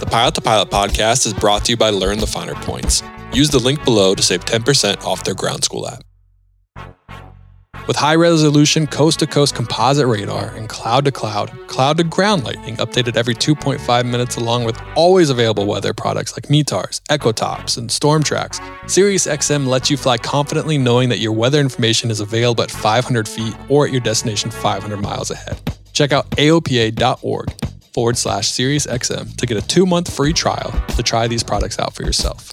The 0.00 0.06
Pilot 0.06 0.34
to 0.34 0.40
Pilot 0.40 0.70
podcast 0.70 1.24
is 1.24 1.32
brought 1.32 1.64
to 1.66 1.72
you 1.72 1.76
by 1.76 1.90
Learn 1.90 2.18
the 2.18 2.26
Finer 2.26 2.54
Points. 2.54 3.04
Use 3.32 3.48
the 3.48 3.60
link 3.60 3.84
below 3.84 4.16
to 4.16 4.22
save 4.22 4.44
10% 4.44 5.04
off 5.04 5.22
their 5.22 5.34
ground 5.34 5.62
school 5.62 5.88
app. 5.88 6.02
With 7.86 7.96
high 7.96 8.16
resolution 8.16 8.88
coast 8.88 9.20
to 9.20 9.26
coast 9.28 9.54
composite 9.54 10.08
radar 10.08 10.48
and 10.56 10.68
cloud 10.68 11.04
to 11.04 11.12
cloud, 11.12 11.52
cloud 11.68 11.98
to 11.98 12.04
ground 12.04 12.42
lightning 12.42 12.76
updated 12.78 13.16
every 13.16 13.34
2.5 13.36 14.10
minutes, 14.10 14.36
along 14.36 14.64
with 14.64 14.80
always 14.96 15.30
available 15.30 15.64
weather 15.64 15.94
products 15.94 16.36
like 16.36 16.48
METARs, 16.48 17.00
EchoTops, 17.08 17.78
and 17.78 17.88
StormTrax, 17.88 18.58
SiriusXM 18.86 19.66
lets 19.66 19.90
you 19.90 19.96
fly 19.96 20.18
confidently 20.18 20.76
knowing 20.76 21.08
that 21.08 21.20
your 21.20 21.32
weather 21.32 21.60
information 21.60 22.10
is 22.10 22.18
available 22.18 22.64
at 22.64 22.70
500 22.70 23.28
feet 23.28 23.54
or 23.68 23.86
at 23.86 23.92
your 23.92 24.00
destination 24.00 24.50
500 24.50 24.96
miles 24.96 25.30
ahead. 25.30 25.56
Check 25.92 26.10
out 26.10 26.28
aopa.org 26.32 27.73
forward 27.94 28.18
slash 28.18 28.50
SiriusXM 28.50 29.36
to 29.36 29.46
get 29.46 29.56
a 29.56 29.66
two 29.66 29.86
month 29.86 30.14
free 30.14 30.32
trial 30.32 30.74
to 30.96 31.02
try 31.02 31.28
these 31.28 31.44
products 31.44 31.78
out 31.78 31.94
for 31.94 32.02
yourself. 32.02 32.52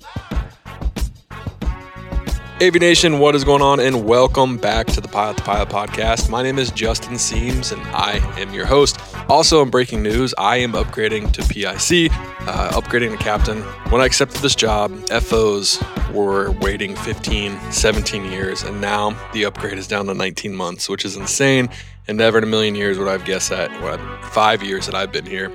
Avination, 2.61 3.17
what 3.17 3.33
is 3.33 3.43
going 3.43 3.63
on? 3.63 3.79
And 3.79 4.05
welcome 4.05 4.55
back 4.55 4.85
to 4.85 5.01
the 5.01 5.07
Pilot 5.07 5.37
to 5.37 5.43
Pilot 5.43 5.69
podcast. 5.69 6.29
My 6.29 6.43
name 6.43 6.59
is 6.59 6.69
Justin 6.69 7.13
Siems, 7.13 7.71
and 7.71 7.81
I 7.87 8.17
am 8.39 8.53
your 8.53 8.67
host. 8.67 8.99
Also, 9.27 9.63
in 9.63 9.71
breaking 9.71 10.03
news, 10.03 10.35
I 10.37 10.57
am 10.57 10.73
upgrading 10.73 11.31
to 11.31 11.41
PIC, 11.41 12.11
uh, 12.47 12.79
upgrading 12.79 13.17
to 13.17 13.23
captain. 13.23 13.63
When 13.89 13.99
I 13.99 14.05
accepted 14.05 14.43
this 14.43 14.53
job, 14.53 14.91
FOs 15.09 15.83
were 16.13 16.51
waiting 16.61 16.95
15, 16.97 17.59
17 17.71 18.25
years, 18.25 18.61
and 18.61 18.79
now 18.79 19.17
the 19.33 19.45
upgrade 19.45 19.79
is 19.79 19.87
down 19.87 20.05
to 20.05 20.13
19 20.13 20.55
months, 20.55 20.87
which 20.87 21.03
is 21.03 21.15
insane. 21.15 21.67
And 22.07 22.15
never 22.15 22.37
in 22.37 22.43
a 22.43 22.47
million 22.47 22.75
years 22.75 22.99
would 22.99 23.07
I've 23.07 23.25
guessed 23.25 23.49
that, 23.49 23.71
what, 23.81 23.99
five 24.25 24.61
years 24.61 24.85
that 24.85 24.93
I've 24.93 25.11
been 25.11 25.25
here, 25.25 25.51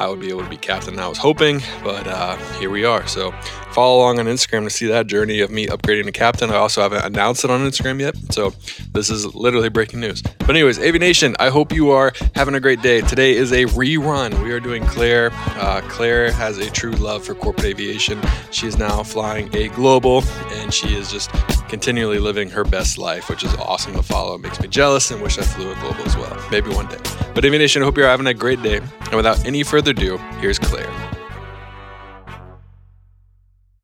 I 0.00 0.08
would 0.08 0.20
be 0.20 0.28
able 0.28 0.44
to 0.44 0.48
be 0.48 0.56
captain. 0.56 0.98
I 0.98 1.08
was 1.08 1.18
hoping, 1.18 1.60
but 1.82 2.06
uh, 2.06 2.36
here 2.58 2.70
we 2.70 2.84
are. 2.84 3.06
So 3.06 3.32
follow 3.72 3.98
along 3.98 4.18
on 4.18 4.26
Instagram 4.26 4.64
to 4.64 4.70
see 4.70 4.86
that 4.86 5.06
journey 5.06 5.40
of 5.40 5.50
me 5.50 5.66
upgrading 5.66 6.04
to 6.04 6.12
captain. 6.12 6.50
I 6.50 6.56
also 6.56 6.82
haven't 6.82 7.04
announced 7.04 7.44
it 7.44 7.50
on 7.50 7.60
Instagram 7.60 8.00
yet. 8.00 8.16
So 8.30 8.52
this 8.92 9.10
is 9.10 9.34
literally 9.34 9.68
breaking 9.68 10.00
news. 10.00 10.22
But, 10.22 10.50
anyways, 10.50 10.78
Avination, 10.78 11.34
I 11.38 11.50
hope 11.50 11.72
you 11.72 11.90
are 11.90 12.12
having 12.34 12.54
a 12.54 12.60
great 12.60 12.80
day. 12.80 13.00
Today 13.02 13.32
is 13.32 13.52
a 13.52 13.64
rerun. 13.66 14.42
We 14.42 14.52
are 14.52 14.60
doing 14.60 14.84
Claire. 14.86 15.30
Uh, 15.32 15.80
Claire 15.88 16.30
has 16.32 16.58
a 16.58 16.70
true 16.70 16.92
love 16.92 17.24
for 17.24 17.34
corporate 17.34 17.66
aviation. 17.66 18.20
She 18.50 18.66
is 18.66 18.78
now 18.78 19.02
flying 19.02 19.54
a 19.54 19.68
global, 19.68 20.22
and 20.52 20.72
she 20.72 20.94
is 20.94 21.10
just 21.10 21.30
continually 21.68 22.18
living 22.18 22.48
her 22.48 22.64
best 22.64 22.98
life, 22.98 23.28
which 23.28 23.44
is 23.44 23.54
awesome 23.56 23.92
to 23.92 24.02
follow. 24.02 24.36
It 24.36 24.40
makes 24.40 24.60
me 24.60 24.68
jealous 24.68 25.10
and 25.10 25.20
wish 25.20 25.38
I 25.38 25.42
flew 25.42 25.70
a 25.70 25.74
global 25.76 26.02
as 26.04 26.16
well. 26.16 26.48
Maybe 26.50 26.70
one 26.70 26.86
day. 26.86 26.98
But 27.34 27.44
Avination, 27.44 27.82
I 27.82 27.84
hope 27.84 27.96
you're 27.96 28.06
having 28.06 28.26
a 28.26 28.34
great 28.34 28.62
day. 28.62 28.78
And 28.78 29.14
without 29.14 29.44
any 29.46 29.62
further 29.62 29.87
ado, 29.88 30.18
here's 30.40 30.58
Claire. 30.58 30.92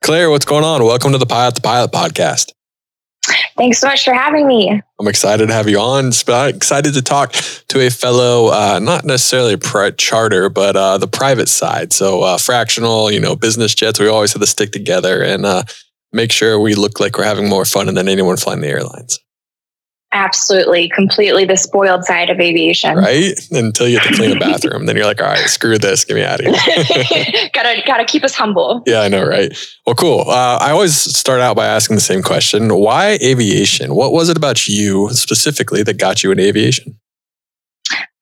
Claire, 0.02 0.30
what's 0.30 0.44
going 0.44 0.64
on? 0.64 0.84
Welcome 0.84 1.12
to 1.12 1.18
the 1.18 1.26
Pilot 1.26 1.56
to 1.56 1.62
Pilot 1.62 1.90
podcast. 1.90 2.52
Thanks 3.56 3.78
so 3.78 3.86
much 3.86 4.04
for 4.04 4.12
having 4.12 4.46
me. 4.46 4.82
I'm 5.00 5.08
excited 5.08 5.46
to 5.46 5.52
have 5.52 5.68
you 5.68 5.78
on. 5.78 6.08
Excited 6.08 6.92
to 6.92 7.02
talk 7.02 7.32
to 7.68 7.80
a 7.80 7.88
fellow, 7.88 8.48
uh, 8.48 8.80
not 8.82 9.04
necessarily 9.04 9.56
pri- 9.56 9.92
charter, 9.92 10.48
but 10.50 10.76
uh, 10.76 10.98
the 10.98 11.06
private 11.06 11.48
side. 11.48 11.92
So 11.92 12.22
uh, 12.22 12.36
fractional, 12.36 13.10
you 13.10 13.20
know, 13.20 13.36
business 13.36 13.74
jets. 13.74 14.00
We 14.00 14.08
always 14.08 14.32
have 14.32 14.42
to 14.42 14.46
stick 14.46 14.72
together 14.72 15.22
and 15.22 15.46
uh, 15.46 15.62
make 16.12 16.32
sure 16.32 16.58
we 16.60 16.74
look 16.74 17.00
like 17.00 17.16
we're 17.16 17.24
having 17.24 17.48
more 17.48 17.64
fun 17.64 17.86
than 17.94 18.08
anyone 18.08 18.36
flying 18.36 18.60
the 18.60 18.68
airlines. 18.68 19.20
Absolutely, 20.14 20.88
completely 20.90 21.44
the 21.44 21.56
spoiled 21.56 22.04
side 22.04 22.30
of 22.30 22.38
aviation. 22.38 22.96
Right? 22.96 23.32
Until 23.50 23.88
you 23.88 23.98
have 23.98 24.08
to 24.08 24.14
clean 24.14 24.30
the 24.30 24.36
bathroom. 24.40 24.86
then 24.86 24.94
you're 24.94 25.06
like, 25.06 25.20
all 25.20 25.26
right, 25.26 25.48
screw 25.48 25.76
this, 25.76 26.04
get 26.04 26.14
me 26.14 26.22
out 26.22 26.38
of 26.38 26.46
here. 26.46 27.50
gotta 27.52 27.82
gotta 27.84 28.04
keep 28.04 28.22
us 28.22 28.32
humble. 28.32 28.84
Yeah, 28.86 29.00
I 29.00 29.08
know, 29.08 29.26
right? 29.26 29.52
Well, 29.84 29.96
cool. 29.96 30.20
Uh, 30.28 30.58
I 30.60 30.70
always 30.70 30.94
start 30.94 31.40
out 31.40 31.56
by 31.56 31.66
asking 31.66 31.96
the 31.96 32.00
same 32.00 32.22
question. 32.22 32.76
Why 32.76 33.18
aviation? 33.22 33.96
What 33.96 34.12
was 34.12 34.28
it 34.28 34.36
about 34.36 34.68
you 34.68 35.08
specifically 35.10 35.82
that 35.82 35.98
got 35.98 36.22
you 36.22 36.30
in 36.30 36.38
aviation? 36.38 36.96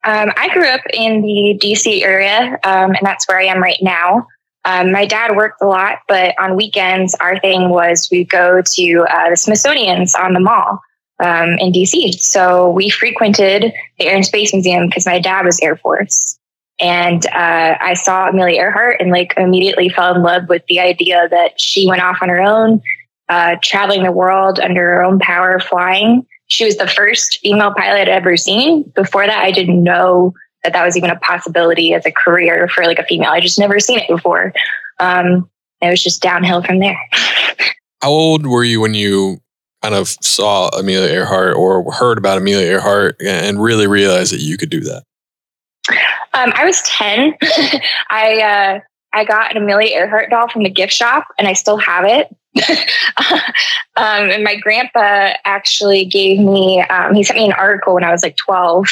Um, 0.05 0.33
I 0.37 0.49
grew 0.55 0.67
up 0.67 0.81
in 0.95 1.21
the 1.21 1.61
DC 1.63 2.03
area, 2.03 2.59
um, 2.65 2.91
and 2.91 3.01
that's 3.03 3.29
where 3.29 3.39
I 3.39 3.45
am 3.45 3.63
right 3.63 3.79
now. 3.83 4.27
Um, 4.65 4.93
my 4.93 5.05
dad 5.05 5.37
worked 5.37 5.61
a 5.61 5.67
lot, 5.67 5.99
but 6.09 6.35
on 6.41 6.57
weekends, 6.57 7.15
our 7.17 7.39
thing 7.41 7.69
was 7.69 8.09
we 8.11 8.25
go 8.25 8.63
to 8.63 9.07
uh, 9.11 9.31
the 9.31 9.37
Smithsonian's 9.37 10.15
on 10.15 10.33
the 10.33 10.41
mall 10.41 10.81
um, 11.23 11.57
in 11.59 11.73
DC. 11.73 12.15
So 12.15 12.71
we 12.71 12.91
frequented 12.91 13.73
the 13.99 14.07
Air 14.07 14.17
and 14.17 14.27
Space 14.27 14.53
Museum 14.53 14.89
because 14.89 15.07
my 15.07 15.19
dad 15.19 15.47
was 15.47 15.59
Air 15.61 15.77
Force. 15.77 16.39
And 16.81 17.25
uh, 17.27 17.77
I 17.81 17.95
saw 17.95 18.29
Amelia 18.29 18.61
Earhart 18.61 19.01
and 19.01 19.11
like 19.11 19.35
immediately 19.37 19.89
fell 19.89 20.15
in 20.15 20.23
love 20.23 20.49
with 20.49 20.65
the 20.69 20.81
idea 20.81 21.29
that 21.31 21.61
she 21.61 21.87
went 21.87 22.03
off 22.03 22.19
on 22.21 22.29
her 22.29 22.41
own, 22.41 22.83
uh, 23.29 23.57
traveling 23.63 24.03
the 24.03 24.11
world 24.11 24.59
under 24.59 24.81
her 24.81 25.05
own 25.05 25.21
power, 25.21 25.61
flying. 25.61 26.27
She 26.49 26.65
was 26.65 26.77
the 26.77 26.89
first 26.89 27.39
female 27.39 27.73
pilot 27.73 28.03
I'd 28.03 28.09
ever 28.09 28.37
seen. 28.37 28.83
Before 28.97 29.27
that, 29.27 29.45
I 29.45 29.53
didn't 29.53 29.83
know 29.83 30.35
that 30.65 30.73
that 30.73 30.85
was 30.85 30.97
even 30.97 31.11
a 31.11 31.19
possibility 31.21 31.95
as 31.95 32.05
a 32.05 32.13
career 32.13 32.69
for 32.69 32.85
like 32.85 32.99
a 32.99 33.05
female. 33.05 33.31
I 33.31 33.41
just 33.41 33.59
never 33.59 33.79
seen 33.79 34.01
it 34.01 34.09
before. 34.09 34.53
Um, 34.99 35.49
it 35.81 35.89
was 35.89 36.03
just 36.03 36.21
downhill 36.21 36.63
from 36.63 36.81
there. 36.81 36.99
How 38.03 38.11
old 38.11 38.47
were 38.47 38.65
you 38.65 38.81
when 38.81 38.95
you 38.95 39.42
kind 39.83 39.95
of 39.95 40.09
saw 40.09 40.69
Amelia 40.69 41.13
Earhart 41.13 41.57
or 41.57 41.91
heard 41.93 42.19
about 42.19 42.39
Amelia 42.39 42.67
Earhart 42.67 43.17
and 43.21 43.63
really 43.63 43.87
realized 43.87 44.33
that 44.33 44.41
you 44.41 44.57
could 44.57 44.71
do 44.71 44.81
that? 44.81 45.03
Um, 46.35 46.53
I 46.55 46.65
was 46.65 46.81
10. 46.83 47.35
I, 48.11 48.41
uh, 48.41 48.81
I 49.13 49.25
got 49.25 49.51
an 49.51 49.63
Amelia 49.63 49.97
Earhart 49.97 50.31
doll 50.31 50.49
from 50.49 50.63
the 50.63 50.71
gift 50.71 50.93
shop 50.93 51.27
and 51.39 51.49
I 51.49 51.53
still 51.53 51.77
have 51.79 52.05
it. 52.05 52.29
um, 53.97 54.31
and 54.31 54.45
my 54.45 54.57
grandpa 54.57 55.35
actually 55.45 56.05
gave 56.05 56.39
me, 56.39 56.81
um, 56.83 57.15
he 57.15 57.25
sent 57.25 57.39
me 57.39 57.47
an 57.47 57.53
article 57.53 57.95
when 57.95 58.05
I 58.05 58.13
was 58.13 58.23
like 58.23 58.37
12 58.37 58.87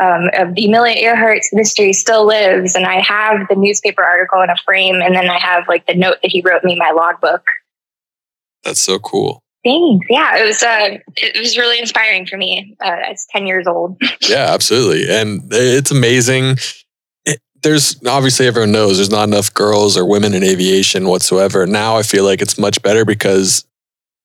um, 0.00 0.30
of 0.34 0.54
the 0.54 0.66
Amelia 0.66 0.96
Earhart's 0.96 1.50
mystery 1.52 1.92
still 1.92 2.26
lives. 2.26 2.74
And 2.74 2.86
I 2.86 3.00
have 3.00 3.46
the 3.48 3.56
newspaper 3.56 4.02
article 4.02 4.40
in 4.42 4.48
a 4.48 4.56
frame. 4.64 4.96
And 5.02 5.14
then 5.14 5.28
I 5.28 5.38
have 5.38 5.68
like 5.68 5.86
the 5.86 5.94
note 5.94 6.16
that 6.22 6.30
he 6.30 6.40
wrote 6.40 6.64
me 6.64 6.76
my 6.76 6.90
logbook. 6.90 7.44
That's 8.64 8.80
so 8.80 8.98
cool. 8.98 9.42
Thanks. 9.62 10.06
Yeah, 10.08 10.38
it 10.38 10.46
was. 10.46 10.62
Uh, 10.62 10.98
it 11.16 11.38
was 11.38 11.58
really 11.58 11.78
inspiring 11.78 12.26
for 12.26 12.38
me. 12.38 12.76
Uh, 12.82 12.96
as 13.10 13.26
ten 13.30 13.46
years 13.46 13.66
old. 13.66 14.00
yeah, 14.22 14.48
absolutely, 14.50 15.14
and 15.14 15.42
it's 15.50 15.90
amazing. 15.90 16.56
It, 17.26 17.40
there's 17.62 18.00
obviously 18.06 18.46
everyone 18.46 18.72
knows 18.72 18.96
there's 18.96 19.10
not 19.10 19.28
enough 19.28 19.52
girls 19.52 19.98
or 19.98 20.08
women 20.08 20.32
in 20.32 20.42
aviation 20.42 21.08
whatsoever. 21.08 21.66
Now 21.66 21.96
I 21.96 22.02
feel 22.02 22.24
like 22.24 22.40
it's 22.40 22.58
much 22.58 22.80
better 22.82 23.04
because 23.04 23.66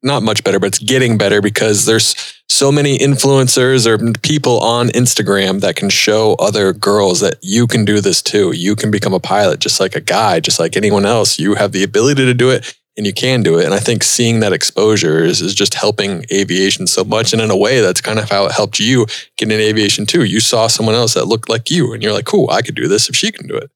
not 0.03 0.23
much 0.23 0.43
better, 0.43 0.59
but 0.59 0.67
it's 0.67 0.79
getting 0.79 1.17
better 1.17 1.41
because 1.41 1.85
there's 1.85 2.15
so 2.47 2.71
many 2.71 2.97
influencers 2.99 3.85
or 3.87 4.13
people 4.21 4.59
on 4.59 4.87
Instagram 4.89 5.59
that 5.61 5.75
can 5.75 5.89
show 5.89 6.35
other 6.35 6.71
girls 6.71 7.19
that 7.19 7.35
you 7.41 7.67
can 7.67 7.83
do 7.83 7.99
this 7.99 8.21
too. 8.21 8.51
You 8.53 8.75
can 8.75 8.91
become 8.91 9.13
a 9.13 9.19
pilot 9.19 9.59
just 9.59 9.79
like 9.79 9.95
a 9.95 10.01
guy, 10.01 10.39
just 10.39 10.59
like 10.59 10.77
anyone 10.77 11.05
else. 11.05 11.39
You 11.39 11.55
have 11.55 11.71
the 11.71 11.83
ability 11.83 12.23
to 12.25 12.33
do 12.33 12.51
it 12.51 12.73
and 12.97 13.05
you 13.05 13.13
can 13.13 13.43
do 13.43 13.59
it. 13.59 13.65
And 13.65 13.73
I 13.73 13.79
think 13.79 14.03
seeing 14.03 14.39
that 14.39 14.53
exposure 14.53 15.23
is, 15.23 15.41
is 15.41 15.53
just 15.53 15.73
helping 15.73 16.25
aviation 16.31 16.87
so 16.87 17.03
much. 17.03 17.33
And 17.33 17.41
in 17.41 17.51
a 17.51 17.57
way, 17.57 17.81
that's 17.81 18.01
kind 18.01 18.19
of 18.19 18.29
how 18.29 18.45
it 18.45 18.51
helped 18.51 18.79
you 18.79 19.05
get 19.37 19.51
in 19.51 19.59
aviation 19.59 20.05
too. 20.05 20.23
You 20.23 20.39
saw 20.39 20.67
someone 20.67 20.95
else 20.95 21.13
that 21.13 21.25
looked 21.25 21.49
like 21.49 21.69
you 21.69 21.93
and 21.93 22.01
you're 22.01 22.13
like, 22.13 22.25
cool, 22.25 22.49
I 22.49 22.61
could 22.61 22.75
do 22.75 22.87
this 22.87 23.09
if 23.09 23.15
she 23.15 23.31
can 23.31 23.47
do 23.47 23.55
it. 23.55 23.69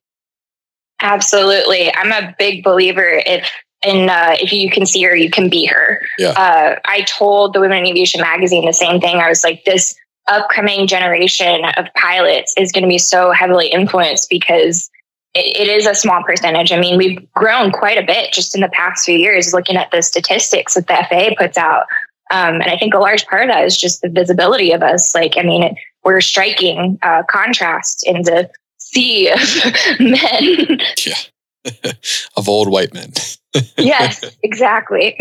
Absolutely. 1.01 1.93
I'm 1.93 2.11
a 2.11 2.35
big 2.37 2.63
believer 2.63 3.21
if 3.25 3.49
and 3.81 4.09
uh, 4.09 4.35
if 4.37 4.51
you 4.51 4.69
can 4.69 4.85
see 4.85 5.01
her, 5.03 5.15
you 5.15 5.29
can 5.29 5.49
be 5.49 5.65
her. 5.65 6.01
Yeah. 6.17 6.31
Uh, 6.31 6.75
I 6.83 7.03
told 7.03 7.53
the 7.53 7.61
Women 7.61 7.77
in 7.77 7.85
Aviation 7.85 8.19
magazine 8.19 8.65
the 8.65 8.73
same 8.73 8.99
thing. 8.99 9.19
I 9.19 9.29
was 9.29 9.41
like, 9.41 9.63
this 9.63 9.95
upcoming 10.27 10.85
generation 10.85 11.63
of 11.77 11.85
pilots 11.95 12.53
is 12.57 12.73
going 12.73 12.83
to 12.83 12.89
be 12.89 12.97
so 12.97 13.31
heavily 13.31 13.67
influenced 13.67 14.29
because 14.29 14.89
it, 15.33 15.67
it 15.67 15.69
is 15.69 15.85
a 15.85 15.95
small 15.95 16.23
percentage. 16.23 16.71
I 16.71 16.79
mean, 16.79 16.97
we've 16.97 17.31
grown 17.33 17.71
quite 17.71 17.97
a 17.97 18.05
bit 18.05 18.33
just 18.33 18.55
in 18.55 18.61
the 18.61 18.69
past 18.69 19.05
few 19.05 19.17
years, 19.17 19.53
looking 19.53 19.77
at 19.77 19.91
the 19.91 20.01
statistics 20.01 20.73
that 20.73 20.87
the 20.87 21.05
FAA 21.09 21.35
puts 21.37 21.57
out. 21.57 21.85
Um, 22.31 22.55
and 22.55 22.69
I 22.69 22.77
think 22.77 22.93
a 22.93 22.99
large 22.99 23.25
part 23.25 23.43
of 23.43 23.49
that 23.49 23.65
is 23.65 23.77
just 23.77 24.01
the 24.01 24.09
visibility 24.09 24.71
of 24.71 24.83
us. 24.83 25.15
Like, 25.15 25.35
I 25.37 25.43
mean, 25.43 25.75
we're 26.03 26.21
striking 26.21 26.99
uh, 27.01 27.23
contrast 27.29 28.05
in 28.05 28.21
the 28.23 28.49
sea 28.77 29.29
of 29.29 29.39
men. 29.99 30.79
Yeah. 31.05 31.91
of 32.37 32.47
old 32.47 32.69
white 32.69 32.93
men. 32.93 33.13
yes, 33.77 34.23
exactly. 34.43 35.17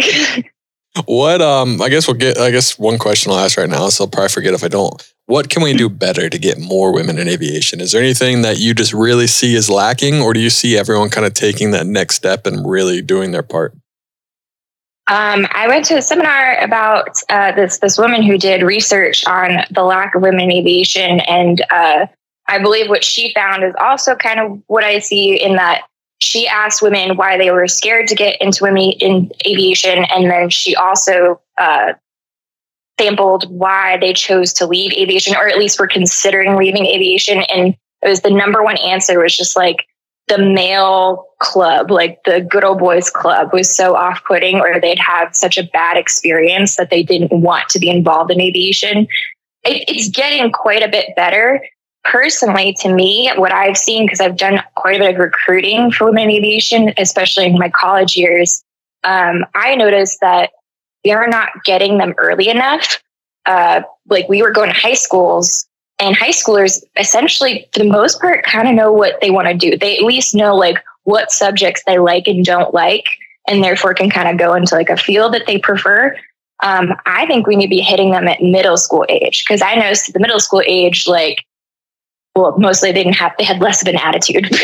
what 1.07 1.41
um 1.43 1.81
I 1.83 1.89
guess 1.89 2.07
we'll 2.07 2.17
get 2.17 2.39
I 2.39 2.51
guess 2.51 2.79
one 2.79 2.99
question 2.99 3.33
I'll 3.33 3.39
ask 3.39 3.59
right 3.59 3.69
now, 3.69 3.89
so 3.89 4.05
I'll 4.05 4.11
probably 4.11 4.29
forget 4.29 4.55
if 4.55 4.63
I 4.63 4.69
don't. 4.69 5.15
What 5.29 5.51
can 5.51 5.63
we 5.63 5.75
do 5.75 5.91
better 5.91 6.31
to 6.31 6.39
get 6.39 6.59
more 6.59 6.91
women 6.91 7.19
in 7.19 7.29
aviation? 7.29 7.83
Is 7.83 7.93
there 7.93 8.01
anything 8.03 8.41
that 8.41 8.59
you 8.59 8.73
just 8.73 8.95
really 8.95 9.27
see 9.27 9.55
is 9.55 9.69
lacking, 9.69 10.23
or 10.23 10.33
do 10.33 10.41
you 10.41 10.49
see 10.49 10.79
everyone 10.79 11.11
kind 11.11 11.27
of 11.27 11.35
taking 11.35 11.71
that 11.73 11.87
next 11.87 12.15
step 12.15 12.47
and 12.47 12.67
really 12.67 13.03
doing 13.03 13.33
their 13.33 13.43
part? 13.43 13.75
Um, 15.07 15.47
I 15.53 15.69
went 15.69 15.85
to 15.87 15.99
a 15.99 16.03
seminar 16.03 16.57
about 16.61 17.23
uh, 17.29 17.53
this 17.53 17.79
this 17.79 17.99
woman 17.99 18.23
who 18.23 18.39
did 18.39 18.63
research 18.63 19.23
on 19.27 19.65
the 19.71 19.83
lack 19.83 20.15
of 20.15 20.23
women 20.23 20.41
in 20.41 20.53
aviation, 20.53 21.21
and 21.21 21.63
uh, 21.71 22.07
I 22.47 22.59
believe 22.59 22.89
what 22.89 23.05
she 23.05 23.35
found 23.35 23.65
is 23.65 23.75
also 23.79 24.15
kind 24.15 24.41
of 24.41 24.63
what 24.67 24.83
I 24.83 24.99
see 24.99 25.35
in 25.35 25.57
that 25.57 25.83
she 26.21 26.49
asked 26.49 26.81
women 26.81 27.19
why 27.19 27.37
they 27.37 27.51
were 27.51 27.69
scared 27.69 28.07
to 28.09 28.15
get 28.15 28.41
into 28.41 28.65
women 28.65 28.93
in 28.99 29.31
aviation, 29.47 30.07
and 30.07 30.31
then 30.31 30.49
she 30.49 30.75
also 30.75 31.39
uh, 31.59 31.93
sampled 32.99 33.49
why 33.51 33.97
they 33.99 34.13
chose 34.13 34.53
to 34.55 34.67
leave 34.67 34.93
aviation, 34.93 35.35
or 35.37 35.49
at 35.49 35.59
least 35.59 35.79
were 35.79 35.87
considering 35.87 36.57
leaving 36.57 36.87
aviation, 36.87 37.43
and 37.43 37.75
it 38.03 38.09
was 38.09 38.21
the 38.21 38.31
number 38.31 38.63
one 38.63 38.77
answer 38.79 39.21
was 39.21 39.37
just 39.37 39.57
like 39.57 39.87
the 40.29 40.39
male 40.39 41.27
club, 41.41 41.91
like 41.91 42.19
the 42.25 42.41
good 42.41 42.65
old 42.65 42.79
boys 42.79 43.09
club, 43.11 43.51
was 43.53 43.75
so 43.75 43.97
off 43.97 44.23
putting, 44.27 44.61
or 44.61 44.79
they'd 44.81 44.99
had 44.99 45.31
such 45.35 45.57
a 45.57 45.65
bad 45.73 45.97
experience 45.97 46.77
that 46.77 46.91
they 46.91 47.03
didn't 47.03 47.33
want 47.33 47.69
to 47.71 47.79
be 47.79 47.89
involved 47.89 48.31
in 48.31 48.41
aviation. 48.41 49.09
It, 49.65 49.85
it's 49.89 50.09
getting 50.09 50.53
quite 50.53 50.83
a 50.83 50.89
bit 50.89 51.17
better. 51.17 51.65
Personally, 52.05 52.75
to 52.81 52.93
me, 52.93 53.31
what 53.37 53.53
I've 53.53 53.77
seen, 53.77 54.07
because 54.07 54.21
I've 54.21 54.37
done 54.37 54.63
quite 54.77 54.97
a 54.97 55.05
bit 55.05 55.15
of 55.15 55.21
recruiting 55.21 55.91
for 55.91 56.07
women 56.07 56.25
in 56.25 56.31
aviation, 56.31 56.93
especially 56.97 57.47
in 57.47 57.59
my 57.59 57.71
college 57.71 58.17
years, 58.17 58.63
um, 59.05 59.45
I 59.55 59.75
noticed 59.75 60.19
that 60.21 60.51
they're 61.05 61.29
not 61.29 61.51
getting 61.65 61.99
them 61.99 62.15
early 62.19 62.49
enough. 62.49 63.03
Uh, 63.47 63.83
like 64.09 64.29
we 64.29 64.43
were 64.43 64.51
going 64.51 64.69
to 64.69 64.79
high 64.79 64.95
schools 64.95 65.67
and 65.99 66.15
high 66.15 66.31
schoolers 66.31 66.83
essentially 66.97 67.69
for 67.73 67.81
the 67.81 67.91
most 67.91 68.21
part 68.21 68.45
kind 68.45 68.69
of 68.69 68.75
know 68.75 68.93
what 68.93 69.21
they 69.21 69.31
want 69.31 69.49
to 69.49 69.55
do. 69.55 69.77
They 69.77 69.97
at 69.97 70.05
least 70.05 70.35
know 70.35 70.55
like 70.55 70.77
what 71.05 71.31
subjects 71.31 71.83
they 71.87 71.99
like 71.99 72.27
and 72.27 72.45
don't 72.45 72.75
like 72.75 73.07
and 73.47 73.65
therefore 73.65 73.95
can 73.95 74.11
kind 74.11 74.29
of 74.29 74.37
go 74.37 74.55
into 74.55 74.75
like 74.75 74.91
a 74.91 74.97
field 74.97 75.35
that 75.35 75.47
they 75.47 75.59
prefer. 75.59 76.17
Um, 76.61 76.93
i 77.07 77.25
think 77.27 77.47
we 77.47 77.55
need 77.55 77.67
to 77.67 77.71
be 77.71 77.79
hitting 77.79 78.11
them 78.11 78.27
at 78.27 78.43
middle 78.43 78.77
school 78.77 79.07
age 79.09 79.45
because 79.45 79.63
i 79.63 79.77
noticed 79.77 80.09
at 80.09 80.15
the 80.15 80.19
middle 80.19 80.41
school 80.41 80.61
age 80.67 81.07
like 81.07 81.45
well 82.39 82.57
mostly 82.59 82.93
they 82.93 83.03
didn't 83.03 83.17
have 83.17 83.33
they 83.39 83.45
had 83.45 83.61
less 83.61 83.83
of 83.83 83.89
an 83.89 83.97
attitude. 83.97 84.49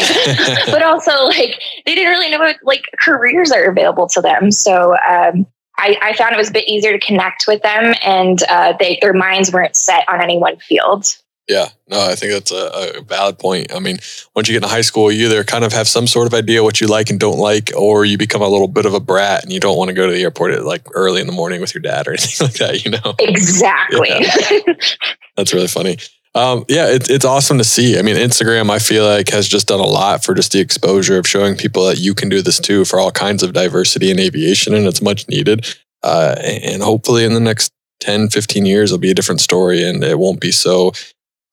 But 0.67 0.83
also 0.83 1.11
like 1.27 1.61
they 1.85 1.95
didn't 1.95 2.11
really 2.11 2.31
know 2.31 2.39
what 2.39 2.57
like 2.63 2.85
careers 3.01 3.53
are 3.53 3.65
available 3.65 4.09
to 4.09 4.21
them. 4.21 4.51
So 4.51 4.97
um, 5.09 5.47
I, 5.79 5.97
I, 6.01 6.13
found 6.15 6.35
it 6.35 6.39
was 6.39 6.51
a 6.51 6.53
bit 6.53 6.69
easier 6.69 6.93
to 6.93 7.05
connect 7.05 7.47
with 7.49 7.63
them 7.63 7.95
and 8.03 8.43
uh, 8.49 8.75
they, 8.79 8.99
their 9.03 9.13
minds 9.13 9.53
weren't 9.53 9.77
set 9.77 10.09
on 10.09 10.23
any 10.23 10.39
one 10.39 10.57
field. 10.59 11.17
Yeah, 11.49 11.69
no, 11.89 12.01
I 12.01 12.15
think 12.15 12.33
that's 12.33 12.53
a, 12.53 12.99
a, 12.99 13.03
valid 13.03 13.39
point. 13.39 13.75
I 13.75 13.79
mean, 13.79 13.99
once 14.35 14.49
you 14.49 14.55
get 14.55 14.63
in 14.63 14.71
high 14.71 14.81
school, 14.81 15.13
you 15.13 15.27
either 15.27 15.45
kind 15.45 15.63
of 15.63 15.75
have 15.75 15.87
some 15.87 16.07
sort 16.07 16.27
of 16.27 16.33
idea 16.33 16.63
what 16.63 16.81
you 16.81 16.87
like 16.87 17.11
and 17.11 17.21
don't 17.21 17.39
like, 17.39 17.71
or 17.77 18.07
you 18.07 18.17
become 18.17 18.41
a 18.41 18.49
little 18.49 18.69
bit 18.69 18.87
of 18.87 18.95
a 18.95 19.01
brat 19.01 19.43
and 19.43 19.53
you 19.53 19.61
don't 19.61 19.77
want 19.77 19.89
to 19.89 19.95
go 19.95 20.07
to 20.07 20.13
the 20.13 20.23
airport 20.23 20.53
at 20.53 20.65
like 20.65 20.87
early 20.95 21.21
in 21.21 21.27
the 21.27 21.35
morning 21.35 21.61
with 21.61 21.75
your 21.75 21.83
dad 21.83 22.09
or 22.09 22.13
anything 22.13 22.47
like 22.47 22.57
that, 22.57 22.85
you 22.85 22.93
know? 22.93 23.15
Exactly. 23.19 24.09
Yeah. 24.09 24.75
that's 25.37 25.53
really 25.53 25.69
funny. 25.69 25.99
Um, 26.37 26.65
yeah, 26.69 26.89
it's 26.89 27.09
it's 27.09 27.25
awesome 27.25 27.59
to 27.59 27.65
see. 27.65 27.99
I 27.99 28.03
mean, 28.03 28.17
Instagram, 28.17 28.71
I 28.71 28.81
feel 28.81 29.05
like 29.05 29.29
has 29.29 29.49
just 29.49 29.69
done 29.69 29.81
a 29.81 29.87
lot 29.87 30.25
for 30.25 30.35
just 30.35 30.53
the 30.53 30.61
exposure 30.61 31.17
of 31.17 31.29
showing 31.29 31.57
people 31.57 31.87
that 31.87 31.99
you 31.99 32.15
can 32.15 32.29
do 32.29 32.43
this 32.43 32.59
too 32.59 32.85
for 32.85 32.99
all 32.99 33.13
kinds 33.13 33.43
of 33.43 33.53
diversity 33.53 34.11
in 34.11 34.19
aviation, 34.19 34.75
and 34.75 34.87
it's 34.87 35.03
much 35.03 35.29
needed. 35.29 35.67
Uh, 36.03 36.35
and 36.41 36.83
hopefully, 36.83 37.25
in 37.25 37.35
the 37.35 37.41
next 37.41 37.71
10, 38.01 38.29
15 38.29 38.67
years, 38.67 38.91
it'll 38.91 39.01
be 39.01 39.13
a 39.13 39.15
different 39.15 39.41
story, 39.41 39.83
and 39.83 40.03
it 40.03 40.19
won't 40.19 40.41
be 40.41 40.51
so 40.51 40.93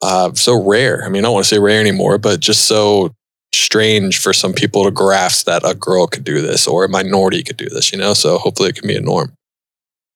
uh, 0.02 0.34
so 0.34 0.62
rare. 0.62 1.04
I 1.06 1.10
mean, 1.10 1.24
I 1.24 1.28
don't 1.28 1.34
want 1.34 1.46
to 1.46 1.56
say 1.56 1.60
rare 1.60 1.80
anymore, 1.80 2.18
but 2.18 2.40
just 2.40 2.66
so 2.66 3.14
strange 3.54 4.20
for 4.20 4.34
some 4.34 4.54
people 4.54 4.84
to 4.84 4.92
grasp 4.92 5.46
that 5.46 5.62
a 5.66 5.76
girl 5.76 6.08
could 6.08 6.24
do 6.24 6.42
this 6.42 6.68
or 6.68 6.86
a 6.86 6.90
minority 6.90 7.44
could 7.44 7.58
do 7.58 7.70
this, 7.70 7.92
you 7.92 7.98
know? 7.98 8.14
So 8.14 8.38
hopefully 8.38 8.70
it 8.70 8.76
can 8.76 8.88
be 8.88 8.96
a 8.96 9.02
norm. 9.02 9.34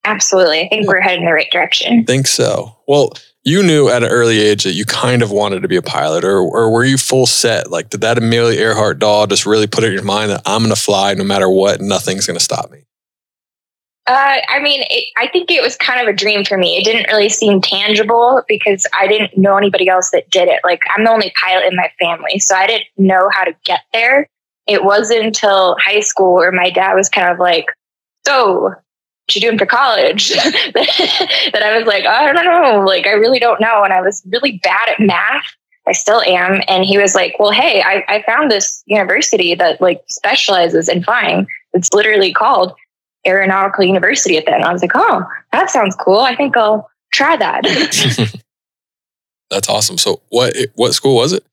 Absolutely. 0.05 0.61
I 0.61 0.69
think 0.69 0.83
yeah. 0.83 0.87
we're 0.87 1.01
heading 1.01 1.21
in 1.21 1.25
the 1.25 1.33
right 1.33 1.51
direction. 1.51 1.99
I 1.99 2.03
think 2.03 2.27
so. 2.27 2.75
Well, 2.87 3.13
you 3.45 3.61
knew 3.61 3.89
at 3.89 4.03
an 4.03 4.09
early 4.09 4.41
age 4.41 4.63
that 4.63 4.73
you 4.73 4.85
kind 4.85 5.21
of 5.21 5.31
wanted 5.31 5.61
to 5.61 5.67
be 5.67 5.75
a 5.75 5.81
pilot, 5.81 6.25
or, 6.25 6.39
or 6.39 6.71
were 6.71 6.83
you 6.83 6.97
full 6.97 7.27
set? 7.27 7.69
Like, 7.69 7.89
did 7.91 8.01
that 8.01 8.17
Amelia 8.17 8.59
Earhart 8.59 8.97
doll 8.97 9.27
just 9.27 9.45
really 9.45 9.67
put 9.67 9.83
it 9.83 9.87
in 9.87 9.93
your 9.93 10.03
mind 10.03 10.31
that 10.31 10.41
I'm 10.45 10.61
going 10.63 10.73
to 10.73 10.81
fly 10.81 11.13
no 11.13 11.23
matter 11.23 11.47
what, 11.47 11.79
nothing's 11.79 12.25
going 12.25 12.37
to 12.37 12.43
stop 12.43 12.71
me? 12.71 12.85
Uh, 14.07 14.37
I 14.49 14.59
mean, 14.59 14.81
it, 14.89 15.05
I 15.17 15.27
think 15.27 15.49
it 15.49 15.61
was 15.61 15.75
kind 15.77 16.01
of 16.01 16.07
a 16.07 16.13
dream 16.13 16.43
for 16.43 16.57
me. 16.57 16.77
It 16.77 16.83
didn't 16.83 17.07
really 17.11 17.29
seem 17.29 17.61
tangible 17.61 18.43
because 18.47 18.85
I 18.93 19.07
didn't 19.07 19.37
know 19.37 19.57
anybody 19.57 19.89
else 19.89 20.11
that 20.11 20.29
did 20.29 20.47
it. 20.47 20.59
Like, 20.63 20.81
I'm 20.95 21.05
the 21.05 21.11
only 21.11 21.31
pilot 21.39 21.65
in 21.65 21.75
my 21.75 21.91
family, 21.99 22.39
so 22.39 22.55
I 22.55 22.67
didn't 22.67 22.87
know 22.97 23.29
how 23.31 23.43
to 23.43 23.55
get 23.63 23.81
there. 23.93 24.27
It 24.67 24.83
wasn't 24.83 25.23
until 25.23 25.75
high 25.79 25.99
school 25.99 26.33
where 26.33 26.51
my 26.51 26.71
dad 26.71 26.93
was 26.93 27.09
kind 27.09 27.31
of 27.31 27.39
like, 27.39 27.65
So, 28.27 28.73
you 29.33 29.41
doing 29.41 29.57
for 29.57 29.65
college? 29.65 30.29
that 30.33 31.61
I 31.63 31.77
was 31.77 31.87
like, 31.87 32.05
I 32.05 32.31
don't 32.31 32.45
know. 32.45 32.81
Like, 32.85 33.07
I 33.07 33.11
really 33.11 33.39
don't 33.39 33.61
know. 33.61 33.83
And 33.83 33.93
I 33.93 34.01
was 34.01 34.21
really 34.27 34.59
bad 34.63 34.89
at 34.89 34.99
math. 34.99 35.45
I 35.87 35.91
still 35.91 36.21
am. 36.21 36.61
And 36.67 36.83
he 36.83 36.97
was 36.97 37.15
like, 37.15 37.35
Well, 37.39 37.51
hey, 37.51 37.81
I, 37.83 38.03
I 38.07 38.23
found 38.23 38.51
this 38.51 38.83
university 38.85 39.55
that 39.55 39.79
like 39.81 40.03
specializes 40.07 40.89
in 40.89 41.03
flying. 41.03 41.47
It's 41.73 41.93
literally 41.93 42.33
called 42.33 42.73
aeronautical 43.25 43.83
university 43.83 44.37
at 44.37 44.45
that. 44.45 44.55
And 44.55 44.63
I 44.63 44.73
was 44.73 44.81
like, 44.81 44.91
oh, 44.95 45.23
that 45.51 45.69
sounds 45.69 45.95
cool. 45.95 46.19
I 46.19 46.35
think 46.35 46.55
I'll 46.55 46.89
try 47.11 47.35
that. 47.37 47.63
That's 49.49 49.69
awesome. 49.69 49.97
So 49.97 50.21
what 50.29 50.55
what 50.75 50.93
school 50.93 51.15
was 51.15 51.33
it? 51.33 51.45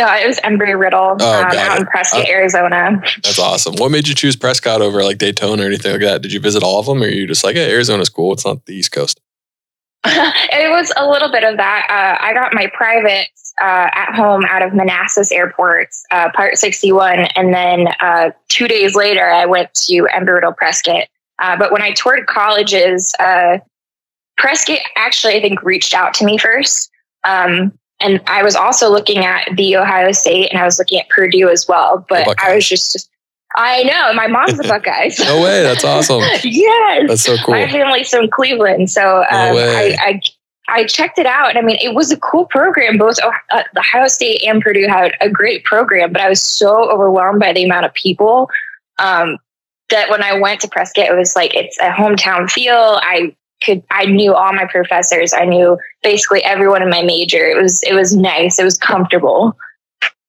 Yeah, 0.00 0.16
it 0.16 0.26
was 0.26 0.40
Embry 0.40 0.80
Riddle 0.80 1.18
oh, 1.20 1.40
um, 1.42 1.52
out 1.58 1.78
in 1.78 1.84
Prescott, 1.84 2.22
uh, 2.22 2.30
Arizona. 2.30 3.02
That's 3.22 3.38
awesome. 3.38 3.74
What 3.74 3.90
made 3.90 4.08
you 4.08 4.14
choose 4.14 4.34
Prescott 4.34 4.80
over 4.80 5.04
like 5.04 5.18
Daytona 5.18 5.62
or 5.62 5.66
anything 5.66 5.92
like 5.92 6.00
that? 6.00 6.22
Did 6.22 6.32
you 6.32 6.40
visit 6.40 6.62
all 6.62 6.80
of 6.80 6.86
them, 6.86 7.02
or 7.02 7.06
are 7.06 7.10
you 7.10 7.26
just 7.26 7.44
like, 7.44 7.54
hey, 7.54 7.70
Arizona's 7.70 8.08
cool? 8.08 8.32
It's 8.32 8.46
not 8.46 8.64
the 8.64 8.74
East 8.74 8.92
Coast. 8.92 9.20
it 10.06 10.70
was 10.70 10.90
a 10.96 11.06
little 11.06 11.30
bit 11.30 11.44
of 11.44 11.58
that. 11.58 11.86
Uh, 11.90 12.24
I 12.24 12.32
got 12.32 12.54
my 12.54 12.70
private 12.72 13.26
uh, 13.60 13.90
at 13.92 14.14
home 14.14 14.46
out 14.48 14.62
of 14.62 14.72
Manassas 14.72 15.30
Airport, 15.32 15.88
uh, 16.10 16.30
Part 16.34 16.56
61. 16.56 17.28
And 17.36 17.52
then 17.52 17.88
uh, 18.00 18.30
two 18.48 18.68
days 18.68 18.94
later, 18.94 19.30
I 19.30 19.44
went 19.44 19.74
to 19.74 20.08
Embry-Riddle 20.14 20.54
Prescott. 20.54 21.08
Uh, 21.40 21.58
but 21.58 21.72
when 21.72 21.82
I 21.82 21.90
toured 21.90 22.26
colleges, 22.26 23.14
uh, 23.20 23.58
Prescott 24.38 24.78
actually, 24.96 25.36
I 25.36 25.42
think, 25.42 25.62
reached 25.62 25.92
out 25.92 26.14
to 26.14 26.24
me 26.24 26.38
first. 26.38 26.90
Um, 27.24 27.78
and 28.00 28.20
I 28.26 28.42
was 28.42 28.56
also 28.56 28.90
looking 28.90 29.18
at 29.18 29.48
the 29.56 29.76
Ohio 29.76 30.12
State 30.12 30.50
and 30.50 30.60
I 30.60 30.64
was 30.64 30.78
looking 30.78 31.00
at 31.00 31.08
Purdue 31.08 31.48
as 31.48 31.68
well. 31.68 32.04
But 32.08 32.28
I 32.42 32.54
was 32.54 32.68
just, 32.68 33.10
I 33.56 33.82
know. 33.82 34.12
My 34.14 34.26
mom's 34.26 34.58
a 34.58 34.62
Buckeye. 34.68 35.10
no 35.20 35.42
way. 35.42 35.62
That's 35.62 35.84
awesome. 35.84 36.20
yes. 36.44 37.08
That's 37.08 37.22
so 37.22 37.36
cool. 37.44 37.54
My 37.54 37.70
family's 37.70 38.08
from 38.08 38.28
Cleveland. 38.30 38.90
So 38.90 39.18
um, 39.30 39.54
no 39.54 39.58
I, 39.58 39.96
I, 40.00 40.20
I 40.68 40.84
checked 40.84 41.18
it 41.18 41.26
out, 41.26 41.50
and 41.50 41.58
I 41.58 41.62
mean, 41.62 41.78
it 41.82 41.94
was 41.94 42.12
a 42.12 42.16
cool 42.16 42.46
program. 42.46 42.96
Both 42.96 43.16
uh, 43.50 43.62
Ohio 43.76 44.06
State 44.06 44.44
and 44.46 44.62
Purdue 44.62 44.86
had 44.86 45.16
a 45.20 45.28
great 45.28 45.64
program, 45.64 46.12
but 46.12 46.22
I 46.22 46.28
was 46.28 46.40
so 46.40 46.88
overwhelmed 46.88 47.40
by 47.40 47.52
the 47.52 47.64
amount 47.64 47.86
of 47.86 47.94
people 47.94 48.48
um, 49.00 49.38
that 49.88 50.10
when 50.10 50.22
I 50.22 50.38
went 50.38 50.60
to 50.60 50.68
Prescott, 50.68 51.06
it 51.06 51.16
was 51.16 51.34
like 51.34 51.54
it's 51.54 51.76
a 51.80 51.90
hometown 51.90 52.48
feel. 52.48 53.00
I 53.02 53.34
could, 53.62 53.82
I 53.90 54.06
knew 54.06 54.34
all 54.34 54.52
my 54.52 54.66
professors. 54.66 55.32
I 55.32 55.44
knew 55.44 55.78
basically 56.02 56.42
everyone 56.44 56.82
in 56.82 56.90
my 56.90 57.02
major. 57.02 57.46
It 57.46 57.60
was, 57.60 57.82
it 57.82 57.94
was 57.94 58.14
nice. 58.14 58.58
It 58.58 58.64
was 58.64 58.78
comfortable. 58.78 59.56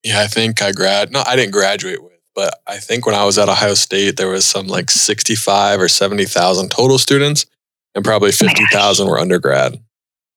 Yeah, 0.04 0.22
I 0.22 0.28
think 0.28 0.62
I 0.62 0.72
grad. 0.72 1.12
No, 1.12 1.24
I 1.26 1.36
didn't 1.36 1.52
graduate 1.52 2.02
with, 2.04 2.20
but 2.36 2.60
I 2.68 2.78
think 2.78 3.06
when 3.06 3.16
I 3.16 3.24
was 3.24 3.38
at 3.38 3.50
Ohio 3.50 3.76
State, 3.76 4.18
there 4.18 4.30
was 4.30 4.46
some 4.46 4.68
like 4.68 4.90
sixty-five 4.90 5.80
or 5.80 5.88
seventy 5.88 6.26
thousand 6.26 6.72
total 6.72 6.98
students, 6.98 7.46
and 7.94 8.04
probably 8.04 8.30
oh 8.30 8.32
fifty 8.32 8.66
thousand 8.72 9.08
oh 9.08 9.12
were 9.12 9.20
undergrad 9.20 9.80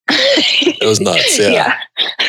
it 0.09 0.87
was 0.87 1.01
nuts. 1.01 1.39
Yeah. 1.45 1.51
yeah. 1.51 1.79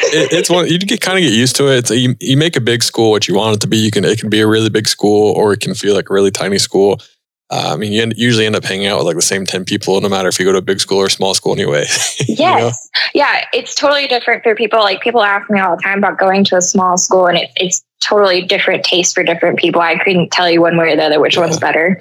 It, 0.08 0.32
it's 0.32 0.50
one 0.50 0.68
you 0.68 0.80
get 0.80 1.02
kind 1.02 1.18
of 1.18 1.24
get 1.24 1.34
used 1.34 1.56
to 1.58 1.68
it. 1.68 1.78
It's 1.78 1.92
a, 1.92 1.98
you, 1.98 2.16
you 2.20 2.38
make 2.38 2.56
a 2.56 2.62
big 2.62 2.84
school 2.84 3.12
what 3.12 3.28
you 3.28 3.36
want 3.36 3.56
it 3.56 3.62
to 3.62 3.68
be. 3.68 3.78
You 3.78 3.92
can 3.92 4.06
it 4.06 4.20
can 4.20 4.30
be 4.30 4.40
a 4.40 4.48
really 4.48 4.70
big 4.70 4.88
school 4.88 5.32
or 5.34 5.54
it 5.54 5.60
can 5.60 5.74
feel 5.74 5.94
like 5.94 6.10
a 6.10 6.14
really 6.14 6.32
tiny 6.32 6.58
school. 6.58 7.02
Uh, 7.52 7.74
I 7.74 7.76
mean, 7.76 7.92
you 7.92 8.02
end, 8.02 8.16
usually 8.18 8.46
end 8.46 8.56
up 8.56 8.64
hanging 8.64 8.88
out 8.88 8.98
with 8.98 9.06
like 9.06 9.16
the 9.16 9.22
same 9.22 9.46
10 9.46 9.66
people, 9.66 10.02
no 10.02 10.10
matter 10.10 10.28
if 10.28 10.40
you 10.40 10.46
go 10.46 10.52
to 10.52 10.58
a 10.58 10.64
big 10.64 10.80
school 10.80 10.98
or 10.98 11.06
a 11.06 11.12
small 11.12 11.36
school 11.36 11.54
anyway. 11.54 11.86
yes. 12.28 12.40
Know? 12.40 12.72
Yeah. 13.14 13.46
It's 13.54 13.76
totally 13.76 14.08
different 14.08 14.42
for 14.42 14.56
people. 14.56 14.80
Like 14.80 15.02
people 15.02 15.22
ask 15.22 15.50
me 15.50 15.60
all 15.60 15.76
the 15.76 15.82
time 15.82 16.00
about 16.00 16.18
going 16.18 16.44
to 16.46 16.58
a 16.58 16.62
small 16.62 16.98
school 16.98 17.28
and 17.28 17.38
it, 17.38 17.52
it's 17.56 17.86
totally 18.02 18.42
different 18.42 18.84
taste 18.84 19.14
for 19.14 19.24
different 19.24 19.60
people. 19.60 19.80
I 19.80 19.98
couldn't 20.04 20.32
tell 20.32 20.50
you 20.50 20.62
one 20.62 20.76
way 20.76 20.94
or 20.94 20.96
the 20.96 21.04
other 21.04 21.20
which 21.20 21.36
yeah. 21.36 21.42
one's 21.42 21.60
better. 21.60 22.00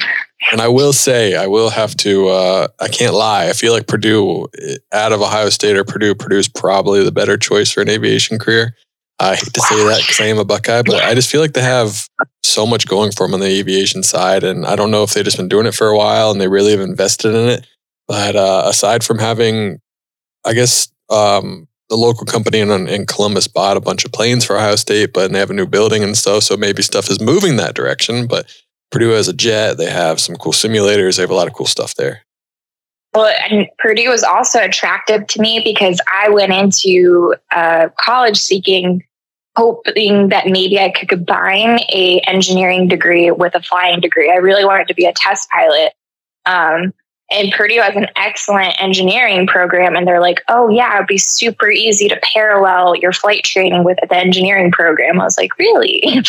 And 0.51 0.61
I 0.61 0.69
will 0.69 0.93
say, 0.93 1.37
I 1.37 1.47
will 1.47 1.71
have 1.71 1.95
to, 1.99 2.29
uh, 2.29 2.69
I 2.81 2.89
can't 2.89 3.15
lie. 3.15 3.49
I 3.49 3.53
feel 3.53 3.73
like 3.73 3.87
Purdue, 3.87 4.49
out 4.93 5.13
of 5.13 5.21
Ohio 5.21 5.51
State 5.51 5.77
or 5.77 5.85
Purdue, 5.85 6.15
Purdue 6.15 6.39
is 6.39 6.49
probably 6.49 7.05
the 7.05 7.13
better 7.13 7.37
choice 7.37 7.71
for 7.71 7.81
an 7.81 7.89
aviation 7.89 8.39
career. 8.39 8.75
I 9.21 9.37
hate 9.37 9.53
to 9.53 9.61
say 9.61 9.77
that 9.77 10.01
because 10.01 10.21
I 10.21 10.27
am 10.27 10.39
a 10.39 10.45
Buckeye, 10.45 10.83
but 10.83 11.03
I 11.03 11.15
just 11.15 11.31
feel 11.31 11.41
like 11.41 11.53
they 11.53 11.63
have 11.63 12.09
so 12.43 12.67
much 12.67 12.87
going 12.89 13.13
for 13.13 13.27
them 13.27 13.35
on 13.35 13.41
the 13.41 13.47
aviation 13.47 14.03
side. 14.03 14.43
And 14.43 14.67
I 14.67 14.77
don't 14.77 14.91
know 14.91 15.03
if 15.03 15.15
they've 15.15 15.25
just 15.25 15.37
been 15.37 15.49
doing 15.49 15.67
it 15.67 15.75
for 15.75 15.89
a 15.89 15.97
while 15.97 16.31
and 16.31 16.41
they 16.41 16.49
really 16.49 16.73
have 16.73 16.81
invested 16.81 17.35
in 17.35 17.49
it. 17.49 17.67
But 18.09 18.37
uh, 18.37 18.65
aside 18.67 19.05
from 19.05 19.19
having, 19.19 19.81
I 20.45 20.53
guess, 20.53 20.89
um, 21.11 21.69
the 21.91 21.97
local 21.97 22.27
company 22.27 22.59
in, 22.59 22.71
in 22.89 23.07
Columbus 23.07 23.47
bought 23.47 23.77
a 23.77 23.81
bunch 23.81 24.05
of 24.05 24.13
planes 24.13 24.45
for 24.45 24.57
Ohio 24.57 24.77
State, 24.77 25.13
but 25.13 25.31
they 25.31 25.39
have 25.39 25.51
a 25.51 25.55
new 25.55 25.67
building 25.67 26.03
and 26.03 26.17
stuff. 26.17 26.43
So 26.43 26.57
maybe 26.57 26.83
stuff 26.83 27.11
is 27.11 27.21
moving 27.21 27.57
that 27.57 27.75
direction. 27.75 28.27
But 28.27 28.53
Purdue 28.91 29.11
has 29.11 29.29
a 29.29 29.33
jet. 29.33 29.77
They 29.77 29.91
have 29.91 30.21
some 30.21 30.37
cool 30.37 30.53
simulators. 30.53 31.17
They 31.17 31.23
have 31.23 31.31
a 31.31 31.35
lot 31.35 31.47
of 31.47 31.55
cool 31.55 31.67
stuff 31.67 31.95
there. 31.95 32.24
Well, 33.15 33.33
and 33.49 33.69
Purdue 33.79 34.09
was 34.09 34.25
also 34.25 34.61
attractive 34.61 35.27
to 35.29 35.41
me 35.41 35.61
because 35.65 36.01
I 36.13 36.31
went 36.31 36.53
into 36.53 37.37
uh, 37.53 37.89
college 37.99 38.37
seeking, 38.37 39.05
hoping 39.57 40.31
that 40.31 40.49
maybe 40.49 40.81
I 40.81 40.91
could 40.91 41.09
combine 41.09 41.79
a 41.93 42.21
engineering 42.27 42.89
degree 42.89 43.31
with 43.31 43.55
a 43.55 43.63
flying 43.63 44.01
degree. 44.01 44.33
I 44.33 44.37
really 44.37 44.65
wanted 44.65 44.89
to 44.89 44.95
be 44.95 45.07
a 45.07 45.13
test 45.13 45.49
pilot. 45.51 45.93
Um, 46.45 46.93
and 47.31 47.53
Purdue 47.53 47.81
has 47.81 47.97
an 47.97 48.09
excellent 48.17 48.75
engineering 48.83 49.47
program, 49.47 49.97
and 49.97 50.07
they're 50.07 50.21
like, 50.21 50.43
"Oh 50.49 50.69
yeah, 50.69 50.97
it'd 50.97 51.07
be 51.07 51.17
super 51.17 51.71
easy 51.71 52.09
to 52.09 52.21
parallel 52.23 52.97
your 52.97 53.13
flight 53.13 53.45
training 53.45 53.85
with 53.85 53.97
the 54.03 54.17
engineering 54.17 54.71
program." 54.71 55.21
I 55.21 55.25
was 55.25 55.39
like, 55.39 55.57
"Really?" 55.59 56.03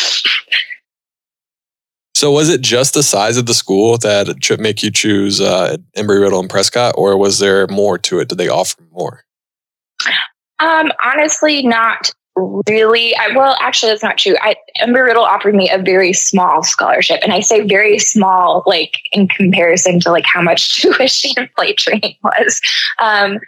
So 2.16 2.30
was 2.30 2.48
it 2.48 2.62
just 2.62 2.94
the 2.94 3.02
size 3.02 3.36
of 3.36 3.44
the 3.44 3.52
school 3.52 3.98
that 3.98 4.42
should 4.42 4.58
make 4.58 4.82
you 4.82 4.90
choose 4.90 5.38
uh, 5.38 5.76
Embry 5.98 6.18
Riddle 6.18 6.40
and 6.40 6.48
Prescott, 6.48 6.94
or 6.96 7.18
was 7.18 7.40
there 7.40 7.66
more 7.66 7.98
to 7.98 8.20
it? 8.20 8.30
Did 8.30 8.38
they 8.38 8.48
offer 8.48 8.82
more? 8.90 9.22
Um, 10.58 10.90
honestly, 11.04 11.62
not 11.66 12.10
really. 12.34 13.14
I, 13.16 13.36
well, 13.36 13.54
actually, 13.60 13.92
that's 13.92 14.02
not 14.02 14.16
true. 14.16 14.34
I, 14.40 14.56
Embry 14.80 15.04
Riddle 15.04 15.24
offered 15.24 15.54
me 15.54 15.68
a 15.68 15.76
very 15.76 16.14
small 16.14 16.62
scholarship, 16.62 17.20
and 17.22 17.34
I 17.34 17.40
say 17.40 17.60
very 17.66 17.98
small, 17.98 18.62
like 18.64 19.02
in 19.12 19.28
comparison 19.28 20.00
to 20.00 20.10
like 20.10 20.24
how 20.24 20.40
much 20.40 20.76
tuition 20.80 21.32
and 21.36 21.50
flight 21.54 21.76
training 21.76 22.16
was. 22.24 22.62
Um, 22.98 23.40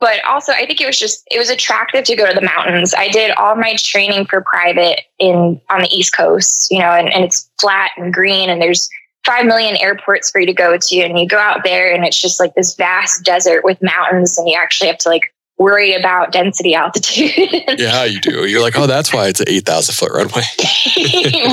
but 0.00 0.24
also 0.24 0.52
I 0.52 0.66
think 0.66 0.80
it 0.80 0.86
was 0.86 0.98
just 0.98 1.22
it 1.30 1.38
was 1.38 1.50
attractive 1.50 2.04
to 2.04 2.16
go 2.16 2.26
to 2.26 2.34
the 2.34 2.44
mountains. 2.44 2.94
I 2.96 3.08
did 3.08 3.32
all 3.32 3.56
my 3.56 3.74
training 3.76 4.26
for 4.26 4.42
private 4.42 5.00
in 5.18 5.60
on 5.70 5.82
the 5.82 5.88
East 5.90 6.16
Coast, 6.16 6.70
you 6.70 6.78
know, 6.78 6.90
and, 6.90 7.12
and 7.12 7.24
it's 7.24 7.50
flat 7.60 7.90
and 7.96 8.12
green 8.12 8.50
and 8.50 8.60
there's 8.60 8.88
five 9.24 9.46
million 9.46 9.76
airports 9.76 10.30
for 10.30 10.40
you 10.40 10.46
to 10.46 10.52
go 10.52 10.76
to 10.76 11.00
and 11.00 11.18
you 11.18 11.26
go 11.26 11.38
out 11.38 11.64
there 11.64 11.92
and 11.92 12.04
it's 12.04 12.20
just 12.20 12.38
like 12.38 12.54
this 12.54 12.74
vast 12.74 13.24
desert 13.24 13.64
with 13.64 13.78
mountains 13.82 14.36
and 14.36 14.48
you 14.48 14.58
actually 14.60 14.86
have 14.86 14.98
to 14.98 15.08
like 15.08 15.34
worry 15.58 15.94
about 15.94 16.32
density 16.32 16.74
altitude. 16.74 17.30
yeah, 17.78 18.04
you 18.04 18.20
do. 18.20 18.46
You're 18.46 18.60
like, 18.60 18.76
oh, 18.76 18.86
that's 18.86 19.12
why 19.12 19.28
it's 19.28 19.40
an 19.40 19.48
8,000 19.48 19.94
foot 19.94 20.12
runway. 20.12 20.42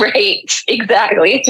right. 0.00 0.62
Exactly. 0.68 1.44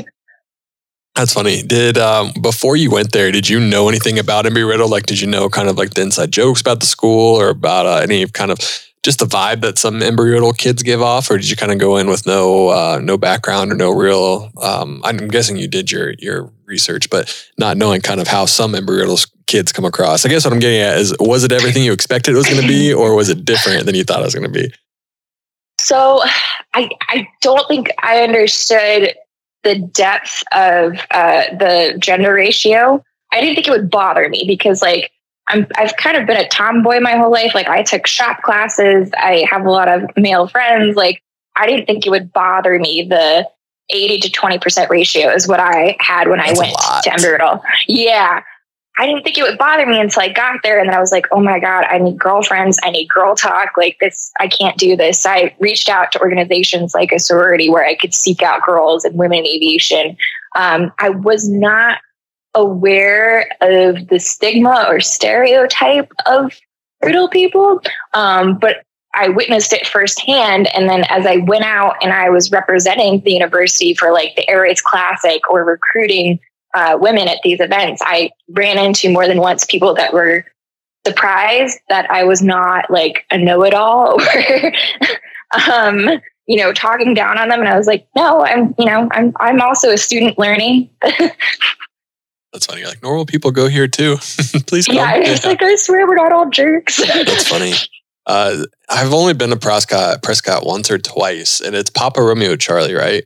That's 1.14 1.35
funny. 1.35 1.62
Did 1.62 1.99
um, 1.99 2.33
before 2.40 2.76
you 2.76 2.90
went 2.90 3.12
there, 3.12 3.31
did 3.31 3.49
you 3.49 3.61
know 3.61 3.88
anything 3.88 4.19
about 4.19 4.47
Embry 4.47 4.66
Riddle? 4.66 4.88
Like, 4.88 5.04
did 5.04 5.21
you 5.21 5.26
know 5.26 5.49
kind 5.50 5.69
of 5.69 5.76
like 5.76 5.95
the 5.95 6.02
inside 6.02 6.33
jokes 6.33 6.61
about 6.61 6.81
the 6.81 6.87
school 6.87 7.38
or 7.38 7.50
about 7.50 7.85
uh, 7.85 7.97
any 7.97 8.26
kind 8.26 8.50
of 8.50 8.59
just 9.02 9.19
the 9.19 9.26
vibe 9.26 9.61
that 9.61 9.78
some 9.78 10.00
Embry 10.00 10.33
Riddle 10.33 10.52
kids 10.54 10.83
give 10.83 11.02
off, 11.02 11.31
or 11.31 11.37
did 11.37 11.50
you 11.50 11.57
kind 11.57 11.71
of 11.71 11.78
go 11.78 11.99
in 11.99 12.09
with 12.09 12.26
no 12.26 12.69
uh, 12.69 13.00
no 13.02 13.19
background 13.19 13.71
or 13.73 13.75
no 13.75 13.90
real? 13.90 14.50
Um, 14.61 15.02
I'm 15.04 15.28
guessing 15.28 15.57
you 15.57 15.69
did 15.69 15.92
your 15.92 16.14
your 16.19 16.50
research, 16.64 17.11
but 17.11 17.50
not 17.59 17.76
knowing 17.76 18.00
kind 18.00 18.21
of 18.21 18.26
how 18.26 18.47
some 18.47 18.73
Embry 18.73 19.00
Riddle 19.00 19.19
kids 19.47 19.71
come 19.71 19.85
across. 19.85 20.25
I 20.25 20.31
guess 20.31 20.45
what 20.45 20.54
I'm 20.54 20.61
getting 20.61 20.81
at 20.81 20.97
is, 20.97 21.14
was 21.21 21.45
it 21.45 21.52
everything 21.52 21.85
you 21.85 21.92
expected 21.92 22.33
it 22.33 22.38
was 22.38 22.49
going 22.49 22.62
to 22.62 22.69
be, 22.69 22.90
or 22.90 23.14
was 23.14 23.28
it 23.28 23.45
different 23.45 23.85
than 23.85 23.95
you 23.95 24.04
thought 24.04 24.21
it 24.21 24.25
was 24.25 24.35
going 24.35 24.50
to 24.50 24.61
be? 24.61 24.73
So 25.78 26.23
I 26.73 26.88
I 27.09 27.28
don't 27.42 27.69
think 27.69 27.90
I 28.02 28.23
understood 28.23 29.14
the 29.64 29.78
depth 29.78 30.42
of 30.52 30.95
uh, 31.11 31.45
the 31.57 31.97
gender 31.99 32.35
ratio, 32.35 33.02
I 33.33 33.40
didn't 33.40 33.54
think 33.54 33.69
it 33.69 33.71
would 33.71 33.90
bother 33.90 34.28
me 34.28 34.45
because 34.47 34.83
like 34.83 35.12
I'm 35.49 35.66
I've 35.76 35.97
kind 35.97 36.16
of 36.16 36.26
been 36.26 36.37
a 36.37 36.49
tomboy 36.49 37.00
my 37.00 37.16
whole 37.16 37.31
life. 37.31 37.54
Like 37.54 37.69
I 37.69 37.83
took 37.83 38.07
shop 38.07 38.42
classes. 38.42 39.11
I 39.16 39.47
have 39.50 39.64
a 39.64 39.71
lot 39.71 39.88
of 39.88 40.04
male 40.16 40.49
friends. 40.49 40.97
Like 40.97 41.23
I 41.57 41.66
didn't 41.66 41.87
think 41.87 42.07
it 42.07 42.11
would 42.11 42.33
bother 42.33 42.78
me. 42.78 43.07
The 43.09 43.49
80 43.90 44.21
to 44.21 44.31
20% 44.31 44.88
ratio 44.88 45.28
is 45.28 45.47
what 45.47 45.61
I 45.61 45.97
had 46.00 46.28
when 46.28 46.38
That's 46.38 46.59
I 46.59 46.62
went 46.62 46.76
to 47.04 47.11
Embry 47.11 47.33
Riddle. 47.33 47.62
Yeah. 47.88 48.42
I 48.99 49.07
didn't 49.07 49.23
think 49.23 49.39
it 49.39 49.43
would 49.43 49.59
bother 49.59 49.87
me 49.87 49.99
until 49.99 50.23
I 50.23 50.29
got 50.29 50.61
there. 50.63 50.79
And 50.79 50.89
then 50.89 50.95
I 50.95 51.01
was 51.01 51.13
like, 51.13 51.27
oh 51.33 51.41
my 51.41 51.59
God, 51.59 51.85
I 51.85 51.99
need 51.99 52.19
girlfriends. 52.19 52.79
I 52.83 52.91
need 52.91 53.09
girl 53.09 53.35
talk. 53.35 53.71
Like 53.77 53.97
this, 54.01 54.31
I 54.39 54.49
can't 54.49 54.77
do 54.77 54.97
this. 54.97 55.25
I 55.25 55.55
reached 55.61 55.89
out 55.89 56.13
to 56.13 56.21
organizations 56.21 56.95
like 56.95 57.11
a 57.11 57.19
sorority 57.19 57.71
where 57.71 57.85
I 57.85 57.95
could 57.95 58.13
seek 58.13 58.43
out 58.43 58.63
girls 58.63 59.05
and 59.05 59.17
women 59.17 59.39
in 59.39 59.47
aviation. 59.47 60.17
Um, 60.55 60.93
I 60.99 61.09
was 61.09 61.49
not 61.49 62.01
aware 62.55 63.51
of 63.63 64.09
the 64.09 64.21
stigma 64.21 64.85
or 64.87 65.01
stereotype 65.01 66.13
of 66.27 66.53
riddle 67.03 67.29
people. 67.29 67.81
Um, 68.13 68.59
but 68.59 68.85
I 69.15 69.29
witnessed 69.29 69.73
it 69.73 69.87
firsthand. 69.87 70.75
And 70.75 70.89
then 70.89 71.05
as 71.09 71.27
I 71.27 71.39
went 71.39 71.65
out 71.65 71.97
and 72.03 72.13
I 72.13 72.31
was 72.31 72.51
representing 72.51 73.21
the 73.21 73.33
university 73.33 73.95
for 73.95 74.13
like 74.13 74.37
the 74.37 74.49
Air 74.49 74.63
Race 74.63 74.81
Classic 74.81 75.49
or 75.51 75.65
recruiting 75.65 76.41
uh, 76.75 76.99
women 77.00 77.29
at 77.29 77.38
these 77.43 77.61
events, 77.61 78.02
I 78.05 78.31
ran 78.50 78.79
into 78.79 79.11
more 79.11 79.26
than 79.26 79.38
once 79.38 79.64
people 79.64 79.95
that 79.95 80.12
were 80.12 80.45
surprised 81.07 81.79
that 81.88 82.11
I 82.11 82.25
was 82.25 82.43
not 82.43 82.91
like 82.91 83.25
a 83.31 83.38
know 83.38 83.64
it 83.64 83.75
all 83.75 84.21
or, 84.35 84.73
um, 85.71 86.21
you 86.47 86.57
know, 86.57 86.73
talking 86.73 87.14
down 87.14 87.38
on 87.38 87.49
them. 87.49 87.61
And 87.61 87.69
I 87.69 87.76
was 87.76 87.87
like, 87.87 88.07
no, 88.17 88.45
I'm, 88.45 88.75
you 88.79 88.87
know, 88.87 89.09
I'm, 89.12 89.33
I'm 89.41 89.61
also 89.61 89.91
a 89.91 89.99
student 89.99 90.38
learning. 90.38 90.91
That's 92.52 92.67
funny. 92.67 92.85
Like 92.85 93.02
normal 93.02 93.25
people 93.25 93.50
go 93.50 93.69
here 93.69 93.88
too. 93.88 94.17
Please 94.67 94.87
come. 94.87 94.97
Yeah, 94.97 95.17
it's 95.17 95.43
yeah. 95.43 95.50
like 95.50 95.62
I 95.62 95.75
swear 95.76 96.07
we're 96.07 96.17
not 96.17 96.33
all 96.33 96.50
jerks. 96.50 96.99
That's 96.99 97.49
funny. 97.49 97.73
Uh, 98.26 98.64
I've 98.88 99.12
only 99.12 99.33
been 99.33 99.50
to 99.50 99.57
Prescott, 99.57 100.23
Prescott 100.23 100.64
once 100.64 100.91
or 100.91 100.99
twice, 100.99 101.61
and 101.61 101.75
it's 101.75 101.91
Papa 101.91 102.23
Romeo 102.23 102.57
Charlie, 102.57 102.95
right? 102.95 103.25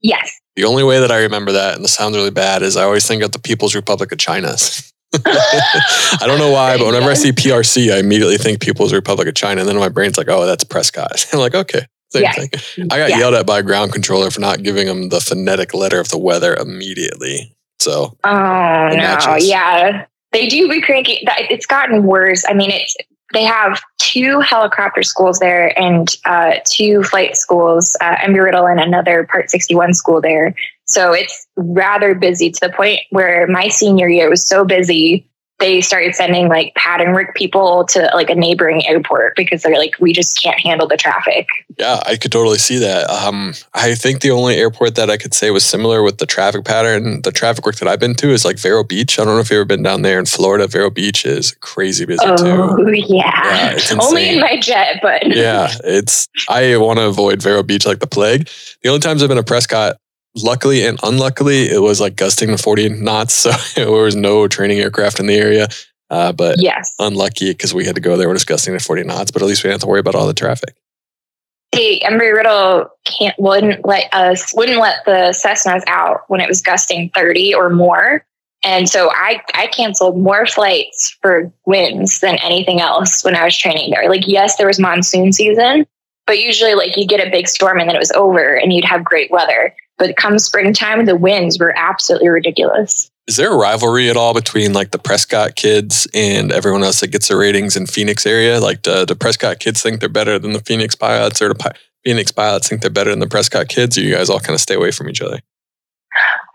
Yes. 0.00 0.40
The 0.56 0.64
only 0.64 0.84
way 0.84 1.00
that 1.00 1.10
I 1.10 1.20
remember 1.20 1.52
that, 1.52 1.76
and 1.76 1.84
this 1.84 1.92
sounds 1.92 2.16
really 2.16 2.30
bad, 2.30 2.62
is 2.62 2.76
I 2.76 2.84
always 2.84 3.06
think 3.06 3.22
of 3.22 3.32
the 3.32 3.38
People's 3.38 3.74
Republic 3.74 4.12
of 4.12 4.18
China. 4.18 4.48
I 5.26 6.24
don't 6.26 6.38
know 6.38 6.50
why, 6.50 6.76
but 6.76 6.86
whenever 6.86 7.10
I 7.10 7.14
see 7.14 7.32
PRC, 7.32 7.92
I 7.92 7.98
immediately 7.98 8.38
think 8.38 8.60
People's 8.60 8.92
Republic 8.92 9.28
of 9.28 9.34
China. 9.34 9.60
And 9.60 9.68
then 9.68 9.76
my 9.78 9.88
brain's 9.88 10.18
like, 10.18 10.28
oh, 10.28 10.46
that's 10.46 10.64
Prescott. 10.64 11.26
I'm 11.32 11.38
like, 11.38 11.54
okay, 11.54 11.86
same 12.10 12.22
yes. 12.22 12.36
thing. 12.36 12.48
Mm, 12.48 12.92
I 12.92 12.98
got 12.98 13.10
yeah. 13.10 13.18
yelled 13.18 13.34
at 13.34 13.46
by 13.46 13.60
a 13.60 13.62
ground 13.62 13.92
controller 13.92 14.30
for 14.30 14.40
not 14.40 14.62
giving 14.62 14.86
them 14.86 15.08
the 15.08 15.20
phonetic 15.20 15.74
letter 15.74 15.98
of 15.98 16.08
the 16.08 16.18
weather 16.18 16.54
immediately. 16.54 17.54
So, 17.78 18.16
oh, 18.24 18.28
no. 18.30 18.96
Matches. 18.96 19.48
Yeah. 19.48 20.06
They 20.32 20.48
do 20.48 20.68
be 20.68 20.80
cranky. 20.80 21.18
It's 21.50 21.66
gotten 21.66 22.04
worse. 22.04 22.44
I 22.48 22.54
mean, 22.54 22.70
it's 22.70 22.96
they 23.32 23.44
have 23.44 23.80
two 23.98 24.40
helicopter 24.40 25.02
schools 25.02 25.38
there 25.38 25.78
and 25.80 26.16
uh, 26.26 26.54
two 26.64 27.02
flight 27.04 27.36
schools, 27.36 27.96
uh, 28.00 28.16
Embry 28.16 28.44
Riddle 28.44 28.66
and 28.66 28.80
another 28.80 29.26
Part 29.30 29.50
61 29.50 29.94
school 29.94 30.20
there. 30.20 30.54
So 30.86 31.12
it's 31.12 31.46
rather 31.56 32.14
busy 32.14 32.50
to 32.50 32.60
the 32.60 32.72
point 32.72 33.00
where 33.10 33.46
my 33.46 33.68
senior 33.68 34.08
year 34.08 34.28
was 34.28 34.46
so 34.46 34.64
busy 34.64 35.26
they 35.62 35.80
started 35.80 36.14
sending 36.14 36.48
like 36.48 36.74
pattern 36.74 37.12
work 37.12 37.34
people 37.36 37.84
to 37.86 38.10
like 38.14 38.28
a 38.28 38.34
neighboring 38.34 38.84
airport 38.86 39.36
because 39.36 39.62
they're 39.62 39.78
like, 39.78 39.94
we 40.00 40.12
just 40.12 40.42
can't 40.42 40.58
handle 40.58 40.88
the 40.88 40.96
traffic. 40.96 41.48
Yeah, 41.78 42.02
I 42.04 42.16
could 42.16 42.32
totally 42.32 42.58
see 42.58 42.78
that. 42.78 43.08
Um, 43.08 43.54
I 43.72 43.94
think 43.94 44.20
the 44.20 44.32
only 44.32 44.56
airport 44.56 44.96
that 44.96 45.08
I 45.08 45.16
could 45.16 45.34
say 45.34 45.50
was 45.50 45.64
similar 45.64 46.02
with 46.02 46.18
the 46.18 46.26
traffic 46.26 46.64
pattern, 46.64 47.22
the 47.22 47.30
traffic 47.30 47.64
work 47.64 47.76
that 47.76 47.86
I've 47.86 48.00
been 48.00 48.14
to 48.16 48.30
is 48.30 48.44
like 48.44 48.58
Vero 48.58 48.82
Beach. 48.82 49.18
I 49.18 49.24
don't 49.24 49.34
know 49.34 49.40
if 49.40 49.50
you've 49.50 49.58
ever 49.58 49.64
been 49.64 49.82
down 49.84 50.02
there 50.02 50.18
in 50.18 50.26
Florida. 50.26 50.66
Vero 50.66 50.90
Beach 50.90 51.24
is 51.24 51.52
crazy 51.60 52.04
busy 52.04 52.24
oh, 52.24 52.36
too. 52.36 52.92
Yeah. 53.06 53.76
yeah 53.76 53.96
only 54.00 54.30
in 54.30 54.40
my 54.40 54.58
jet, 54.58 54.98
but 55.00 55.28
yeah, 55.28 55.72
it's, 55.84 56.28
I 56.48 56.76
want 56.76 56.98
to 56.98 57.04
avoid 57.04 57.40
Vero 57.40 57.62
Beach 57.62 57.86
like 57.86 58.00
the 58.00 58.06
plague. 58.08 58.48
The 58.82 58.88
only 58.88 59.00
times 59.00 59.22
I've 59.22 59.28
been 59.28 59.36
to 59.36 59.44
Prescott, 59.44 59.96
luckily 60.36 60.84
and 60.84 60.98
unluckily, 61.02 61.68
it 61.68 61.80
was 61.80 62.00
like 62.00 62.16
gusting 62.16 62.48
to 62.48 62.58
40 62.58 62.90
knots. 62.90 63.34
So 63.34 63.50
there 63.74 63.90
was 63.90 64.16
no 64.16 64.48
training 64.48 64.78
aircraft 64.78 65.20
in 65.20 65.26
the 65.26 65.36
area. 65.36 65.68
Uh, 66.10 66.30
but 66.30 66.60
yes, 66.60 66.94
unlucky 66.98 67.52
because 67.52 67.72
we 67.72 67.86
had 67.86 67.94
to 67.94 68.00
go 68.00 68.18
there 68.18 68.28
when 68.28 68.36
it's 68.36 68.44
gusting 68.44 68.74
to 68.74 68.84
40 68.84 69.04
knots, 69.04 69.30
but 69.30 69.40
at 69.40 69.48
least 69.48 69.64
we 69.64 69.68
didn't 69.68 69.76
have 69.76 69.80
to 69.80 69.86
worry 69.86 70.00
about 70.00 70.14
all 70.14 70.26
the 70.26 70.34
traffic. 70.34 70.76
The 71.72 72.02
Embry 72.04 72.34
Riddle 72.34 72.90
can't 73.06 73.34
wouldn't 73.38 73.86
let 73.86 74.12
us 74.12 74.52
wouldn't 74.54 74.78
let 74.78 75.06
the 75.06 75.34
Cessnas 75.34 75.82
out 75.86 76.24
when 76.28 76.42
it 76.42 76.48
was 76.48 76.60
gusting 76.60 77.10
30 77.14 77.54
or 77.54 77.70
more. 77.70 78.26
And 78.62 78.88
so 78.88 79.10
I, 79.10 79.42
I 79.54 79.66
canceled 79.68 80.20
more 80.20 80.46
flights 80.46 81.16
for 81.20 81.50
winds 81.66 82.20
than 82.20 82.36
anything 82.42 82.80
else 82.80 83.24
when 83.24 83.34
I 83.34 83.44
was 83.44 83.56
training 83.56 83.90
there. 83.90 84.08
Like, 84.08 84.28
yes, 84.28 84.56
there 84.56 84.68
was 84.68 84.78
monsoon 84.78 85.32
season, 85.32 85.86
but 86.26 86.38
usually 86.38 86.74
like 86.74 86.96
you 86.96 87.06
get 87.06 87.26
a 87.26 87.30
big 87.30 87.48
storm 87.48 87.80
and 87.80 87.88
then 87.88 87.96
it 87.96 88.00
was 88.00 88.12
over 88.12 88.54
and 88.54 88.72
you'd 88.72 88.84
have 88.84 89.04
great 89.04 89.30
weather. 89.30 89.74
But 90.02 90.16
come 90.16 90.40
springtime, 90.40 91.06
the 91.06 91.14
winds 91.14 91.60
were 91.60 91.72
absolutely 91.78 92.28
ridiculous. 92.28 93.08
Is 93.28 93.36
there 93.36 93.52
a 93.52 93.56
rivalry 93.56 94.10
at 94.10 94.16
all 94.16 94.34
between 94.34 94.72
like 94.72 94.90
the 94.90 94.98
Prescott 94.98 95.54
kids 95.54 96.08
and 96.12 96.50
everyone 96.50 96.82
else 96.82 96.98
that 96.98 97.12
gets 97.12 97.28
the 97.28 97.36
ratings 97.36 97.76
in 97.76 97.86
Phoenix 97.86 98.26
area? 98.26 98.58
Like, 98.58 98.82
do 98.82 99.06
the 99.06 99.14
Prescott 99.14 99.60
kids 99.60 99.80
think 99.80 100.00
they're 100.00 100.08
better 100.08 100.40
than 100.40 100.54
the 100.54 100.60
Phoenix 100.60 100.96
pilots, 100.96 101.40
or 101.40 101.50
the 101.50 101.74
Phoenix 102.04 102.32
pilots 102.32 102.68
think 102.68 102.80
they're 102.80 102.90
better 102.90 103.10
than 103.10 103.20
the 103.20 103.28
Prescott 103.28 103.68
kids? 103.68 103.96
Or 103.96 104.00
you 104.00 104.12
guys 104.12 104.28
all 104.28 104.40
kind 104.40 104.56
of 104.56 104.60
stay 104.60 104.74
away 104.74 104.90
from 104.90 105.08
each 105.08 105.20
other? 105.20 105.36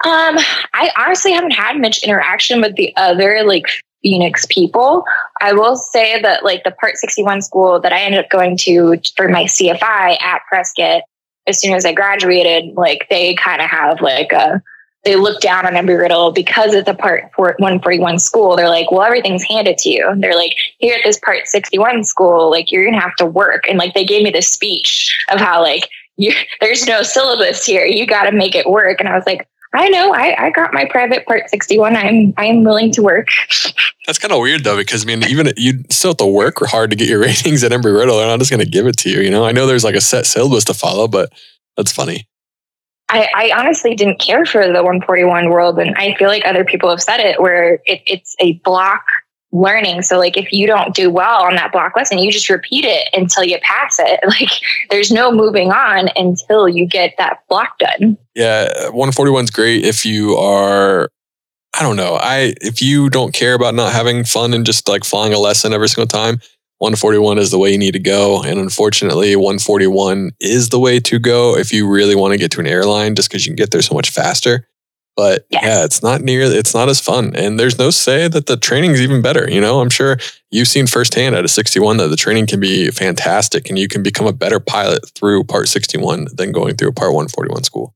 Um, 0.04 0.38
I 0.74 0.92
honestly 0.98 1.32
haven't 1.32 1.52
had 1.52 1.80
much 1.80 2.04
interaction 2.04 2.60
with 2.60 2.76
the 2.76 2.94
other 2.98 3.46
like 3.46 3.64
Phoenix 4.04 4.46
people. 4.48 5.06
I 5.40 5.54
will 5.54 5.78
say 5.78 6.22
that 6.22 6.44
like 6.44 6.66
the 6.66 6.72
Part 6.72 6.98
61 6.98 7.44
school 7.44 7.80
that 7.80 7.94
I 7.94 8.02
ended 8.02 8.26
up 8.26 8.30
going 8.30 8.58
to 8.58 9.00
for 9.16 9.30
my 9.30 9.46
CFI 9.46 10.22
at 10.22 10.42
Prescott, 10.50 11.04
as 11.48 11.60
soon 11.60 11.74
as 11.74 11.86
I 11.86 11.94
graduated, 11.94 12.76
like 12.76 13.08
they 13.10 13.36
kind 13.36 13.62
of 13.62 13.70
have 13.70 14.02
like 14.02 14.32
a 14.32 14.62
they 15.04 15.16
look 15.16 15.40
down 15.40 15.66
on 15.66 15.74
Embry 15.74 15.98
Riddle 15.98 16.32
because 16.32 16.74
it's 16.74 16.90
a 16.90 16.94
part 16.94 17.32
141 17.38 18.20
school. 18.20 18.58
They're 18.58 18.68
like, 18.68 18.92
well, 18.92 19.04
everything's 19.04 19.44
handed 19.44 19.78
to 19.80 19.90
you. 19.90 20.10
And 20.10 20.22
they're 20.22 20.36
like, 20.36 20.54
here 20.80 20.96
at 20.96 21.02
this 21.06 21.18
part 21.20 21.48
61 21.48 22.04
school, 22.04 22.52
like 22.52 22.72
you're 22.72 22.84
gonna 22.84 23.00
have 23.00 23.16
to 23.16 23.26
work. 23.26 23.70
And 23.70 23.78
like 23.78 23.94
they 23.94 24.04
gave 24.04 24.24
me 24.24 24.32
this 24.32 24.50
speech 24.50 25.18
of 25.32 25.40
how 25.40 25.62
like 25.62 25.90
you, 26.18 26.34
there's 26.62 26.86
no 26.86 27.04
syllabus 27.04 27.66
here. 27.66 27.86
You 27.86 28.06
got 28.06 28.24
to 28.24 28.32
make 28.32 28.54
it 28.54 28.70
work. 28.70 29.00
And 29.00 29.08
I 29.08 29.16
was 29.16 29.26
like, 29.26 29.48
I 29.74 29.90
know. 29.90 30.14
I, 30.14 30.46
I 30.46 30.50
got 30.52 30.74
my 30.74 30.86
private 30.86 31.26
part 31.26 31.50
61. 31.50 31.96
I'm 31.96 32.34
I'm 32.38 32.64
willing 32.64 32.92
to 32.94 33.02
work. 33.02 33.28
That's 34.06 34.18
kind 34.18 34.32
of 34.32 34.40
weird 34.40 34.64
though, 34.64 34.78
because 34.78 35.04
I 35.04 35.06
mean, 35.06 35.24
even 35.26 35.52
you 35.58 35.84
still 35.90 36.12
have 36.12 36.18
to 36.18 36.26
work 36.26 36.56
hard 36.62 36.90
to 36.92 36.96
get 36.96 37.08
your 37.08 37.20
ratings 37.22 37.64
at 37.64 37.72
Embry 37.72 37.98
Riddle. 37.98 38.18
They're 38.18 38.28
not 38.28 38.40
just 38.40 38.52
going 38.52 38.64
to 38.64 38.70
give 38.70 38.88
it 38.88 38.98
to 38.98 39.10
you. 39.10 39.22
You 39.22 39.30
know, 39.30 39.46
I 39.46 39.52
know 39.52 39.68
there's 39.68 39.84
like 39.84 39.96
a 39.96 40.02
set 40.02 40.26
syllabus 40.26 40.66
to 40.66 40.74
follow, 40.74 41.08
but 41.08 41.32
that's 41.76 41.92
funny. 41.92 42.28
I, 43.10 43.30
I, 43.34 43.52
honestly 43.58 43.96
didn't 43.96 44.20
care 44.20 44.46
for 44.46 44.66
the 44.68 44.84
141 44.84 45.50
world. 45.50 45.80
And 45.80 45.96
I 45.96 46.14
feel 46.16 46.28
like 46.28 46.46
other 46.46 46.66
people 46.66 46.90
have 46.90 47.02
said 47.02 47.22
it 47.22 47.42
where 47.42 47.76
it, 47.86 48.02
it's 48.06 48.36
a 48.40 48.54
block 48.66 49.06
learning. 49.52 50.02
So 50.02 50.18
like 50.18 50.38
if 50.38 50.52
you 50.52 50.68
don't 50.68 50.94
do 50.94 51.10
well 51.10 51.44
on 51.44 51.56
that 51.56 51.72
block 51.72 51.96
lesson, 51.96 52.20
you 52.20 52.32
just 52.32 52.50
repeat 52.50 52.86
it 52.86 53.08
until 53.14 53.44
you 53.44 53.58
pass 53.62 54.00
it. 54.00 54.20
Like 54.28 54.50
there's 54.92 55.10
no 55.10 55.32
moving 55.32 55.72
on 55.72 56.10
until 56.16 56.68
you 56.68 56.86
get 56.86 57.16
that 57.18 57.40
block 57.50 57.80
done. 57.80 58.18
Yeah, 58.36 58.66
141 58.90 59.46
is 59.46 59.50
great 59.50 59.84
if 59.84 60.06
you 60.06 60.36
are 60.36 61.10
I 61.74 61.82
don't 61.82 61.96
know. 61.96 62.18
I 62.20 62.54
if 62.62 62.82
you 62.82 63.10
don't 63.10 63.34
care 63.34 63.54
about 63.54 63.74
not 63.74 63.94
having 63.94 64.24
fun 64.24 64.54
and 64.54 64.66
just 64.66 64.88
like 64.88 65.04
flying 65.04 65.34
a 65.34 65.40
lesson 65.40 65.74
every 65.74 65.88
single 65.88 66.08
time, 66.08 66.40
141 66.80 67.40
is 67.40 67.52
the 67.52 67.58
way 67.58 67.72
you 67.72 67.78
need 67.78 67.94
to 67.94 68.00
go. 68.00 68.44
And 68.44 68.60
unfortunately, 68.60 69.36
141 69.36 70.32
is 70.40 70.70
the 70.70 70.80
way 70.80 71.00
to 71.00 71.20
go 71.20 71.58
if 71.58 71.74
you 71.74 71.88
really 71.88 72.16
want 72.16 72.34
to 72.34 72.38
get 72.38 72.52
to 72.52 72.60
an 72.60 72.68
airline 72.68 73.16
just 73.16 73.30
because 73.30 73.46
you 73.46 73.52
can 73.52 73.56
get 73.56 73.72
there 73.72 73.82
so 73.82 73.96
much 73.96 74.10
faster. 74.10 74.68
But 75.18 75.48
yes. 75.50 75.64
yeah, 75.64 75.84
it's 75.84 76.04
not 76.04 76.22
near, 76.22 76.44
it's 76.44 76.76
not 76.76 76.90
as 76.90 77.02
fun. 77.02 77.36
And 77.36 77.60
there's 77.60 77.80
no 77.80 77.90
say 77.90 78.28
that 78.28 78.46
the 78.46 78.56
training 78.56 78.92
is 78.92 79.02
even 79.02 79.24
better. 79.24 79.50
You 79.50 79.60
know, 79.60 79.82
I'm 79.82 79.90
sure 79.90 80.18
you've 80.52 80.68
seen 80.68 80.86
firsthand 80.86 81.36
at 81.36 81.44
a 81.44 81.48
61 81.48 81.98
that 81.98 82.10
the 82.10 82.16
training 82.16 82.46
can 82.46 82.60
be 82.60 82.92
fantastic 82.92 83.68
and 83.68 83.80
you 83.80 83.88
can 83.88 84.04
become 84.04 84.28
a 84.28 84.32
better 84.32 84.60
pilot 84.60 85.10
through 85.16 85.46
part 85.46 85.70
61 85.70 86.28
than 86.36 86.52
going 86.52 86.76
through 86.76 86.90
a 86.90 86.94
part 86.94 87.14
141 87.14 87.64
school. 87.64 87.96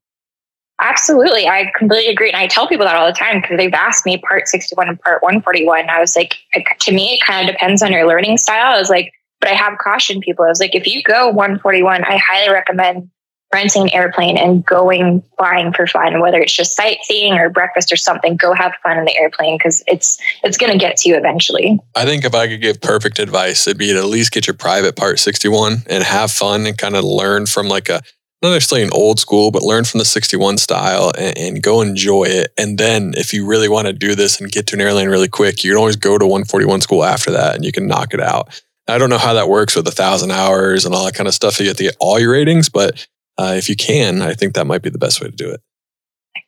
Absolutely. 0.81 1.47
I 1.47 1.71
completely 1.77 2.11
agree. 2.11 2.29
And 2.29 2.37
I 2.37 2.47
tell 2.47 2.67
people 2.67 2.87
that 2.87 2.95
all 2.95 3.05
the 3.05 3.13
time 3.13 3.39
because 3.39 3.55
they've 3.55 3.71
asked 3.71 4.03
me 4.03 4.17
part 4.17 4.47
61 4.47 4.89
and 4.89 4.99
part 4.99 5.21
141. 5.21 5.91
I 5.91 5.99
was 5.99 6.15
like, 6.15 6.37
to 6.79 6.91
me, 6.91 7.13
it 7.13 7.23
kind 7.23 7.47
of 7.47 7.53
depends 7.53 7.83
on 7.83 7.91
your 7.91 8.07
learning 8.07 8.37
style. 8.37 8.73
I 8.73 8.79
was 8.79 8.89
like, 8.89 9.13
but 9.39 9.51
I 9.51 9.53
have 9.53 9.77
cautioned 9.77 10.21
people. 10.21 10.43
I 10.43 10.47
was 10.47 10.59
like, 10.59 10.73
if 10.73 10.87
you 10.87 11.03
go 11.03 11.27
141, 11.27 12.03
I 12.03 12.17
highly 12.17 12.51
recommend 12.51 13.11
renting 13.53 13.83
an 13.83 13.89
airplane 13.93 14.37
and 14.37 14.65
going 14.65 15.23
flying 15.37 15.73
for 15.73 15.87
fun, 15.87 16.21
whether 16.21 16.39
it's 16.39 16.53
just 16.53 16.75
sightseeing 16.75 17.33
or 17.33 17.49
breakfast 17.49 17.91
or 17.91 17.95
something, 17.95 18.35
go 18.35 18.53
have 18.53 18.73
fun 18.83 18.97
in 18.97 19.05
the 19.05 19.15
airplane 19.15 19.57
because 19.57 19.83
it's 19.87 20.19
it's 20.43 20.57
going 20.57 20.71
to 20.71 20.77
get 20.77 20.97
to 20.97 21.09
you 21.09 21.15
eventually. 21.15 21.79
I 21.95 22.05
think 22.05 22.23
if 22.25 22.33
I 22.33 22.47
could 22.47 22.61
give 22.61 22.81
perfect 22.81 23.19
advice, 23.19 23.67
it'd 23.67 23.77
be 23.77 23.91
to 23.91 23.99
at 23.99 24.05
least 24.05 24.31
get 24.31 24.47
your 24.47 24.55
private 24.55 24.95
part 24.95 25.19
61 25.19 25.83
and 25.87 26.03
have 26.03 26.31
fun 26.31 26.65
and 26.65 26.77
kind 26.77 26.95
of 26.95 27.03
learn 27.03 27.45
from 27.45 27.67
like 27.67 27.89
a 27.89 28.01
not 28.41 28.53
necessarily 28.53 28.85
an 28.85 28.93
old 28.93 29.19
school, 29.19 29.51
but 29.51 29.61
learn 29.61 29.83
from 29.83 29.99
the 29.99 30.05
61 30.05 30.57
style 30.57 31.11
and, 31.15 31.37
and, 31.37 31.63
go 31.63 31.81
enjoy 31.81 32.23
it. 32.23 32.51
And 32.57 32.79
then 32.79 33.13
if 33.15 33.33
you 33.33 33.45
really 33.45 33.69
want 33.69 33.85
to 33.85 33.93
do 33.93 34.15
this 34.15 34.41
and 34.41 34.51
get 34.51 34.65
to 34.67 34.75
an 34.75 34.81
airline 34.81 35.09
really 35.09 35.27
quick, 35.27 35.63
you 35.63 35.71
can 35.71 35.77
always 35.77 35.95
go 35.95 36.17
to 36.17 36.25
141 36.25 36.81
school 36.81 37.03
after 37.03 37.29
that 37.31 37.53
and 37.53 37.63
you 37.63 37.71
can 37.71 37.85
knock 37.85 38.15
it 38.15 38.19
out. 38.19 38.59
I 38.87 38.97
don't 38.97 39.11
know 39.11 39.19
how 39.19 39.33
that 39.33 39.47
works 39.47 39.75
with 39.75 39.87
a 39.87 39.91
thousand 39.91 40.31
hours 40.31 40.85
and 40.85 40.95
all 40.95 41.05
that 41.05 41.13
kind 41.13 41.27
of 41.27 41.35
stuff. 41.35 41.59
You 41.59 41.67
get 41.67 41.77
to 41.77 41.83
get 41.83 41.97
all 41.99 42.19
your 42.19 42.31
ratings, 42.31 42.67
but 42.67 43.07
uh, 43.41 43.53
if 43.53 43.69
you 43.69 43.75
can, 43.75 44.21
I 44.21 44.33
think 44.33 44.53
that 44.53 44.67
might 44.67 44.81
be 44.81 44.89
the 44.89 44.99
best 44.99 45.21
way 45.21 45.29
to 45.29 45.35
do 45.35 45.49
it. 45.49 45.61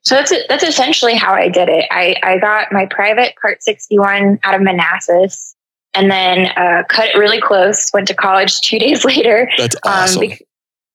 So 0.04 0.16
that's 0.16 0.34
that's 0.50 0.64
essentially 0.64 1.16
how 1.16 1.34
I 1.34 1.50
did 1.50 1.70
it. 1.70 1.86
I, 1.90 2.16
I 2.24 2.38
got 2.38 2.72
my 2.72 2.86
private 2.86 3.34
Part 3.42 3.64
61 3.64 4.40
out 4.44 4.54
of 4.54 4.62
Manassas 4.62 5.56
and 5.94 6.12
then 6.12 6.48
uh, 6.58 6.84
cut 6.90 7.10
it 7.10 7.18
really 7.18 7.40
close. 7.40 7.90
Went 7.94 8.08
to 8.10 8.14
college 8.14 8.60
two 8.62 8.80
days 8.86 9.06
later. 9.06 9.50
That's 9.58 9.76
um, 9.78 9.94
awesome. 9.94 10.24
Um, 10.24 10.38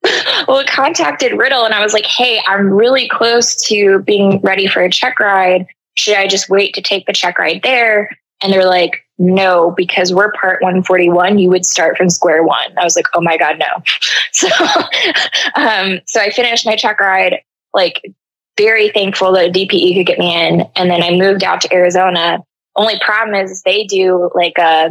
well, 0.48 0.64
contacted 0.68 1.32
Riddle 1.32 1.64
and 1.64 1.74
I 1.74 1.82
was 1.82 1.92
like, 1.92 2.06
hey, 2.06 2.40
I'm 2.46 2.70
really 2.70 3.08
close 3.08 3.56
to 3.68 4.00
being 4.00 4.40
ready 4.42 4.66
for 4.66 4.82
a 4.82 4.90
check 4.90 5.18
ride. 5.18 5.66
Should 5.94 6.16
I 6.16 6.28
just 6.28 6.48
wait 6.48 6.74
to 6.74 6.82
take 6.82 7.06
the 7.06 7.12
check 7.12 7.38
ride 7.38 7.62
there? 7.64 8.16
And 8.40 8.52
they're 8.52 8.66
like, 8.66 9.04
no, 9.18 9.72
because 9.76 10.14
we're 10.14 10.32
part 10.32 10.62
141, 10.62 11.38
you 11.38 11.50
would 11.50 11.66
start 11.66 11.96
from 11.96 12.08
square 12.08 12.44
one. 12.44 12.78
I 12.78 12.84
was 12.84 12.94
like, 12.94 13.06
oh 13.14 13.20
my 13.20 13.36
God, 13.36 13.58
no. 13.58 13.66
So, 14.30 14.48
um, 15.56 16.00
so 16.06 16.20
I 16.20 16.30
finished 16.30 16.64
my 16.64 16.76
check 16.76 17.00
ride, 17.00 17.40
like 17.74 18.00
very 18.56 18.90
thankful 18.90 19.32
that 19.32 19.52
DPE 19.52 19.96
could 19.96 20.06
get 20.06 20.18
me 20.18 20.32
in. 20.32 20.60
And 20.76 20.90
then 20.90 21.02
I 21.02 21.10
moved 21.10 21.42
out 21.42 21.60
to 21.62 21.74
Arizona. 21.74 22.38
Only 22.76 23.00
problem 23.00 23.34
is 23.34 23.62
they 23.62 23.84
do 23.84 24.30
like 24.34 24.58
a, 24.58 24.90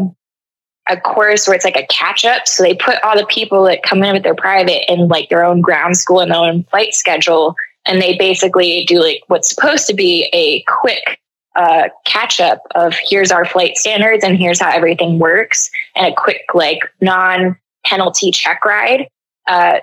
a 0.89 0.99
course 0.99 1.47
where 1.47 1.55
it's 1.55 1.63
like 1.63 1.77
a 1.77 1.85
catch 1.87 2.25
up. 2.25 2.47
So 2.47 2.63
they 2.63 2.75
put 2.75 3.01
all 3.03 3.17
the 3.17 3.27
people 3.27 3.63
that 3.65 3.83
come 3.83 4.03
in 4.03 4.13
with 4.13 4.23
their 4.23 4.35
private 4.35 4.91
in 4.91 5.07
like 5.07 5.29
their 5.29 5.45
own 5.45 5.61
ground 5.61 5.97
school 5.97 6.19
and 6.19 6.31
their 6.31 6.39
own 6.39 6.63
flight 6.65 6.93
schedule. 6.93 7.55
And 7.85 8.01
they 8.01 8.17
basically 8.17 8.83
do 8.85 9.01
like 9.01 9.21
what's 9.27 9.49
supposed 9.49 9.87
to 9.87 9.93
be 9.93 10.29
a 10.33 10.63
quick 10.63 11.19
uh, 11.57 11.89
catch 12.05 12.39
up 12.39 12.61
of 12.75 12.93
here's 13.03 13.31
our 13.31 13.43
flight 13.43 13.77
standards 13.77 14.23
and 14.23 14.37
here's 14.37 14.61
how 14.61 14.69
everything 14.69 15.19
works 15.19 15.69
and 15.95 16.05
a 16.07 16.15
quick 16.15 16.43
like 16.53 16.79
non 17.01 17.57
penalty 17.85 18.31
check 18.31 18.63
ride. 18.63 19.07
Uh, 19.47 19.79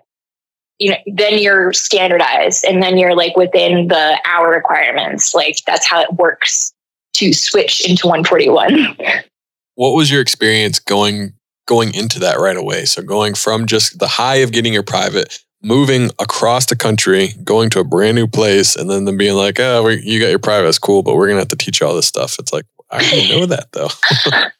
you 0.78 0.90
know, 0.90 0.96
then 1.06 1.38
you're 1.38 1.72
standardized 1.72 2.64
and 2.64 2.82
then 2.82 2.96
you're 2.96 3.14
like 3.14 3.36
within 3.36 3.88
the 3.88 4.20
hour 4.24 4.50
requirements. 4.50 5.34
Like 5.34 5.56
that's 5.66 5.86
how 5.86 6.00
it 6.00 6.12
works 6.14 6.72
to 7.14 7.32
switch 7.32 7.88
into 7.88 8.06
141. 8.06 8.96
what 9.74 9.90
was 9.94 10.10
your 10.10 10.20
experience 10.20 10.78
going 10.78 11.32
going 11.66 11.94
into 11.94 12.18
that 12.20 12.38
right 12.38 12.56
away? 12.56 12.84
So 12.84 13.02
going 13.02 13.34
from 13.34 13.66
just 13.66 13.98
the 13.98 14.08
high 14.08 14.36
of 14.36 14.52
getting 14.52 14.72
your 14.72 14.82
private, 14.82 15.38
moving 15.64 16.10
across 16.18 16.66
the 16.66 16.76
country, 16.76 17.28
going 17.42 17.70
to 17.70 17.80
a 17.80 17.84
brand 17.84 18.16
new 18.16 18.26
place, 18.26 18.76
and 18.76 18.90
then 18.90 19.04
them 19.04 19.16
being 19.16 19.34
like, 19.34 19.58
"Oh, 19.58 19.82
we, 19.82 20.02
you 20.02 20.20
got 20.20 20.28
your 20.28 20.38
private, 20.38 20.68
it's 20.68 20.78
cool, 20.78 21.02
but 21.02 21.16
we're 21.16 21.26
gonna 21.26 21.40
have 21.40 21.48
to 21.48 21.56
teach 21.56 21.80
you 21.80 21.86
all 21.86 21.94
this 21.94 22.06
stuff." 22.06 22.38
It's 22.38 22.52
like 22.52 22.66
I 22.90 23.00
didn't 23.02 23.40
know 23.40 23.46
that 23.46 23.72
though. 23.72 23.88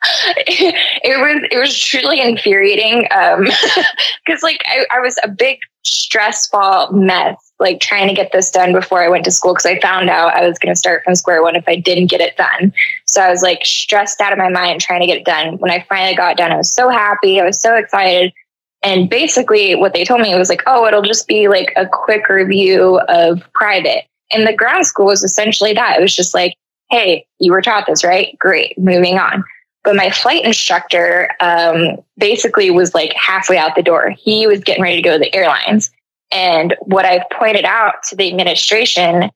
it, 0.47 1.19
was 1.21 1.49
it 1.51 1.59
was 1.59 1.79
truly 1.79 2.21
infuriating 2.21 3.03
because 3.03 3.38
um, 3.38 4.38
like 4.43 4.61
I, 4.67 4.87
I 4.90 5.01
was 5.01 5.19
a 5.23 5.29
big 5.29 5.59
stressful 5.85 6.88
mess 6.93 7.37
like 7.61 7.81
trying 7.81 8.09
to 8.09 8.14
get 8.14 8.33
this 8.33 8.51
done 8.51 8.73
before 8.73 9.03
I 9.03 9.09
went 9.09 9.25
to 9.27 9.31
school 9.31 9.53
because 9.53 9.67
I 9.67 9.79
found 9.81 10.11
out 10.11 10.35
I 10.35 10.47
was 10.47 10.59
going 10.59 10.75
to 10.75 10.79
start 10.79 11.05
from 11.05 11.14
square 11.14 11.43
one 11.43 11.55
if 11.55 11.64
I 11.69 11.77
didn't 11.77 12.07
get 12.07 12.21
it 12.21 12.37
done. 12.37 12.73
So 13.07 13.23
I 13.23 13.31
was 13.31 13.43
like 13.43 13.64
stressed 13.64 14.21
out 14.21 14.33
of 14.33 14.38
my 14.38 14.49
mind 14.49 14.81
trying 14.81 15.01
to 15.01 15.07
get 15.07 15.19
it 15.19 15.25
done. 15.25 15.59
When 15.59 15.71
I 15.71 15.85
finally 15.88 16.17
got 16.17 16.33
it 16.33 16.38
done, 16.38 16.53
I 16.53 16.57
was 16.57 16.73
so 16.73 16.88
happy. 16.88 17.40
I 17.40 17.45
was 17.45 17.61
so 17.61 17.77
excited. 17.77 18.33
And 18.85 19.09
basically, 19.09 19.75
what 19.75 19.94
they 19.94 20.05
told 20.05 20.20
me 20.20 20.35
was 20.35 20.51
like, 20.51 20.62
oh, 20.66 20.87
it'll 20.87 21.03
just 21.03 21.27
be 21.27 21.49
like 21.49 21.73
a 21.77 21.87
quick 21.87 22.29
review 22.29 23.01
of 23.09 23.42
private. 23.55 24.05
And 24.31 24.47
the 24.47 24.53
ground 24.53 24.87
school 24.87 25.07
was 25.07 25.25
essentially 25.25 25.73
that. 25.73 25.99
It 25.99 26.03
was 26.03 26.14
just 26.14 26.35
like, 26.35 26.55
hey, 26.90 27.27
you 27.38 27.51
were 27.51 27.62
taught 27.62 27.87
this, 27.87 28.05
right? 28.05 28.38
Great, 28.38 28.79
moving 28.79 29.18
on. 29.18 29.42
But 29.85 29.97
my 29.97 30.11
flight 30.11 30.44
instructor 30.44 31.31
um, 31.40 31.97
basically 32.18 32.70
was 32.70 32.94
like 32.94 33.12
halfway 33.14 33.57
out 33.57 33.75
the 33.75 33.83
door. 33.83 34.11
He 34.11 34.47
was 34.47 34.61
getting 34.61 34.83
ready 34.83 34.97
to 34.97 35.03
go 35.03 35.12
to 35.14 35.18
the 35.18 35.35
airlines. 35.35 35.90
And 36.31 36.75
what 36.81 37.05
I've 37.05 37.29
pointed 37.33 37.64
out 37.64 38.03
to 38.05 38.16
the 38.16 38.29
administration 38.29 39.31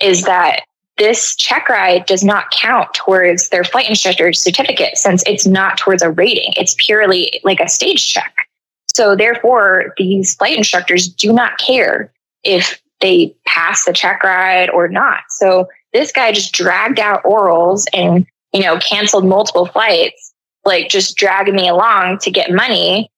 is 0.00 0.22
that 0.24 0.60
this 0.98 1.34
check 1.34 1.68
ride 1.68 2.06
does 2.06 2.22
not 2.22 2.50
count 2.50 2.92
towards 2.94 3.48
their 3.48 3.64
flight 3.64 3.88
instructor 3.88 4.32
certificate 4.32 4.96
since 4.96 5.24
it's 5.26 5.46
not 5.46 5.78
towards 5.78 6.02
a 6.02 6.10
rating. 6.10 6.52
It's 6.56 6.74
purely 6.78 7.40
like 7.42 7.60
a 7.60 7.68
stage 7.68 8.06
check. 8.06 8.48
So 8.94 9.16
therefore, 9.16 9.94
these 9.96 10.34
flight 10.34 10.56
instructors 10.56 11.08
do 11.08 11.32
not 11.32 11.58
care 11.58 12.12
if 12.44 12.80
they 13.00 13.34
pass 13.46 13.84
the 13.84 13.92
check 13.92 14.22
ride 14.22 14.70
or 14.70 14.88
not. 14.88 15.20
So 15.30 15.68
this 15.92 16.12
guy 16.12 16.32
just 16.32 16.52
dragged 16.52 17.00
out 17.00 17.22
orals 17.24 17.86
and, 17.92 18.26
you 18.52 18.60
know, 18.60 18.78
canceled 18.78 19.26
multiple 19.26 19.66
flights, 19.66 20.32
like 20.64 20.88
just 20.88 21.16
dragging 21.16 21.56
me 21.56 21.68
along 21.68 22.18
to 22.18 22.30
get 22.30 22.50
money 22.50 23.10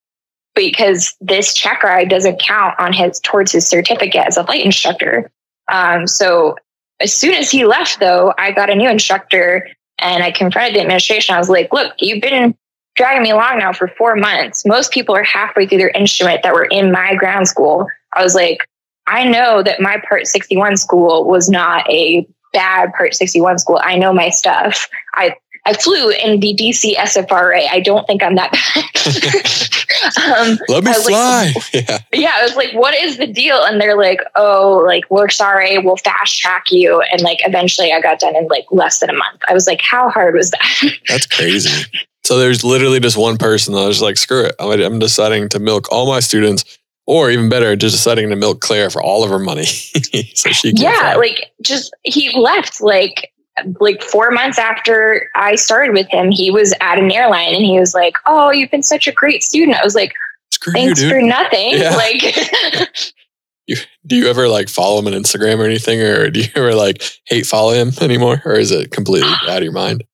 because 0.54 1.14
this 1.20 1.52
check 1.52 1.82
ride 1.82 2.08
doesn't 2.08 2.40
count 2.40 2.78
on 2.78 2.92
his 2.92 3.20
towards 3.20 3.52
his 3.52 3.66
certificate 3.66 4.26
as 4.26 4.36
a 4.36 4.44
flight 4.44 4.64
instructor. 4.64 5.30
Um, 5.68 6.06
so 6.06 6.56
as 7.00 7.14
soon 7.14 7.34
as 7.34 7.50
he 7.50 7.64
left, 7.64 7.98
though, 8.00 8.32
I 8.38 8.52
got 8.52 8.70
a 8.70 8.74
new 8.74 8.88
instructor 8.88 9.68
and 9.98 10.22
I 10.22 10.30
confronted 10.30 10.76
the 10.76 10.80
administration. 10.80 11.34
I 11.34 11.38
was 11.38 11.48
like, 11.48 11.72
look, 11.72 11.92
you've 11.98 12.22
been 12.22 12.56
dragging 12.94 13.22
me 13.22 13.30
along 13.30 13.58
now 13.58 13.72
for 13.72 13.88
four 13.88 14.16
months. 14.16 14.64
Most 14.64 14.92
people 14.92 15.14
are 15.14 15.22
halfway 15.22 15.66
through 15.66 15.78
their 15.78 15.90
instrument 15.90 16.42
that 16.42 16.54
were 16.54 16.66
in 16.66 16.92
my 16.92 17.14
ground 17.14 17.48
school. 17.48 17.86
I 18.12 18.22
was 18.22 18.34
like, 18.34 18.68
I 19.06 19.24
know 19.24 19.62
that 19.62 19.80
my 19.80 20.00
Part 20.08 20.26
61 20.26 20.76
school 20.76 21.24
was 21.24 21.50
not 21.50 21.88
a 21.90 22.26
bad 22.52 22.92
Part 22.94 23.14
61 23.14 23.58
school. 23.58 23.80
I 23.82 23.96
know 23.96 24.12
my 24.12 24.30
stuff. 24.30 24.88
I 25.14 25.36
I 25.66 25.72
flew 25.72 26.10
in 26.10 26.40
the 26.40 26.54
DC 26.54 26.94
SFRA. 26.94 27.66
I 27.70 27.80
don't 27.80 28.06
think 28.06 28.22
I'm 28.22 28.34
that 28.34 28.52
bad. 28.52 30.50
um, 30.50 30.58
Let 30.68 30.84
me 30.84 30.92
fly. 30.92 31.52
Like, 31.54 31.72
yeah. 31.88 31.98
yeah. 32.12 32.32
I 32.34 32.42
was 32.42 32.54
like, 32.54 32.72
what 32.74 32.94
is 32.94 33.16
the 33.16 33.26
deal? 33.26 33.64
And 33.64 33.80
they're 33.80 33.96
like, 33.96 34.20
oh, 34.36 34.82
like, 34.86 35.04
we're 35.10 35.30
sorry. 35.30 35.78
We'll 35.78 35.96
fast 35.96 36.38
track 36.38 36.64
you. 36.70 37.00
And 37.10 37.22
like, 37.22 37.38
eventually 37.46 37.92
I 37.92 38.00
got 38.02 38.18
done 38.20 38.36
in 38.36 38.46
like 38.48 38.66
less 38.70 39.00
than 39.00 39.08
a 39.08 39.14
month. 39.14 39.40
I 39.48 39.54
was 39.54 39.66
like, 39.66 39.80
how 39.80 40.10
hard 40.10 40.34
was 40.34 40.50
that? 40.50 40.92
That's 41.08 41.26
crazy. 41.26 41.70
So 42.24 42.38
there's 42.38 42.64
literally 42.64 43.00
just 43.00 43.16
one 43.16 43.36
person 43.36 43.74
that 43.74 43.86
was 43.86 44.00
like, 44.00 44.16
screw 44.16 44.46
it. 44.46 44.54
I'm 44.58 44.98
deciding 44.98 45.50
to 45.50 45.58
milk 45.58 45.92
all 45.92 46.06
my 46.06 46.20
students 46.20 46.78
or 47.06 47.30
even 47.30 47.50
better, 47.50 47.76
just 47.76 47.94
deciding 47.94 48.30
to 48.30 48.36
milk 48.36 48.60
Claire 48.60 48.88
for 48.88 49.02
all 49.02 49.22
of 49.22 49.30
her 49.30 49.38
money. 49.38 49.64
so 50.34 50.50
she 50.50 50.72
Yeah, 50.74 51.14
like 51.16 51.52
just 51.60 51.94
he 52.02 52.34
left 52.38 52.80
like 52.80 53.30
like 53.78 54.02
four 54.02 54.30
months 54.30 54.58
after 54.58 55.30
I 55.36 55.54
started 55.54 55.92
with 55.92 56.08
him, 56.08 56.30
he 56.30 56.50
was 56.50 56.74
at 56.80 56.98
an 56.98 57.12
airline 57.12 57.54
and 57.54 57.64
he 57.64 57.78
was 57.78 57.94
like, 57.94 58.14
Oh, 58.26 58.50
you've 58.50 58.70
been 58.70 58.82
such 58.82 59.06
a 59.06 59.12
great 59.12 59.42
student. 59.42 59.76
I 59.76 59.84
was 59.84 59.94
like, 59.94 60.12
Screw 60.50 60.72
Thanks 60.72 61.02
you, 61.02 61.10
for 61.10 61.20
nothing. 61.20 61.72
Yeah. 61.72 61.94
Like 61.94 62.22
you, 63.66 63.76
do 64.06 64.16
you 64.16 64.28
ever 64.28 64.48
like 64.48 64.70
follow 64.70 64.98
him 64.98 65.06
on 65.06 65.12
Instagram 65.12 65.58
or 65.58 65.64
anything? 65.64 66.00
Or 66.00 66.30
do 66.30 66.40
you 66.40 66.48
ever 66.54 66.74
like 66.74 67.02
hate 67.26 67.44
follow 67.46 67.74
him 67.74 67.92
anymore? 68.00 68.40
Or 68.46 68.54
is 68.54 68.70
it 68.70 68.90
completely 68.90 69.28
out 69.48 69.58
of 69.58 69.62
your 69.62 69.72
mind? 69.72 70.04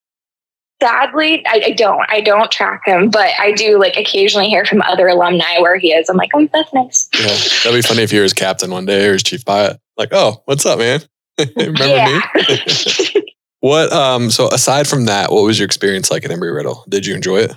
Sadly, 0.83 1.45
I, 1.47 1.63
I, 1.67 1.71
don't. 1.73 2.05
I 2.09 2.21
don't 2.21 2.51
track 2.51 2.83
him, 2.87 3.11
but 3.11 3.31
I 3.39 3.53
do 3.53 3.79
like 3.79 3.97
occasionally 3.97 4.49
hear 4.49 4.65
from 4.65 4.81
other 4.83 5.09
alumni 5.09 5.59
where 5.59 5.77
he 5.77 5.93
is. 5.93 6.09
I'm 6.09 6.17
like, 6.17 6.31
oh, 6.35 6.49
that's 6.53 6.73
nice. 6.73 7.09
Yeah, 7.15 7.27
that'd 7.27 7.79
be 7.79 7.87
funny 7.87 8.03
if 8.03 8.13
you're 8.13 8.23
his 8.23 8.33
captain 8.33 8.71
one 8.71 8.87
day 8.87 9.07
or 9.07 9.13
his 9.13 9.23
chief 9.23 9.45
pilot. 9.45 9.79
Like, 9.99 10.09
oh, 10.13 10.43
what's 10.47 10.65
up, 10.65 10.79
man? 10.79 11.01
Remember 11.57 12.23
me? 12.45 13.23
What 13.61 13.93
um 13.93 14.31
so 14.31 14.49
aside 14.49 14.89
from 14.89 15.05
that, 15.05 15.31
what 15.31 15.45
was 15.45 15.59
your 15.59 15.67
experience 15.67 16.11
like 16.11 16.25
at 16.25 16.31
Embry 16.31 16.55
Riddle? 16.55 16.85
Did 16.89 17.07
you 17.07 17.15
enjoy 17.15 17.41
it? 17.41 17.51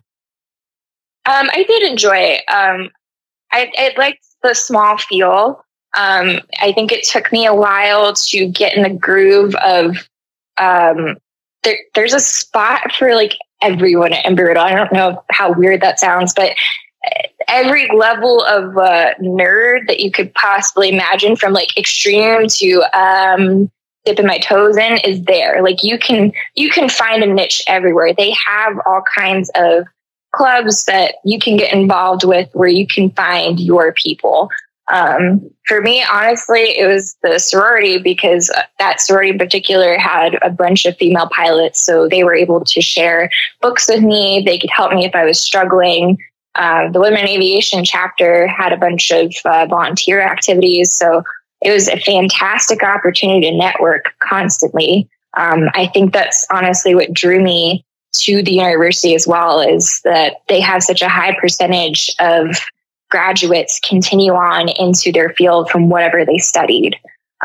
Um, 1.26 1.50
I 1.54 1.64
did 1.64 1.90
enjoy 1.90 2.18
it. 2.18 2.44
Um, 2.50 2.90
I, 3.52 3.72
I 3.78 3.94
liked 3.98 4.26
the 4.44 4.54
small 4.54 4.98
feel. 4.98 5.64
Um, 5.98 6.42
I 6.62 6.74
think 6.74 6.92
it 6.92 7.06
took 7.06 7.32
me 7.32 7.46
a 7.46 7.56
while 7.56 8.14
to 8.14 8.48
get 8.50 8.76
in 8.76 8.84
the 8.84 8.90
groove 8.90 9.56
of 9.56 9.96
um, 10.58 11.16
there, 11.64 11.78
there's 11.96 12.14
a 12.14 12.20
spot 12.20 12.92
for 12.94 13.16
like 13.16 13.34
everyone 13.62 14.14
at 14.14 14.26
Embry. 14.26 14.56
I 14.58 14.76
don't 14.76 14.94
know 14.94 15.24
how 15.32 15.54
weird 15.54 15.82
that 15.82 16.00
sounds, 16.00 16.34
but 16.34 16.52
every 17.48 17.90
level 17.96 18.44
of 18.44 18.78
uh, 18.78 19.14
nerd 19.22 19.88
that 19.88 20.00
you 20.00 20.12
could 20.12 20.34
possibly 20.34 20.90
imagine 20.90 21.36
from 21.36 21.54
like 21.54 21.78
extreme 21.78 22.48
to 22.48 22.84
um, 22.94 23.72
dipping 24.06 24.26
my 24.26 24.38
toes 24.38 24.78
in 24.78 24.98
is 25.04 25.24
there. 25.24 25.62
Like 25.64 25.84
you 25.84 25.98
can 25.98 26.32
you 26.56 26.70
can 26.70 26.90
find 26.90 27.24
a 27.24 27.28
niche 27.28 27.64
everywhere. 27.68 28.14
They 28.14 28.32
have 28.32 28.74
all 28.86 29.04
kinds 29.16 29.50
of 29.56 29.86
clubs 30.34 30.86
that 30.86 31.16
you 31.24 31.40
can 31.40 31.58
get 31.58 31.74
involved 31.74 32.24
with 32.24 32.50
where 32.54 32.70
you 32.70 32.88
can 32.88 33.12
find 33.12 33.60
your 33.60 33.94
people. 33.94 34.50
Um, 34.92 35.50
for 35.66 35.82
me, 35.82 36.04
honestly, 36.04 36.78
it 36.78 36.88
was 36.88 37.16
the 37.24 37.40
sorority 37.40 38.00
because 38.00 38.52
that 38.80 39.00
sorority 39.00 39.32
in 39.32 39.38
particular 39.38 39.98
had 39.98 40.38
a 40.42 40.50
bunch 40.50 40.86
of 40.86 40.98
female 40.98 41.30
pilots. 41.30 41.82
So 41.82 42.10
they 42.10 42.24
were 42.24 42.36
able 42.36 42.64
to 42.66 42.82
share 42.82 43.30
books 43.62 43.88
with 43.88 44.02
me. 44.02 44.44
They 44.46 44.58
could 44.60 44.70
help 44.70 44.92
me 44.92 45.06
if 45.06 45.16
I 45.16 45.24
was 45.24 45.40
struggling. 45.40 46.18
Uh, 46.56 46.92
the 46.92 47.00
Women 47.00 47.28
Aviation 47.28 47.84
chapter 47.84 48.46
had 48.48 48.74
a 48.74 48.78
bunch 48.78 49.10
of 49.12 49.34
uh, 49.46 49.66
volunteer 49.68 50.22
activities. 50.22 50.94
So 50.94 51.24
it 51.62 51.72
was 51.72 51.88
a 51.88 51.98
fantastic 51.98 52.84
opportunity 52.84 53.50
to 53.50 53.58
network 53.58 54.14
constantly. 54.20 55.10
Um, 55.36 55.70
I 55.74 55.88
think 55.88 56.14
that's 56.14 56.46
honestly 56.52 56.94
what 56.94 57.14
drew 57.14 57.42
me 57.42 57.86
to 58.16 58.44
the 58.44 58.52
university 58.52 59.16
as 59.16 59.26
well 59.26 59.60
is 59.60 60.02
that 60.04 60.36
they 60.48 60.60
have 60.60 60.84
such 60.84 61.02
a 61.02 61.10
high 61.10 61.36
percentage 61.40 62.12
of 62.20 62.60
graduates 63.14 63.80
continue 63.88 64.34
on 64.34 64.70
into 64.70 65.12
their 65.12 65.30
field 65.34 65.70
from 65.70 65.88
whatever 65.88 66.26
they 66.26 66.40
studied. 66.40 66.96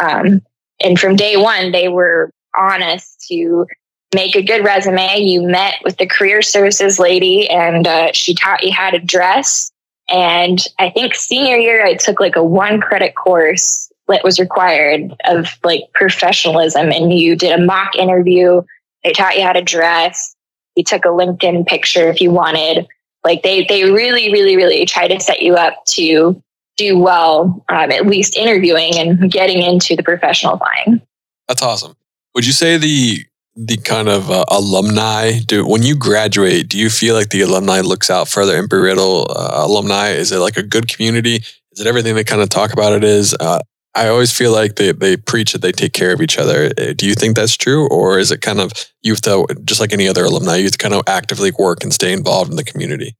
Um, 0.00 0.40
and 0.80 0.98
from 0.98 1.14
day 1.14 1.36
one, 1.36 1.72
they 1.72 1.88
were 1.88 2.30
honest 2.56 3.26
to 3.28 3.66
make 4.14 4.34
a 4.34 4.42
good 4.42 4.64
resume. 4.64 5.18
You 5.18 5.42
met 5.42 5.74
with 5.84 5.98
the 5.98 6.06
career 6.06 6.40
services 6.40 6.98
lady 6.98 7.50
and 7.50 7.86
uh, 7.86 8.12
she 8.14 8.34
taught 8.34 8.62
you 8.62 8.72
how 8.72 8.88
to 8.88 8.98
dress. 8.98 9.70
And 10.08 10.58
I 10.78 10.88
think 10.88 11.14
senior 11.14 11.58
year, 11.58 11.84
I 11.84 11.96
took 11.96 12.18
like 12.18 12.36
a 12.36 12.42
one 12.42 12.80
credit 12.80 13.14
course 13.14 13.92
that 14.06 14.24
was 14.24 14.40
required 14.40 15.14
of 15.26 15.58
like 15.64 15.82
professionalism 15.92 16.90
and 16.90 17.12
you 17.12 17.36
did 17.36 17.52
a 17.52 17.62
mock 17.62 17.94
interview 17.94 18.62
they 19.04 19.12
taught 19.12 19.36
you 19.36 19.42
how 19.42 19.52
to 19.52 19.60
dress 19.60 20.34
you 20.76 20.82
took 20.82 21.04
a 21.04 21.08
linkedin 21.08 21.66
picture 21.66 22.08
if 22.08 22.18
you 22.18 22.30
wanted 22.30 22.86
like 23.24 23.42
they 23.42 23.64
they 23.64 23.90
really 23.90 24.32
really 24.32 24.56
really 24.56 24.84
try 24.86 25.08
to 25.08 25.20
set 25.20 25.42
you 25.42 25.54
up 25.54 25.84
to 25.86 26.42
do 26.76 26.98
well 26.98 27.64
um, 27.68 27.90
at 27.90 28.06
least 28.06 28.36
interviewing 28.36 28.96
and 28.96 29.30
getting 29.30 29.62
into 29.62 29.96
the 29.96 30.02
professional 30.02 30.56
flying 30.58 31.00
that's 31.48 31.62
awesome. 31.62 31.96
Would 32.34 32.46
you 32.46 32.52
say 32.52 32.76
the 32.76 33.24
the 33.56 33.76
kind 33.78 34.08
of 34.08 34.30
uh, 34.30 34.44
alumni 34.48 35.40
do 35.40 35.66
when 35.66 35.82
you 35.82 35.96
graduate 35.96 36.68
do 36.68 36.78
you 36.78 36.88
feel 36.88 37.16
like 37.16 37.30
the 37.30 37.40
alumni 37.40 37.80
looks 37.80 38.08
out 38.08 38.28
for 38.28 38.44
Embry 38.44 38.82
Riddle 38.82 39.26
uh, 39.30 39.64
alumni? 39.66 40.10
Is 40.10 40.30
it 40.30 40.38
like 40.38 40.56
a 40.56 40.62
good 40.62 40.86
community? 40.88 41.36
Is 41.72 41.80
it 41.80 41.86
everything 41.86 42.14
they 42.14 42.22
kind 42.22 42.42
of 42.42 42.50
talk 42.50 42.72
about 42.72 42.92
it 42.92 43.02
is? 43.02 43.34
Uh, 43.34 43.58
I 43.94 44.08
always 44.08 44.30
feel 44.30 44.52
like 44.52 44.76
they, 44.76 44.92
they 44.92 45.16
preach 45.16 45.52
that 45.52 45.62
they 45.62 45.72
take 45.72 45.92
care 45.92 46.12
of 46.12 46.20
each 46.20 46.38
other. 46.38 46.70
Uh, 46.78 46.92
do 46.96 47.06
you 47.06 47.14
think 47.14 47.34
that's 47.34 47.56
true? 47.56 47.88
Or 47.88 48.18
is 48.18 48.30
it 48.30 48.42
kind 48.42 48.60
of 48.60 48.72
you 49.02 49.12
have 49.12 49.20
to, 49.22 49.46
just 49.64 49.80
like 49.80 49.92
any 49.92 50.06
other 50.06 50.24
alumni, 50.24 50.56
you 50.56 50.64
have 50.64 50.72
to 50.72 50.78
kind 50.78 50.94
of 50.94 51.02
actively 51.06 51.50
work 51.58 51.82
and 51.82 51.92
stay 51.92 52.12
involved 52.12 52.50
in 52.50 52.56
the 52.56 52.64
community? 52.64 53.16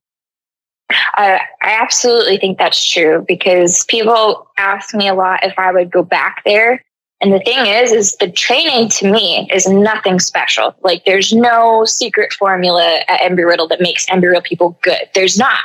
I 0.90 1.40
absolutely 1.62 2.38
think 2.38 2.58
that's 2.58 2.82
true 2.82 3.24
because 3.26 3.84
people 3.84 4.50
ask 4.56 4.94
me 4.94 5.08
a 5.08 5.14
lot 5.14 5.44
if 5.44 5.58
I 5.58 5.72
would 5.72 5.90
go 5.90 6.02
back 6.02 6.42
there. 6.44 6.84
And 7.20 7.32
the 7.32 7.40
thing 7.40 7.66
is, 7.66 7.92
is 7.92 8.16
the 8.16 8.30
training 8.30 8.88
to 8.90 9.10
me 9.10 9.48
is 9.52 9.66
nothing 9.66 10.20
special. 10.20 10.76
Like 10.82 11.04
there's 11.04 11.32
no 11.32 11.84
secret 11.84 12.32
formula 12.32 13.00
at 13.08 13.20
Embry 13.20 13.46
Riddle 13.46 13.68
that 13.68 13.80
makes 13.80 14.06
Embry 14.06 14.28
Riddle 14.28 14.42
people 14.42 14.78
good. 14.82 15.10
There's 15.14 15.36
not 15.36 15.58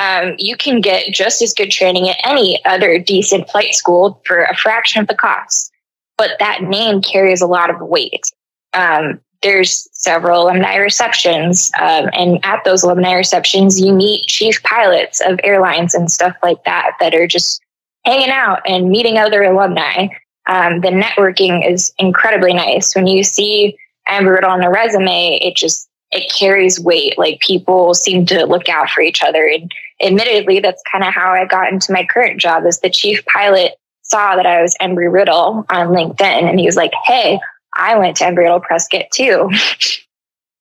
um, 0.00 0.34
you 0.38 0.56
can 0.56 0.80
get 0.80 1.12
just 1.12 1.42
as 1.42 1.52
good 1.52 1.70
training 1.70 2.08
at 2.08 2.16
any 2.24 2.64
other 2.64 2.98
decent 2.98 3.48
flight 3.50 3.74
school 3.74 4.20
for 4.24 4.44
a 4.44 4.56
fraction 4.56 5.02
of 5.02 5.08
the 5.08 5.14
cost. 5.14 5.70
But 6.16 6.30
that 6.38 6.62
name 6.62 7.02
carries 7.02 7.42
a 7.42 7.46
lot 7.46 7.68
of 7.68 7.80
weight. 7.80 8.32
Um, 8.72 9.20
there's 9.42 9.88
several 9.92 10.44
alumni 10.44 10.76
receptions, 10.76 11.70
um, 11.78 12.08
and 12.14 12.38
at 12.44 12.64
those 12.64 12.82
alumni 12.82 13.12
receptions, 13.12 13.80
you 13.80 13.92
meet 13.92 14.26
chief 14.26 14.62
pilots 14.62 15.20
of 15.20 15.38
airlines 15.44 15.94
and 15.94 16.10
stuff 16.10 16.36
like 16.42 16.64
that 16.64 16.92
that 17.00 17.14
are 17.14 17.26
just 17.26 17.60
hanging 18.04 18.30
out 18.30 18.60
and 18.66 18.90
meeting 18.90 19.18
other 19.18 19.42
alumni. 19.42 20.08
Um, 20.46 20.80
the 20.80 20.88
networking 20.88 21.70
is 21.70 21.92
incredibly 21.98 22.54
nice. 22.54 22.94
When 22.94 23.06
you 23.06 23.22
see 23.22 23.76
Riddle 24.08 24.50
on 24.50 24.62
a 24.62 24.70
resume, 24.70 25.38
it 25.42 25.56
just 25.56 25.89
it 26.12 26.32
carries 26.32 26.80
weight. 26.80 27.18
Like 27.18 27.40
people 27.40 27.94
seem 27.94 28.26
to 28.26 28.46
look 28.46 28.68
out 28.68 28.90
for 28.90 29.00
each 29.00 29.22
other. 29.22 29.46
And 29.46 29.72
admittedly, 30.02 30.60
that's 30.60 30.82
kind 30.90 31.04
of 31.04 31.14
how 31.14 31.30
I 31.30 31.44
got 31.46 31.72
into 31.72 31.92
my 31.92 32.04
current 32.04 32.40
job 32.40 32.64
as 32.66 32.80
the 32.80 32.90
chief 32.90 33.24
pilot 33.26 33.72
saw 34.02 34.36
that 34.36 34.46
I 34.46 34.62
was 34.62 34.76
Embry 34.80 35.12
Riddle 35.12 35.64
on 35.70 35.88
LinkedIn. 35.88 36.20
And 36.20 36.58
he 36.58 36.66
was 36.66 36.76
like, 36.76 36.92
Hey, 37.04 37.38
I 37.74 37.96
went 37.96 38.16
to 38.16 38.24
Embry 38.24 38.38
Riddle 38.38 38.60
Prescott 38.60 39.06
too. 39.12 39.48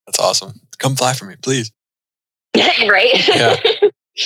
That's 0.05 0.19
awesome. 0.19 0.59
Come 0.77 0.95
fly 0.95 1.13
for 1.13 1.25
me, 1.25 1.35
please. 1.41 1.71
right. 2.55 3.27
yeah. 3.27 3.55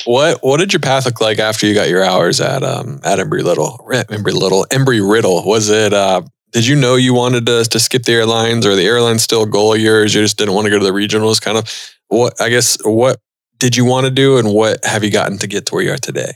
What 0.05 0.39
What 0.41 0.59
did 0.59 0.73
your 0.73 0.79
path 0.79 1.05
look 1.05 1.21
like 1.21 1.39
after 1.39 1.67
you 1.67 1.73
got 1.73 1.89
your 1.89 2.03
hours 2.03 2.41
at 2.41 2.63
um 2.63 2.99
at 3.03 3.19
Embry 3.19 3.43
Little? 3.43 3.85
Embry 3.89 4.33
Little, 4.33 4.65
Embry 4.71 5.07
Riddle. 5.07 5.45
Was 5.45 5.69
it 5.69 5.93
uh 5.93 6.23
did 6.53 6.67
you 6.67 6.75
know 6.75 6.95
you 6.95 7.13
wanted 7.13 7.45
to, 7.47 7.63
to 7.65 7.79
skip 7.79 8.03
the 8.03 8.13
airlines 8.13 8.65
or 8.65 8.75
the 8.75 8.85
airlines 8.85 9.23
still 9.23 9.43
a 9.43 9.47
goal 9.47 9.73
of 9.73 9.81
yours? 9.81 10.13
You 10.13 10.21
just 10.21 10.37
didn't 10.37 10.53
want 10.53 10.65
to 10.65 10.71
go 10.71 10.79
to 10.79 10.85
the 10.85 10.91
regionals 10.91 11.41
kind 11.41 11.57
of 11.57 11.67
what, 12.07 12.39
I 12.39 12.49
guess, 12.49 12.77
what 12.83 13.19
did 13.57 13.75
you 13.75 13.85
want 13.85 14.05
to 14.05 14.11
do 14.11 14.37
and 14.37 14.53
what 14.53 14.85
have 14.85 15.03
you 15.03 15.11
gotten 15.11 15.39
to 15.39 15.47
get 15.47 15.65
to 15.65 15.75
where 15.75 15.83
you 15.83 15.91
are 15.91 15.97
today? 15.97 16.33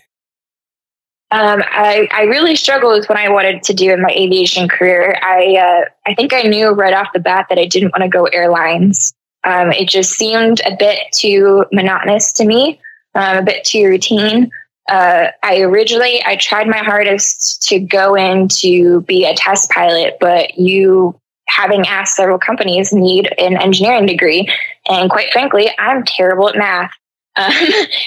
Um, 1.30 1.62
I, 1.66 2.08
I 2.12 2.24
really 2.24 2.56
struggled 2.56 2.98
with 2.98 3.10
what 3.10 3.18
I 3.18 3.30
wanted 3.30 3.62
to 3.64 3.74
do 3.74 3.92
in 3.92 4.02
my 4.02 4.10
aviation 4.10 4.68
career. 4.70 5.20
I, 5.22 5.56
uh, 5.58 5.90
I 6.08 6.16
think 6.16 6.34
I 6.34 6.44
knew 6.44 6.70
right 6.70 6.94
off 6.94 7.10
the 7.14 7.20
bat 7.20 7.48
that 7.50 7.60
I 7.60 7.66
didn't 7.66 7.90
want 7.90 8.04
to 8.04 8.10
go 8.10 8.26
airlines. 8.26 9.14
Um, 9.44 9.72
it 9.72 9.88
just 9.90 10.14
seemed 10.14 10.62
a 10.66 10.76
bit 10.78 11.00
too 11.14 11.66
monotonous 11.72 12.32
to 12.34 12.46
me, 12.46 12.80
um, 13.14 13.38
a 13.38 13.44
bit 13.44 13.66
too 13.66 13.86
routine. 13.86 14.50
Uh, 14.88 15.28
I 15.44 15.62
originally 15.62 16.24
I 16.26 16.36
tried 16.38 16.68
my 16.68 16.78
hardest 16.78 17.62
to 17.64 17.80
go 17.80 18.16
in 18.16 18.48
to 18.60 19.02
be 19.02 19.26
a 19.26 19.36
test 19.36 19.70
pilot, 19.70 20.18
but 20.20 20.58
you 20.58 21.20
having 21.48 21.88
asked 21.88 22.16
several 22.16 22.38
companies 22.38 22.94
need 22.94 23.34
an 23.38 23.58
engineering 23.58 24.06
degree, 24.06 24.50
and 24.88 25.10
quite 25.10 25.32
frankly, 25.32 25.70
I'm 25.78 26.04
terrible 26.06 26.50
at 26.50 26.58
math. 26.58 26.92
Um, 27.38 27.54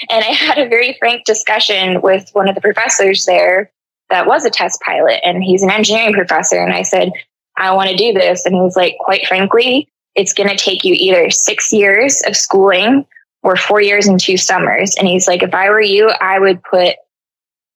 and 0.09 0.25
I 0.25 0.33
had 0.33 0.57
a 0.57 0.67
very 0.67 0.97
frank 0.99 1.23
discussion 1.23 2.01
with 2.01 2.29
one 2.33 2.49
of 2.49 2.55
the 2.55 2.59
professors 2.59 3.23
there 3.23 3.71
that 4.09 4.27
was 4.27 4.43
a 4.43 4.49
test 4.49 4.81
pilot, 4.81 5.21
and 5.23 5.41
he's 5.41 5.63
an 5.63 5.71
engineering 5.71 6.13
professor. 6.13 6.61
And 6.61 6.73
I 6.73 6.81
said, 6.81 7.13
I 7.55 7.73
want 7.73 7.89
to 7.89 7.95
do 7.95 8.11
this, 8.11 8.45
and 8.45 8.53
he 8.53 8.59
was 8.59 8.75
like, 8.75 8.97
quite 8.99 9.25
frankly, 9.25 9.87
it's 10.15 10.33
going 10.33 10.49
to 10.49 10.57
take 10.57 10.83
you 10.83 10.95
either 10.97 11.29
six 11.29 11.71
years 11.71 12.21
of 12.27 12.35
schooling 12.35 13.05
or 13.43 13.55
four 13.55 13.81
years 13.81 14.07
and 14.07 14.19
two 14.19 14.37
summers. 14.37 14.95
And 14.95 15.07
he's 15.07 15.27
like, 15.27 15.43
if 15.43 15.53
I 15.53 15.69
were 15.69 15.81
you, 15.81 16.09
I 16.09 16.39
would 16.39 16.63
put, 16.63 16.95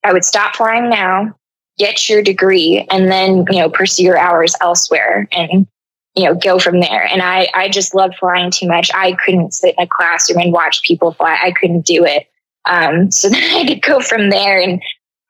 I 0.04 0.14
would 0.14 0.26
stop 0.26 0.56
flying 0.56 0.90
now, 0.90 1.36
get 1.78 2.08
your 2.08 2.22
degree, 2.22 2.88
and 2.92 3.12
then, 3.12 3.46
you 3.50 3.60
know, 3.60 3.70
pursue 3.70 4.04
your 4.04 4.18
hours 4.18 4.56
elsewhere 4.62 5.28
and, 5.32 5.68
you 6.16 6.26
know, 6.26 6.36
go 6.36 6.60
from 6.60 6.80
there. 6.80 7.06
And 7.06 7.22
I, 7.22 7.50
I 7.54 7.70
just 7.70 7.96
loved 7.96 8.16
flying 8.20 8.52
too 8.52 8.68
much. 8.68 8.92
I 8.94 9.14
couldn't 9.14 9.54
sit 9.54 9.76
in 9.78 9.84
a 9.84 9.88
classroom 9.88 10.40
and 10.40 10.54
watch 10.54 10.84
people 10.84 11.14
fly. 11.14 11.38
I 11.42 11.52
couldn't 11.52 11.86
do 11.86 12.06
it. 12.06 12.28
Um, 12.66 13.12
so 13.12 13.30
then 13.32 13.44
I 13.56 13.64
to 13.66 13.76
go 13.76 14.00
from 14.00 14.30
there. 14.30 14.62
And 14.62 14.82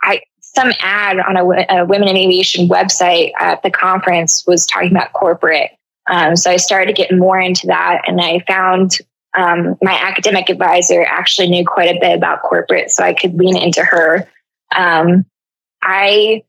I, 0.03 0.21
some 0.41 0.71
ad 0.79 1.19
on 1.19 1.37
a, 1.37 1.45
a 1.69 1.85
women 1.85 2.09
in 2.09 2.17
aviation 2.17 2.67
website 2.67 3.31
at 3.39 3.63
the 3.63 3.71
conference 3.71 4.45
was 4.45 4.65
talking 4.65 4.91
about 4.91 5.13
corporate. 5.13 5.71
Um, 6.07 6.35
so 6.35 6.51
I 6.51 6.57
started 6.57 6.95
to 6.95 7.01
get 7.01 7.17
more 7.17 7.39
into 7.39 7.67
that 7.67 8.01
and 8.05 8.21
I 8.21 8.39
found 8.47 8.99
um, 9.37 9.77
my 9.81 9.93
academic 9.93 10.49
advisor 10.49 11.03
actually 11.03 11.49
knew 11.49 11.65
quite 11.65 11.95
a 11.95 11.99
bit 11.99 12.15
about 12.15 12.41
corporate, 12.41 12.91
so 12.91 13.03
I 13.03 13.13
could 13.13 13.35
lean 13.35 13.57
into 13.57 13.83
her. 13.83 14.27
Um, 14.75 15.25
I 15.81 16.43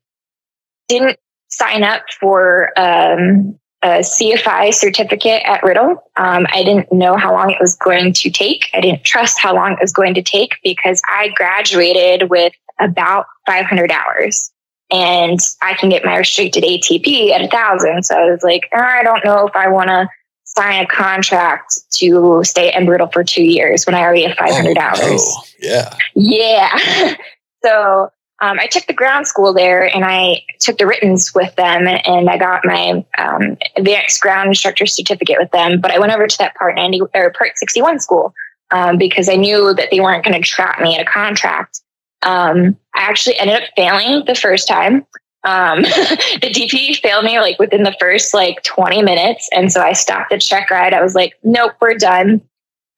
didn't 0.88 1.18
sign 1.49 1.83
up 1.83 2.03
for 2.20 2.79
um, 2.79 3.59
a 3.83 4.01
CFI 4.01 4.72
certificate 4.72 5.42
at 5.44 5.62
Riddle. 5.62 6.03
Um, 6.16 6.46
I 6.53 6.62
didn't 6.64 6.92
know 6.92 7.16
how 7.16 7.33
long 7.33 7.51
it 7.51 7.59
was 7.61 7.77
going 7.77 8.12
to 8.14 8.31
take. 8.31 8.68
I 8.75 8.81
didn't 8.81 9.05
trust 9.05 9.38
how 9.38 9.55
long 9.55 9.72
it 9.72 9.79
was 9.81 9.92
going 9.92 10.14
to 10.14 10.22
take 10.22 10.55
because 10.62 11.01
I 11.07 11.29
graduated 11.37 12.31
with 12.31 12.53
about 12.81 13.27
500 13.46 13.90
hours 13.90 14.51
and 14.90 15.38
I 15.62 15.75
can 15.75 15.88
get 15.88 16.05
my 16.05 16.16
restricted 16.16 16.62
ATP 16.62 17.31
at 17.31 17.51
thousand. 17.51 18.05
So 18.05 18.16
I 18.16 18.31
was 18.31 18.42
like, 18.42 18.68
oh, 18.75 18.81
I 18.81 19.03
don't 19.03 19.25
know 19.25 19.46
if 19.46 19.57
I 19.57 19.68
want 19.68 19.88
to 19.88 20.09
sign 20.56 20.82
a 20.82 20.86
contract 20.86 21.80
to 21.92 22.42
stay 22.44 22.70
at 22.70 22.80
Embry-Riddle 22.80 23.08
for 23.08 23.22
two 23.24 23.44
years 23.44 23.84
when 23.84 23.94
I 23.94 24.00
already 24.00 24.24
have 24.24 24.36
500 24.36 24.76
oh, 24.76 24.80
hours. 24.80 24.98
Oh, 25.02 25.42
yeah. 25.60 25.96
Yeah. 26.14 27.14
so 27.64 28.10
um, 28.40 28.58
I 28.58 28.66
took 28.66 28.86
the 28.86 28.92
ground 28.92 29.26
school 29.26 29.52
there 29.52 29.84
and 29.84 30.04
I 30.04 30.42
took 30.60 30.78
the 30.78 30.86
writtens 30.86 31.34
with 31.34 31.54
them 31.56 31.86
and 31.86 32.28
I 32.28 32.36
got 32.36 32.64
my 32.64 33.04
um, 33.18 33.56
advanced 33.76 34.20
ground 34.20 34.48
instructor 34.48 34.86
certificate 34.86 35.36
with 35.38 35.50
them. 35.52 35.80
But 35.80 35.90
I 35.90 35.98
went 35.98 36.12
over 36.12 36.26
to 36.26 36.38
that 36.38 36.54
part 36.54 36.74
90 36.76 37.02
or 37.14 37.32
part 37.32 37.56
61 37.56 38.00
school 38.00 38.34
um, 38.70 38.98
because 38.98 39.28
I 39.28 39.36
knew 39.36 39.72
that 39.74 39.88
they 39.90 40.00
weren't 40.00 40.24
going 40.24 40.40
to 40.40 40.46
trap 40.46 40.80
me 40.80 40.94
in 40.94 41.00
a 41.00 41.10
contract. 41.10 41.80
Um, 42.22 42.76
I 42.94 43.02
actually 43.02 43.38
ended 43.38 43.62
up 43.62 43.68
failing 43.76 44.24
the 44.26 44.34
first 44.34 44.68
time. 44.68 45.06
Um, 45.46 45.82
the 45.82 46.52
DP 46.52 46.96
failed 46.96 47.24
me 47.24 47.40
like 47.40 47.59
within 47.59 47.85
the 47.85 47.96
first 47.98 48.35
like 48.35 48.62
20 48.64 49.02
minutes. 49.02 49.48
And 49.52 49.72
so 49.72 49.80
I 49.80 49.92
stopped 49.92 50.30
the 50.30 50.38
check 50.38 50.70
ride. 50.70 50.92
I 50.92 51.02
was 51.02 51.14
like, 51.14 51.35
nope, 51.42 51.72
we're 51.80 51.94
done. 51.94 52.42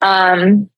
Um, 0.00 0.70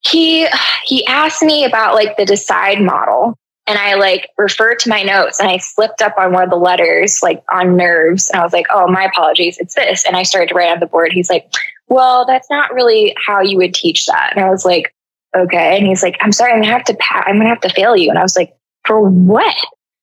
he, 0.00 0.48
he 0.84 1.06
asked 1.06 1.42
me 1.42 1.64
about 1.64 1.94
like 1.94 2.16
the 2.16 2.24
decide 2.24 2.80
model 2.80 3.36
and 3.66 3.78
I 3.78 3.94
like 3.94 4.30
referred 4.38 4.78
to 4.80 4.88
my 4.88 5.02
notes 5.02 5.38
and 5.38 5.48
I 5.48 5.58
slipped 5.58 6.02
up 6.02 6.14
on 6.18 6.32
one 6.32 6.44
of 6.44 6.50
the 6.50 6.56
letters 6.56 7.22
like 7.22 7.42
on 7.52 7.76
nerves. 7.76 8.28
And 8.30 8.40
I 8.40 8.44
was 8.44 8.52
like, 8.52 8.66
oh, 8.70 8.88
my 8.88 9.04
apologies. 9.04 9.58
It's 9.58 9.74
this. 9.74 10.04
And 10.04 10.16
I 10.16 10.24
started 10.24 10.48
to 10.48 10.54
write 10.54 10.72
on 10.72 10.80
the 10.80 10.86
board. 10.86 11.12
He's 11.12 11.30
like, 11.30 11.52
well, 11.88 12.24
that's 12.24 12.50
not 12.50 12.72
really 12.72 13.14
how 13.24 13.40
you 13.40 13.56
would 13.58 13.74
teach 13.74 14.06
that. 14.06 14.32
And 14.34 14.44
I 14.44 14.50
was 14.50 14.64
like, 14.64 14.92
okay. 15.36 15.76
And 15.78 15.86
he's 15.86 16.02
like, 16.02 16.16
I'm 16.20 16.32
sorry, 16.32 16.52
I'm 16.52 16.60
gonna 16.60 16.72
have 16.72 16.84
to 16.84 16.94
pa- 16.94 17.24
I'm 17.26 17.36
gonna 17.36 17.48
have 17.48 17.60
to 17.60 17.68
fail 17.68 17.96
you. 17.96 18.10
And 18.10 18.18
I 18.18 18.22
was 18.22 18.36
like, 18.36 18.54
for 18.84 19.00
what? 19.00 19.54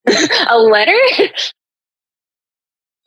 a 0.49 0.57
letter. 0.57 0.97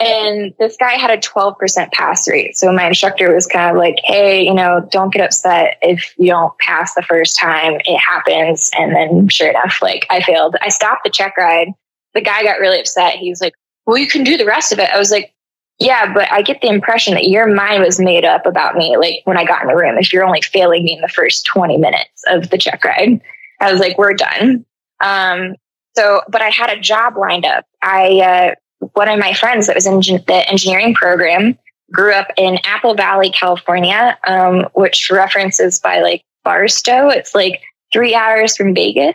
and 0.00 0.54
this 0.58 0.76
guy 0.78 0.92
had 0.92 1.10
a 1.10 1.18
12% 1.18 1.92
pass 1.92 2.28
rate. 2.28 2.56
So 2.56 2.72
my 2.72 2.88
instructor 2.88 3.34
was 3.34 3.46
kind 3.46 3.70
of 3.70 3.76
like, 3.76 3.96
hey, 4.04 4.44
you 4.44 4.54
know, 4.54 4.86
don't 4.90 5.12
get 5.12 5.24
upset 5.24 5.76
if 5.82 6.12
you 6.18 6.28
don't 6.28 6.56
pass 6.58 6.94
the 6.94 7.02
first 7.02 7.38
time. 7.38 7.74
It 7.84 7.98
happens. 7.98 8.70
And 8.78 8.94
then 8.94 9.28
sure 9.28 9.50
enough, 9.50 9.80
like 9.80 10.06
I 10.10 10.22
failed. 10.22 10.56
I 10.60 10.68
stopped 10.68 11.04
the 11.04 11.10
check 11.10 11.36
ride. 11.36 11.68
The 12.14 12.20
guy 12.20 12.42
got 12.42 12.60
really 12.60 12.80
upset. 12.80 13.16
He 13.16 13.30
was 13.30 13.40
like, 13.40 13.54
well, 13.86 13.96
you 13.96 14.06
can 14.06 14.24
do 14.24 14.36
the 14.36 14.46
rest 14.46 14.72
of 14.72 14.78
it. 14.78 14.90
I 14.90 14.98
was 14.98 15.10
like, 15.10 15.32
yeah, 15.78 16.12
but 16.12 16.30
I 16.30 16.42
get 16.42 16.60
the 16.60 16.68
impression 16.68 17.14
that 17.14 17.28
your 17.28 17.52
mind 17.52 17.82
was 17.82 17.98
made 17.98 18.24
up 18.24 18.46
about 18.46 18.76
me, 18.76 18.96
like 18.96 19.20
when 19.24 19.36
I 19.36 19.44
got 19.44 19.62
in 19.62 19.68
the 19.68 19.74
room, 19.74 19.98
if 19.98 20.12
you're 20.12 20.24
only 20.24 20.42
failing 20.42 20.84
me 20.84 20.94
in 20.94 21.00
the 21.00 21.08
first 21.08 21.44
20 21.46 21.76
minutes 21.76 22.22
of 22.28 22.50
the 22.50 22.58
check 22.58 22.84
ride. 22.84 23.20
I 23.60 23.72
was 23.72 23.80
like, 23.80 23.98
we're 23.98 24.14
done. 24.14 24.64
Um, 25.00 25.56
so, 25.96 26.22
but 26.28 26.42
I 26.42 26.48
had 26.48 26.70
a 26.70 26.80
job 26.80 27.16
lined 27.16 27.44
up. 27.44 27.64
I, 27.82 28.20
uh, 28.20 28.86
one 28.94 29.08
of 29.08 29.18
my 29.18 29.34
friends 29.34 29.66
that 29.66 29.76
was 29.76 29.86
in 29.86 30.00
the 30.00 30.44
engineering 30.48 30.94
program 30.94 31.58
grew 31.92 32.12
up 32.12 32.28
in 32.36 32.58
Apple 32.64 32.94
Valley, 32.94 33.30
California, 33.30 34.18
um, 34.26 34.66
which 34.74 35.10
references 35.10 35.78
by 35.78 36.00
like 36.00 36.22
Barstow. 36.44 37.08
It's 37.08 37.34
like 37.34 37.62
three 37.92 38.14
hours 38.14 38.56
from 38.56 38.74
Vegas, 38.74 39.14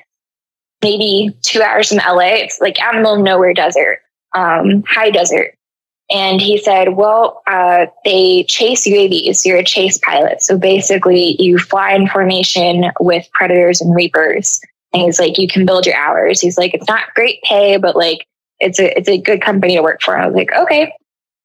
maybe 0.82 1.36
two 1.42 1.62
hours 1.62 1.90
from 1.90 1.98
LA. 1.98 2.36
It's 2.36 2.60
like 2.62 2.80
out 2.80 2.96
in 2.96 3.02
the 3.02 3.04
middle 3.04 3.18
of 3.18 3.24
nowhere 3.24 3.54
desert, 3.54 4.00
um, 4.34 4.84
high 4.88 5.10
desert. 5.10 5.54
And 6.10 6.40
he 6.40 6.58
said, 6.58 6.96
well, 6.96 7.42
uh, 7.48 7.88
they 8.06 8.46
chase 8.46 8.88
UAVs. 8.88 9.44
You're 9.44 9.58
a 9.58 9.64
chase 9.64 9.98
pilot. 9.98 10.42
So 10.42 10.58
basically, 10.58 11.36
you 11.42 11.58
fly 11.58 11.94
in 11.94 12.08
formation 12.08 12.86
with 13.02 13.28
predators 13.34 13.82
and 13.82 13.94
reapers. 13.94 14.62
He's 15.06 15.20
like, 15.20 15.38
you 15.38 15.48
can 15.48 15.66
build 15.66 15.86
your 15.86 15.96
hours. 15.96 16.42
He's 16.42 16.58
like, 16.58 16.74
it's 16.74 16.88
not 16.88 17.14
great 17.16 17.42
pay, 17.44 17.78
but 17.78 17.96
like, 17.96 18.28
it's 18.60 18.80
a, 18.80 18.98
it's 18.98 19.10
a 19.10 19.18
good 19.18 19.42
company 19.42 19.76
to 19.76 19.84
work 19.84 20.02
for. 20.02 20.18
I 20.18 20.26
was 20.26 20.36
like, 20.36 20.52
okay. 20.54 20.94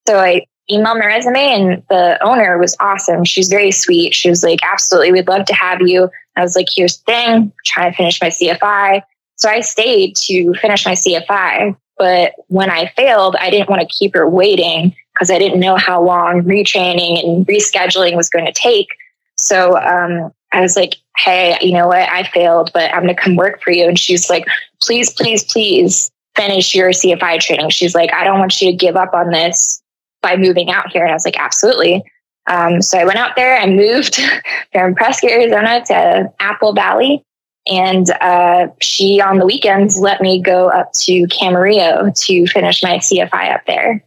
So 0.06 0.18
I 0.18 0.46
emailed 0.70 0.98
my 0.98 1.06
resume 1.06 1.38
and 1.38 1.82
the 1.88 2.18
owner 2.22 2.58
was 2.58 2.76
awesome. 2.80 3.24
She's 3.24 3.48
very 3.48 3.70
sweet. 3.70 4.14
She 4.14 4.30
was 4.30 4.42
like, 4.42 4.60
absolutely, 4.62 5.12
we'd 5.12 5.28
love 5.28 5.44
to 5.46 5.54
have 5.54 5.80
you. 5.82 6.08
I 6.36 6.42
was 6.42 6.56
like, 6.56 6.68
here's 6.74 6.98
the 6.98 7.04
thing, 7.04 7.52
trying 7.66 7.90
to 7.90 7.96
finish 7.96 8.20
my 8.20 8.28
CFI. 8.28 9.02
So 9.36 9.48
I 9.48 9.60
stayed 9.60 10.16
to 10.16 10.54
finish 10.54 10.86
my 10.86 10.92
CFI. 10.92 11.76
But 11.98 12.32
when 12.48 12.70
I 12.70 12.86
failed, 12.96 13.36
I 13.38 13.50
didn't 13.50 13.68
want 13.68 13.82
to 13.82 13.94
keep 13.94 14.14
her 14.14 14.28
waiting 14.28 14.94
because 15.12 15.30
I 15.30 15.38
didn't 15.38 15.60
know 15.60 15.76
how 15.76 16.02
long 16.02 16.42
retraining 16.42 17.22
and 17.22 17.46
rescheduling 17.46 18.16
was 18.16 18.28
going 18.28 18.46
to 18.46 18.52
take. 18.52 18.88
So 19.36 19.76
um, 19.76 20.32
I 20.52 20.60
was 20.60 20.76
like, 20.76 20.96
hey, 21.16 21.56
you 21.60 21.72
know 21.72 21.88
what? 21.88 22.08
I 22.08 22.24
failed, 22.24 22.70
but 22.72 22.92
I'm 22.92 23.02
going 23.02 23.14
to 23.14 23.20
come 23.20 23.36
work 23.36 23.62
for 23.62 23.70
you. 23.70 23.86
And 23.86 23.98
she's 23.98 24.30
like, 24.30 24.46
please, 24.82 25.12
please, 25.12 25.44
please 25.44 26.10
finish 26.34 26.74
your 26.74 26.90
CFI 26.90 27.40
training. 27.40 27.70
She's 27.70 27.94
like, 27.94 28.12
I 28.12 28.24
don't 28.24 28.38
want 28.38 28.60
you 28.60 28.70
to 28.70 28.76
give 28.76 28.96
up 28.96 29.14
on 29.14 29.30
this 29.30 29.82
by 30.22 30.36
moving 30.36 30.70
out 30.70 30.90
here. 30.90 31.02
And 31.02 31.10
I 31.10 31.14
was 31.14 31.24
like, 31.24 31.38
absolutely. 31.38 32.02
Um, 32.46 32.82
so 32.82 32.98
I 32.98 33.04
went 33.04 33.18
out 33.18 33.36
there 33.36 33.56
and 33.56 33.76
moved 33.76 34.20
from 34.72 34.94
Prescott, 34.94 35.30
Arizona 35.30 35.84
to 35.86 36.32
Apple 36.40 36.72
Valley. 36.72 37.24
And 37.70 38.10
uh, 38.20 38.68
she, 38.80 39.20
on 39.20 39.38
the 39.38 39.46
weekends, 39.46 39.98
let 39.98 40.20
me 40.20 40.42
go 40.42 40.68
up 40.68 40.92
to 41.02 41.26
Camarillo 41.28 42.12
to 42.26 42.46
finish 42.48 42.82
my 42.82 42.98
CFI 42.98 43.54
up 43.54 43.60
there. 43.66 44.04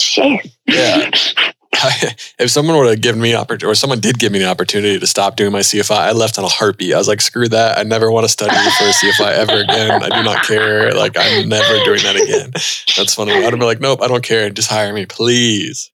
Shit. 0.00 0.48
Yeah. 0.66 1.10
if 2.38 2.50
someone 2.50 2.76
would 2.76 2.88
have 2.88 3.00
given 3.00 3.20
me 3.20 3.34
opportunity, 3.34 3.70
or 3.70 3.74
someone 3.74 4.00
did 4.00 4.18
give 4.18 4.32
me 4.32 4.40
the 4.40 4.46
opportunity 4.46 4.98
to 4.98 5.06
stop 5.06 5.36
doing 5.36 5.52
my 5.52 5.60
CFI, 5.60 5.96
I 5.96 6.12
left 6.12 6.38
on 6.38 6.44
a 6.44 6.48
heartbeat. 6.48 6.92
I 6.92 6.98
was 6.98 7.08
like, 7.08 7.20
screw 7.20 7.48
that. 7.48 7.78
I 7.78 7.84
never 7.84 8.10
want 8.10 8.24
to 8.24 8.28
study 8.28 8.54
for 8.78 8.84
a 8.84 8.92
CFI 8.92 9.32
ever 9.38 9.60
again. 9.60 10.02
I 10.02 10.08
do 10.08 10.22
not 10.24 10.44
care. 10.44 10.92
Like, 10.94 11.16
I'm 11.16 11.48
never 11.48 11.84
doing 11.84 12.02
that 12.02 12.16
again. 12.16 12.50
That's 12.96 13.14
funny. 13.14 13.32
I'd 13.32 13.50
be 13.50 13.64
like, 13.64 13.80
nope, 13.80 14.02
I 14.02 14.08
don't 14.08 14.24
care. 14.24 14.50
Just 14.50 14.68
hire 14.68 14.92
me, 14.92 15.06
please. 15.06 15.90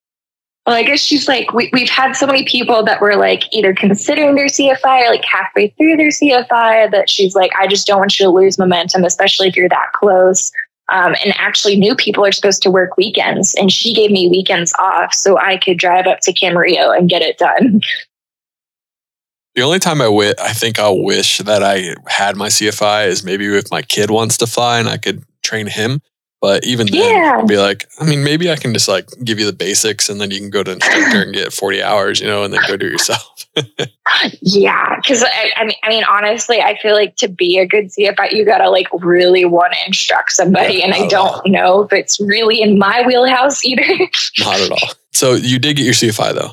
Well, 0.67 0.75
I 0.75 0.83
guess 0.83 1.01
she's 1.01 1.29
like, 1.29 1.53
we, 1.53 1.71
we've 1.73 1.89
had 1.89 2.15
so 2.15 2.27
many 2.27 2.45
people 2.45 2.83
that 2.85 3.01
were 3.01 3.15
like 3.15 3.45
either 3.53 3.73
considering 3.73 4.35
their 4.35 4.47
CFI 4.47 5.07
or 5.07 5.11
like 5.11 5.25
halfway 5.25 5.69
through 5.79 5.97
their 5.97 6.09
CFI 6.09 6.91
that 6.91 7.09
she's 7.09 7.37
like, 7.37 7.53
I 7.59 7.69
just 7.69 7.87
don't 7.87 8.01
want 8.01 8.19
you 8.19 8.27
to 8.27 8.31
lose 8.31 8.59
momentum, 8.59 9.05
especially 9.05 9.47
if 9.47 9.57
you're 9.57 9.69
that 9.69 9.93
close. 9.95 10.51
Um, 10.89 11.17
and 11.25 11.35
actually, 11.37 11.77
new 11.77 11.97
people 11.97 12.25
are 12.25 12.33
supposed 12.33 12.63
to 12.63 12.71
work 12.71 12.97
weekends, 12.97 13.55
and 13.55 13.73
she 13.73 13.93
gave 13.93 14.11
me 14.11 14.29
weekends 14.29 14.73
off 14.79 15.13
so 15.15 15.39
I 15.39 15.57
could 15.57 15.79
drive 15.79 16.07
up 16.07 16.21
to 16.21 16.33
Camarillo 16.33 16.97
and 16.97 17.09
get 17.09 17.23
it 17.23 17.39
done. 17.39 17.81
The 19.57 19.63
only 19.63 19.79
time 19.79 20.03
I, 20.03 20.05
w- 20.05 20.35
I 20.39 20.53
think 20.53 20.79
I'll 20.79 21.03
wish 21.03 21.39
that 21.39 21.63
I 21.63 21.95
had 22.09 22.37
my 22.37 22.49
CFI 22.49 23.07
is 23.07 23.25
maybe 23.25 23.47
if 23.47 23.71
my 23.71 23.81
kid 23.81 24.11
wants 24.11 24.37
to 24.37 24.47
fly 24.47 24.79
and 24.79 24.87
I 24.87 24.99
could 24.99 25.25
train 25.43 25.67
him. 25.67 26.03
But 26.43 26.65
even 26.67 26.87
then, 26.87 27.01
Yeah. 27.17 27.43
be 27.47 27.57
like, 27.57 27.87
I 27.99 28.05
mean, 28.05 28.23
maybe 28.23 28.51
I 28.51 28.57
can 28.57 28.73
just 28.75 28.89
like 28.89 29.09
give 29.25 29.39
you 29.39 29.47
the 29.47 29.53
basics, 29.55 30.09
and 30.11 30.21
then 30.21 30.31
you 30.31 30.39
can 30.39 30.51
go 30.51 30.63
to 30.63 30.73
instructor 30.73 31.23
and 31.23 31.33
get 31.33 31.53
forty 31.53 31.83
hours, 31.83 32.21
you 32.21 32.27
know, 32.27 32.45
and 32.45 32.53
then 32.53 32.61
go 32.69 32.77
do 32.77 32.87
it 32.87 32.93
yourself. 32.93 33.47
Yeah, 34.41 34.97
because 34.97 35.23
I, 35.25 35.53
I 35.57 35.65
mean, 35.65 35.75
I 35.83 35.89
mean, 35.89 36.05
honestly, 36.05 36.61
I 36.61 36.79
feel 36.79 36.95
like 36.95 37.17
to 37.17 37.29
be 37.29 37.59
a 37.59 37.67
good 37.67 37.87
CFI, 37.87 38.33
you 38.33 38.45
gotta 38.45 38.71
like 38.71 38.87
really 39.01 39.45
want 39.45 39.73
to 39.73 39.79
instruct 39.87 40.33
somebody, 40.33 40.75
Yeah, 40.77 40.85
and 40.87 40.95
I 40.95 40.99
not 41.01 41.15
all. 41.15 41.43
don't 41.43 41.53
know 41.53 41.83
if 41.83 41.93
it's 41.93 42.21
really 42.21 42.61
in 42.63 42.79
my 42.79 43.03
wheelhouse 43.07 43.65
either. 43.65 43.83
Not 44.39 44.61
at 44.61 44.71
all. 44.71 44.91
So 45.13 45.35
you 45.35 45.59
did 45.59 45.77
get 45.77 45.85
your 45.85 45.95
CFI 45.95 46.35
though. 46.35 46.51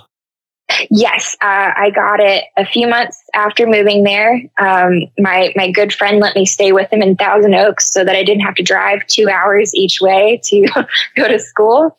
Yes, 0.89 1.36
uh, 1.41 1.71
I 1.76 1.91
got 1.93 2.19
it 2.19 2.45
a 2.58 2.65
few 2.65 2.88
months 2.88 3.21
after 3.34 3.67
moving 3.67 4.04
there. 4.04 4.41
Um, 4.60 5.04
my 5.19 5.54
my 5.56 5.71
good 5.71 5.93
friend 5.93 6.19
let 6.19 6.36
me 6.36 6.45
stay 6.45 6.71
with 6.71 6.91
him 6.91 7.02
in 7.02 7.15
Thousand 7.15 7.54
Oaks 7.54 7.91
so 7.91 8.04
that 8.04 8.15
I 8.15 8.23
didn't 8.23 8.43
have 8.43 8.56
to 8.56 8.63
drive 8.63 9.06
two 9.08 9.30
hours 9.30 9.73
each 9.76 9.99
way 10.02 10.39
to 10.45 10.67
go 11.15 11.28
to 11.28 11.39
school. 11.39 11.97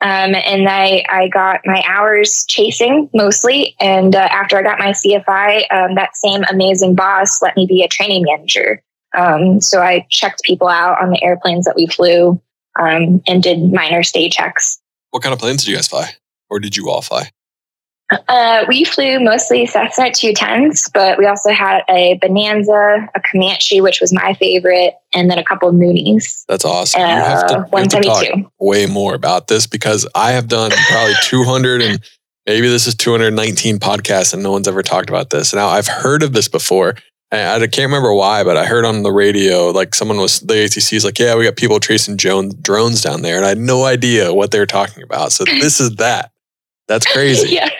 Um, 0.00 0.34
and 0.34 0.68
I, 0.68 1.02
I 1.08 1.28
got 1.28 1.60
my 1.64 1.82
hours 1.88 2.44
chasing 2.46 3.08
mostly. 3.14 3.74
And 3.80 4.14
uh, 4.14 4.28
after 4.30 4.58
I 4.58 4.62
got 4.62 4.78
my 4.78 4.90
CFI, 4.90 5.72
um, 5.72 5.94
that 5.94 6.14
same 6.14 6.42
amazing 6.50 6.94
boss 6.94 7.40
let 7.40 7.56
me 7.56 7.66
be 7.66 7.82
a 7.82 7.88
training 7.88 8.24
manager. 8.26 8.82
Um, 9.16 9.62
so 9.62 9.80
I 9.80 10.06
checked 10.10 10.42
people 10.42 10.68
out 10.68 11.00
on 11.00 11.10
the 11.10 11.22
airplanes 11.22 11.64
that 11.64 11.76
we 11.76 11.86
flew 11.86 12.40
um, 12.78 13.22
and 13.26 13.42
did 13.42 13.72
minor 13.72 14.02
stay 14.02 14.28
checks. 14.28 14.78
What 15.10 15.22
kind 15.22 15.32
of 15.32 15.38
planes 15.38 15.64
did 15.64 15.70
you 15.70 15.76
guys 15.76 15.88
fly, 15.88 16.10
or 16.50 16.58
did 16.58 16.76
you 16.76 16.90
all 16.90 17.00
fly? 17.00 17.30
Uh, 18.28 18.64
we 18.68 18.84
flew 18.84 19.18
mostly 19.18 19.64
Cessna 19.66 20.04
210s, 20.10 20.90
but 20.92 21.18
we 21.18 21.26
also 21.26 21.50
had 21.52 21.82
a 21.88 22.18
Bonanza, 22.20 23.08
a 23.14 23.20
Comanche, 23.32 23.80
which 23.80 24.00
was 24.00 24.12
my 24.12 24.34
favorite, 24.34 24.94
and 25.14 25.30
then 25.30 25.38
a 25.38 25.44
couple 25.44 25.68
of 25.68 25.74
Mooneys. 25.74 26.44
That's 26.46 26.64
awesome. 26.64 27.00
you 27.00 27.06
have 27.06 27.46
to, 27.48 27.54
Uh, 27.54 27.58
you 27.58 27.64
have 27.78 27.88
to 27.88 28.00
talk 28.02 28.52
way 28.60 28.86
more 28.86 29.14
about 29.14 29.48
this 29.48 29.66
because 29.66 30.06
I 30.14 30.32
have 30.32 30.48
done 30.48 30.70
probably 30.90 31.14
200 31.22 31.80
and 31.82 32.00
maybe 32.46 32.68
this 32.68 32.86
is 32.86 32.94
219 32.94 33.78
podcasts 33.78 34.34
and 34.34 34.42
no 34.42 34.52
one's 34.52 34.68
ever 34.68 34.82
talked 34.82 35.08
about 35.08 35.30
this. 35.30 35.54
Now 35.54 35.68
I've 35.68 35.88
heard 35.88 36.22
of 36.22 36.34
this 36.34 36.48
before. 36.48 36.94
I 37.32 37.58
can't 37.58 37.78
remember 37.90 38.14
why, 38.14 38.44
but 38.44 38.56
I 38.56 38.64
heard 38.64 38.84
on 38.84 39.02
the 39.02 39.10
radio, 39.10 39.70
like 39.70 39.94
someone 39.94 40.18
was, 40.18 40.38
the 40.40 40.54
ATC 40.54 40.92
is 40.92 41.04
like, 41.04 41.18
yeah, 41.18 41.34
we 41.34 41.44
got 41.44 41.56
people 41.56 41.80
tracing 41.80 42.16
Jones, 42.16 42.54
drones 42.54 43.02
down 43.02 43.22
there. 43.22 43.36
And 43.36 43.44
I 43.44 43.48
had 43.48 43.58
no 43.58 43.84
idea 43.86 44.32
what 44.32 44.52
they 44.52 44.60
were 44.60 44.66
talking 44.66 45.02
about. 45.02 45.32
So 45.32 45.44
this 45.44 45.80
is 45.80 45.96
that. 45.96 46.30
That's 46.86 47.06
crazy. 47.12 47.54
yeah. 47.54 47.70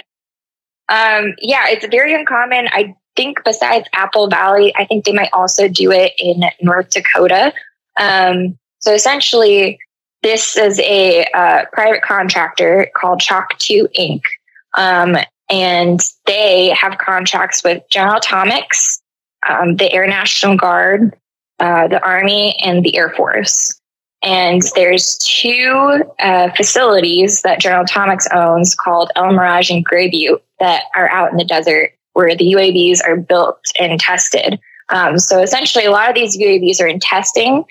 Um, 0.88 1.34
yeah, 1.38 1.66
it's 1.68 1.86
very 1.86 2.14
uncommon. 2.14 2.68
I 2.68 2.94
think 3.16 3.42
besides 3.44 3.88
Apple 3.92 4.28
Valley, 4.28 4.74
I 4.76 4.84
think 4.84 5.04
they 5.04 5.12
might 5.12 5.30
also 5.32 5.68
do 5.68 5.90
it 5.90 6.12
in 6.18 6.44
North 6.60 6.90
Dakota. 6.90 7.52
Um, 7.98 8.58
so 8.80 8.92
essentially, 8.92 9.78
this 10.22 10.56
is 10.56 10.80
a 10.80 11.24
uh, 11.34 11.64
private 11.72 12.02
contractor 12.02 12.88
called 12.96 13.20
Chalk 13.20 13.58
2 13.58 13.88
Inc. 13.98 14.22
Um, 14.76 15.16
and 15.50 16.00
they 16.26 16.70
have 16.70 16.98
contracts 16.98 17.62
with 17.62 17.82
General 17.90 18.16
Atomics, 18.16 19.00
um, 19.48 19.76
the 19.76 19.92
Air 19.92 20.06
National 20.06 20.56
Guard, 20.56 21.14
uh, 21.60 21.88
the 21.88 22.02
Army, 22.04 22.56
and 22.64 22.84
the 22.84 22.96
Air 22.96 23.10
Force. 23.10 23.78
And 24.22 24.62
there's 24.74 25.18
two 25.18 26.02
uh, 26.18 26.50
facilities 26.56 27.42
that 27.42 27.60
General 27.60 27.84
Atomics 27.84 28.26
owns 28.32 28.74
called 28.74 29.10
El 29.16 29.32
Mirage 29.32 29.70
and 29.70 29.84
Grey 29.84 30.08
Butte 30.08 30.42
that 30.64 30.84
are 30.94 31.10
out 31.10 31.30
in 31.30 31.36
the 31.36 31.44
desert 31.44 31.92
where 32.14 32.34
the 32.34 32.54
UAVs 32.54 33.00
are 33.06 33.18
built 33.18 33.60
and 33.78 34.00
tested. 34.00 34.58
Um, 34.88 35.18
so 35.18 35.42
essentially, 35.42 35.84
a 35.84 35.90
lot 35.90 36.08
of 36.08 36.14
these 36.14 36.38
UAVs 36.38 36.80
are 36.80 36.86
in 36.86 37.00
testing, 37.00 37.64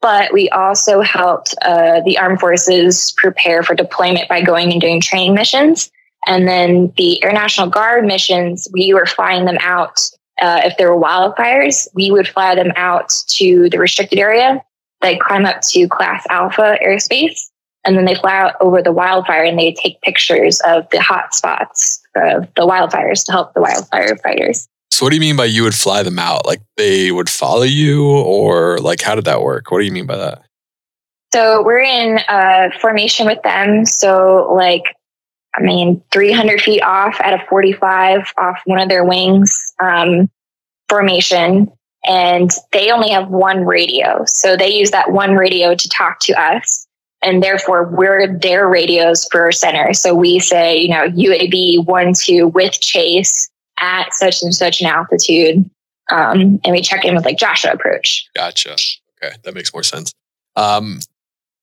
but 0.00 0.32
we 0.32 0.48
also 0.50 1.00
helped 1.00 1.54
uh, 1.62 2.00
the 2.04 2.18
armed 2.18 2.40
forces 2.40 3.12
prepare 3.16 3.62
for 3.62 3.76
deployment 3.76 4.28
by 4.28 4.42
going 4.42 4.72
and 4.72 4.80
doing 4.80 5.00
training 5.00 5.32
missions. 5.32 5.92
And 6.26 6.48
then 6.48 6.92
the 6.96 7.22
Air 7.22 7.32
National 7.32 7.68
Guard 7.68 8.04
missions, 8.04 8.66
we 8.72 8.92
were 8.92 9.06
flying 9.06 9.44
them 9.44 9.58
out. 9.60 10.00
Uh, 10.42 10.62
if 10.64 10.76
there 10.76 10.92
were 10.92 11.00
wildfires, 11.00 11.86
we 11.94 12.10
would 12.10 12.26
fly 12.26 12.56
them 12.56 12.72
out 12.74 13.10
to 13.28 13.70
the 13.70 13.78
restricted 13.78 14.18
area. 14.18 14.60
They 15.02 15.18
climb 15.18 15.46
up 15.46 15.60
to 15.70 15.86
Class 15.86 16.26
Alpha 16.30 16.78
airspace, 16.84 17.38
and 17.84 17.96
then 17.96 18.06
they 18.06 18.16
fly 18.16 18.36
out 18.36 18.54
over 18.60 18.82
the 18.82 18.92
wildfire 18.92 19.44
and 19.44 19.58
they 19.58 19.72
take 19.72 20.00
pictures 20.00 20.60
of 20.60 20.88
the 20.90 21.00
hot 21.00 21.32
spots 21.32 21.99
of 22.16 22.48
the 22.54 22.62
wildfires 22.62 23.24
to 23.26 23.32
help 23.32 23.54
the 23.54 23.60
wildfire 23.60 24.16
fighters. 24.16 24.68
So 24.90 25.06
what 25.06 25.10
do 25.10 25.16
you 25.16 25.20
mean 25.20 25.36
by 25.36 25.44
you 25.46 25.62
would 25.62 25.74
fly 25.74 26.02
them 26.02 26.18
out? 26.18 26.46
Like 26.46 26.60
they 26.76 27.12
would 27.12 27.30
follow 27.30 27.62
you 27.62 28.06
or 28.06 28.78
like 28.78 29.00
how 29.00 29.14
did 29.14 29.24
that 29.24 29.42
work? 29.42 29.70
What 29.70 29.78
do 29.78 29.84
you 29.84 29.92
mean 29.92 30.06
by 30.06 30.16
that? 30.16 30.42
So 31.32 31.62
we're 31.62 31.80
in 31.80 32.18
uh, 32.28 32.70
formation 32.80 33.26
with 33.26 33.40
them. 33.42 33.84
So, 33.84 34.52
like, 34.52 34.96
I 35.54 35.62
mean, 35.62 36.02
300 36.12 36.60
feet 36.60 36.82
off 36.82 37.20
at 37.20 37.34
a 37.34 37.46
45 37.48 38.32
off 38.36 38.60
one 38.64 38.80
of 38.80 38.88
their 38.88 39.04
wings 39.04 39.72
um, 39.80 40.28
formation. 40.88 41.70
And 42.04 42.50
they 42.72 42.90
only 42.90 43.10
have 43.10 43.28
one 43.28 43.64
radio. 43.64 44.24
So 44.26 44.56
they 44.56 44.74
use 44.74 44.90
that 44.90 45.12
one 45.12 45.34
radio 45.34 45.74
to 45.74 45.88
talk 45.88 46.18
to 46.20 46.32
us. 46.32 46.86
And 47.22 47.42
therefore, 47.42 47.84
we're 47.84 48.38
their 48.38 48.66
radios 48.68 49.26
for 49.30 49.42
our 49.42 49.52
center. 49.52 49.92
So 49.92 50.14
we 50.14 50.38
say, 50.38 50.78
you 50.78 50.88
know, 50.88 51.08
UAB 51.08 51.84
1 51.84 52.12
2 52.14 52.48
with 52.48 52.80
chase 52.80 53.50
at 53.78 54.12
such 54.14 54.42
and 54.42 54.54
such 54.54 54.80
an 54.80 54.86
altitude. 54.86 55.68
Um, 56.10 56.60
and 56.64 56.72
we 56.72 56.80
check 56.80 57.04
in 57.04 57.14
with 57.14 57.24
like 57.24 57.38
Joshua 57.38 57.72
approach. 57.72 58.28
Gotcha. 58.34 58.72
Okay, 58.72 59.34
that 59.44 59.54
makes 59.54 59.72
more 59.72 59.82
sense. 59.82 60.12
Um, 60.56 61.00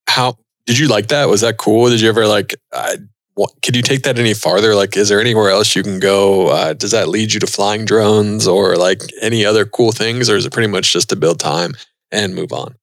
how 0.07 0.37
did 0.65 0.77
you 0.77 0.87
like 0.87 1.07
that? 1.07 1.27
Was 1.27 1.41
that 1.41 1.57
cool? 1.57 1.89
Did 1.89 2.01
you 2.01 2.09
ever 2.09 2.27
like? 2.27 2.55
Uh, 2.71 2.97
what, 3.33 3.51
could 3.61 3.75
you 3.75 3.83
take 3.83 4.01
that 4.03 4.17
any 4.17 4.33
farther? 4.33 4.73
Like, 4.73 4.97
is 4.97 5.09
there 5.09 5.21
anywhere 5.21 5.51
else 5.51 5.75
you 5.75 5.83
can 5.83 5.99
go? 5.99 6.47
Uh, 6.47 6.73
does 6.73 6.91
that 6.91 7.07
lead 7.07 7.33
you 7.33 7.39
to 7.39 7.47
flying 7.47 7.85
drones 7.85 8.47
or 8.47 8.77
like 8.77 9.01
any 9.21 9.45
other 9.45 9.65
cool 9.65 9.91
things, 9.91 10.29
or 10.29 10.35
is 10.35 10.45
it 10.45 10.53
pretty 10.53 10.67
much 10.67 10.91
just 10.91 11.09
to 11.09 11.15
build 11.15 11.39
time 11.39 11.75
and 12.11 12.33
move 12.33 12.51
on? 12.51 12.75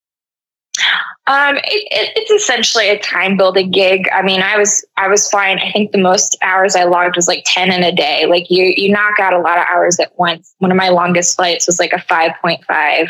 Um, 1.27 1.57
it, 1.57 1.63
it, 1.65 2.13
it's 2.17 2.31
essentially 2.31 2.91
a 2.91 2.99
time 2.99 3.39
building 3.39 3.71
gig. 3.71 4.09
I 4.13 4.21
mean, 4.21 4.43
I 4.43 4.59
was 4.59 4.85
I 4.99 5.09
was 5.09 5.29
flying. 5.29 5.59
I 5.59 5.73
think 5.73 5.93
the 5.93 5.99
most 5.99 6.37
hours 6.43 6.77
I 6.77 6.85
logged 6.85 7.17
was 7.17 7.29
like 7.29 7.45
ten 7.47 7.73
in 7.73 7.83
a 7.83 7.93
day. 7.93 8.27
Like 8.27 8.51
you 8.51 8.75
you 8.77 8.93
knock 8.93 9.19
out 9.19 9.33
a 9.33 9.41
lot 9.41 9.59
of 9.59 9.65
hours 9.71 9.99
at 9.99 10.19
once. 10.19 10.55
One 10.59 10.71
of 10.71 10.77
my 10.77 10.91
longest 10.91 11.37
flights 11.37 11.67
was 11.67 11.79
like 11.79 11.95
a 11.95 12.03
five 12.03 12.33
point 12.43 12.63
five. 12.67 13.09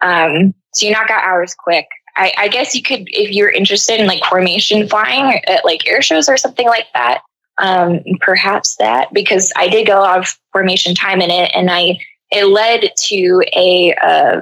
Um, 0.00 0.54
so 0.74 0.86
you 0.86 0.92
knock 0.92 1.10
out 1.10 1.24
hours 1.24 1.54
quick. 1.54 1.86
I, 2.16 2.32
I 2.38 2.48
guess 2.48 2.74
you 2.74 2.82
could 2.82 3.08
if 3.08 3.32
you're 3.32 3.50
interested 3.50 4.00
in 4.00 4.06
like 4.06 4.24
formation 4.24 4.88
flying 4.88 5.42
at 5.48 5.64
like 5.64 5.86
air 5.88 6.02
shows 6.02 6.28
or 6.28 6.36
something 6.36 6.66
like 6.68 6.86
that. 6.94 7.22
Um, 7.58 8.00
perhaps 8.20 8.76
that 8.76 9.12
because 9.12 9.52
I 9.56 9.68
did 9.68 9.86
get 9.86 9.96
a 9.96 10.00
lot 10.00 10.18
of 10.18 10.38
formation 10.52 10.94
time 10.94 11.20
in 11.20 11.30
it, 11.30 11.50
and 11.54 11.70
I 11.70 11.98
it 12.30 12.44
led 12.46 12.90
to 12.96 13.42
a 13.54 13.94
uh, 13.94 14.40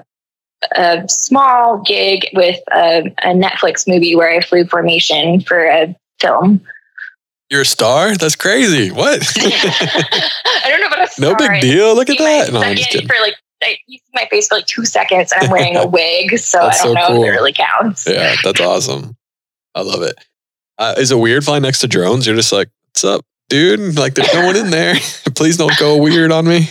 a 0.76 1.04
small 1.08 1.82
gig 1.82 2.26
with 2.34 2.58
a, 2.72 3.12
a 3.22 3.34
Netflix 3.34 3.86
movie 3.86 4.16
where 4.16 4.30
I 4.30 4.40
flew 4.40 4.64
formation 4.64 5.40
for 5.40 5.64
a 5.64 5.94
film. 6.20 6.60
You're 7.50 7.62
a 7.62 7.66
star? 7.66 8.16
That's 8.16 8.36
crazy. 8.36 8.90
What? 8.90 9.22
I 9.36 10.64
don't 10.66 10.80
know 10.80 10.86
about 10.86 11.08
a 11.16 11.20
no 11.20 11.34
big 11.36 11.60
deal. 11.60 11.94
Look 11.94 12.10
at 12.10 12.18
that. 12.18 12.52
No, 12.52 12.60
I'm 12.60 12.76
just 12.76 12.90
kidding. 12.90 13.06
for 13.06 13.16
like 13.20 13.34
I, 13.62 13.76
you 13.86 13.98
see 13.98 14.10
my 14.14 14.26
face 14.30 14.48
for 14.48 14.56
like 14.56 14.66
two 14.66 14.84
seconds 14.84 15.32
and 15.32 15.44
I'm 15.44 15.50
wearing 15.52 15.76
a 15.76 15.86
wig, 15.86 16.38
so 16.38 16.60
I 16.60 16.70
don't 16.70 16.74
so 16.74 16.92
know 16.92 17.06
cool. 17.08 17.22
if 17.24 17.28
it 17.28 17.30
really 17.30 17.52
counts. 17.52 18.08
Yeah, 18.08 18.34
that's 18.42 18.60
awesome. 18.60 19.16
I 19.74 19.82
love 19.82 20.02
it. 20.02 20.14
Uh, 20.78 20.94
is 20.98 21.10
it 21.10 21.18
weird 21.18 21.44
flying 21.44 21.62
next 21.62 21.80
to 21.80 21.88
drones? 21.88 22.26
You're 22.26 22.36
just 22.36 22.52
like, 22.52 22.68
what's 22.88 23.04
up, 23.04 23.24
dude? 23.48 23.96
Like, 23.98 24.14
there's 24.14 24.32
no 24.34 24.46
one 24.46 24.56
in 24.56 24.70
there. 24.70 24.94
Please 25.34 25.56
don't 25.56 25.76
go 25.78 25.96
weird 25.96 26.32
on 26.32 26.46
me. 26.46 26.68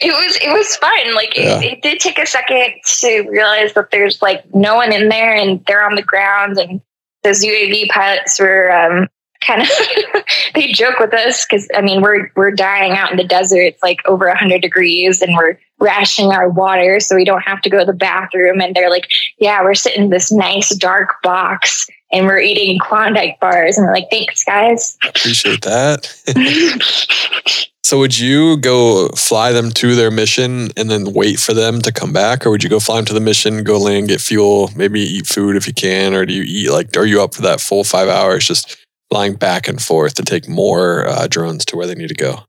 It 0.00 0.12
was 0.12 0.36
it 0.42 0.52
was 0.52 0.76
fun. 0.76 1.14
Like 1.14 1.36
Yeah. 1.36 1.60
it, 1.60 1.64
it 1.64 1.82
did 1.82 2.00
take 2.00 2.18
a 2.18 2.26
second 2.26 2.74
to 3.00 3.28
realize 3.30 3.74
that 3.74 3.90
there's 3.90 4.20
like 4.20 4.42
no 4.54 4.74
one 4.74 4.92
in 4.92 5.08
there 5.08 5.34
and 5.34 5.64
they're 5.66 5.84
on 5.84 5.94
the 5.94 6.02
ground 6.02 6.58
and 6.58 6.80
those 7.22 7.44
UAV 7.44 7.88
pilots 7.88 8.38
were 8.38 8.70
um, 8.70 9.08
kind 9.40 9.62
of 9.62 9.68
they 10.54 10.72
joke 10.72 10.98
with 10.98 11.14
us 11.14 11.46
because 11.46 11.68
I 11.74 11.80
mean 11.80 12.02
we're 12.02 12.30
we're 12.36 12.50
dying 12.50 12.92
out 12.92 13.10
in 13.10 13.16
the 13.16 13.24
desert. 13.24 13.60
It's 13.60 13.82
like 13.82 14.00
over 14.06 14.32
hundred 14.34 14.62
degrees 14.62 15.22
and 15.22 15.34
we're 15.36 15.58
rationing 15.80 16.32
our 16.32 16.48
water 16.48 16.98
so 17.00 17.14
we 17.14 17.24
don't 17.24 17.42
have 17.42 17.62
to 17.62 17.70
go 17.70 17.78
to 17.78 17.84
the 17.84 17.92
bathroom. 17.92 18.60
And 18.60 18.74
they're 18.74 18.90
like, 18.90 19.08
yeah, 19.38 19.62
we're 19.62 19.74
sitting 19.74 20.04
in 20.04 20.10
this 20.10 20.32
nice 20.32 20.74
dark 20.74 21.22
box 21.22 21.86
and 22.10 22.26
we're 22.26 22.40
eating 22.40 22.78
Klondike 22.80 23.38
bars. 23.40 23.78
And 23.78 23.86
we're 23.86 23.94
like, 23.94 24.10
thanks, 24.10 24.42
guys. 24.44 24.98
Appreciate 25.06 25.62
that. 25.62 26.12
so, 27.88 27.98
would 27.98 28.18
you 28.18 28.58
go 28.58 29.08
fly 29.16 29.50
them 29.50 29.70
to 29.70 29.94
their 29.94 30.10
mission 30.10 30.68
and 30.76 30.90
then 30.90 31.14
wait 31.14 31.40
for 31.40 31.54
them 31.54 31.80
to 31.80 31.90
come 31.90 32.12
back, 32.12 32.44
or 32.44 32.50
would 32.50 32.62
you 32.62 32.68
go 32.68 32.80
fly 32.80 32.96
them 32.96 33.06
to 33.06 33.14
the 33.14 33.18
mission, 33.20 33.64
go 33.64 33.78
land, 33.78 34.08
get 34.08 34.20
fuel, 34.20 34.70
maybe 34.76 35.00
eat 35.00 35.26
food 35.26 35.56
if 35.56 35.66
you 35.66 35.72
can, 35.72 36.12
or 36.12 36.26
do 36.26 36.34
you 36.34 36.42
eat 36.42 36.70
like? 36.70 36.94
Are 36.98 37.06
you 37.06 37.22
up 37.22 37.32
for 37.32 37.40
that 37.40 37.62
full 37.62 37.84
five 37.84 38.10
hours 38.10 38.46
just 38.46 38.76
flying 39.10 39.36
back 39.36 39.68
and 39.68 39.80
forth 39.80 40.12
to 40.16 40.22
take 40.22 40.50
more 40.50 41.08
uh, 41.08 41.28
drones 41.28 41.64
to 41.64 41.78
where 41.78 41.86
they 41.86 41.94
need 41.94 42.08
to 42.08 42.14
go? 42.14 42.40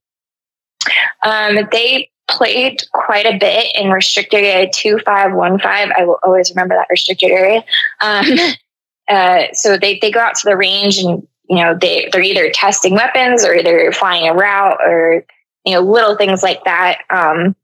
Um, 1.24 1.70
they 1.72 2.12
played 2.30 2.84
quite 2.92 3.26
a 3.26 3.38
bit 3.38 3.74
in 3.76 3.92
restricted 3.92 4.44
area 4.44 4.70
2515. 4.70 5.94
I 5.98 6.04
will 6.04 6.20
always 6.22 6.50
remember 6.50 6.76
that 6.76 6.88
restricted 6.90 7.32
area. 7.32 7.64
Um, 8.02 8.26
uh, 9.08 9.44
so 9.54 9.78
they, 9.78 10.00
they 10.02 10.12
go 10.12 10.20
out 10.20 10.36
to 10.36 10.50
the 10.50 10.58
range 10.58 10.98
and, 10.98 11.26
you 11.50 11.58
know, 11.58 11.76
they, 11.80 12.08
they're 12.12 12.22
either 12.22 12.52
testing 12.52 12.94
weapons 12.94 13.44
or 13.44 13.62
they're 13.64 13.92
flying 13.92 14.28
a 14.28 14.34
route 14.34 14.78
or, 14.82 15.26
you 15.66 15.74
know, 15.74 15.82
little 15.82 16.16
things 16.16 16.44
like 16.44 16.64
that. 16.64 17.00
Um, 17.10 17.56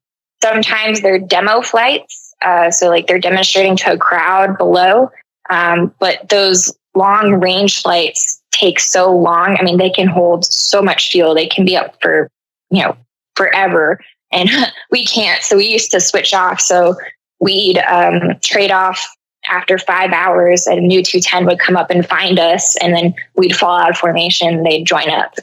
sometimes 0.41 1.01
they're 1.01 1.19
demo 1.19 1.61
flights. 1.61 2.33
Uh, 2.41 2.71
so 2.71 2.89
like 2.89 3.07
they're 3.07 3.19
demonstrating 3.19 3.77
to 3.77 3.93
a 3.93 3.97
crowd 3.97 4.57
below. 4.57 5.09
Um, 5.49 5.93
but 5.99 6.27
those 6.29 6.75
long 6.95 7.39
range 7.39 7.83
flights 7.83 8.41
take 8.51 8.79
so 8.79 9.15
long. 9.15 9.55
I 9.59 9.63
mean, 9.63 9.77
they 9.77 9.91
can 9.91 10.07
hold 10.07 10.45
so 10.45 10.81
much 10.81 11.11
fuel. 11.11 11.35
They 11.35 11.47
can 11.47 11.63
be 11.63 11.77
up 11.77 11.95
for, 12.01 12.29
you 12.71 12.81
know, 12.81 12.97
forever. 13.35 13.99
And 14.31 14.49
we 14.91 15.05
can't. 15.05 15.43
So 15.43 15.57
we 15.57 15.67
used 15.67 15.91
to 15.91 15.99
switch 15.99 16.33
off. 16.33 16.59
So 16.59 16.95
we'd 17.39 17.77
um, 17.79 18.39
trade 18.41 18.71
off 18.71 19.07
after 19.49 19.77
five 19.77 20.11
hours. 20.11 20.67
A 20.67 20.75
new 20.75 21.03
210 21.03 21.45
would 21.45 21.59
come 21.59 21.77
up 21.77 21.89
and 21.89 22.05
find 22.07 22.39
us. 22.39 22.75
And 22.77 22.93
then 22.93 23.13
we'd 23.35 23.55
fall 23.55 23.77
out 23.77 23.89
of 23.89 23.97
formation. 23.97 24.63
They'd 24.63 24.85
join 24.85 25.09
up. 25.09 25.35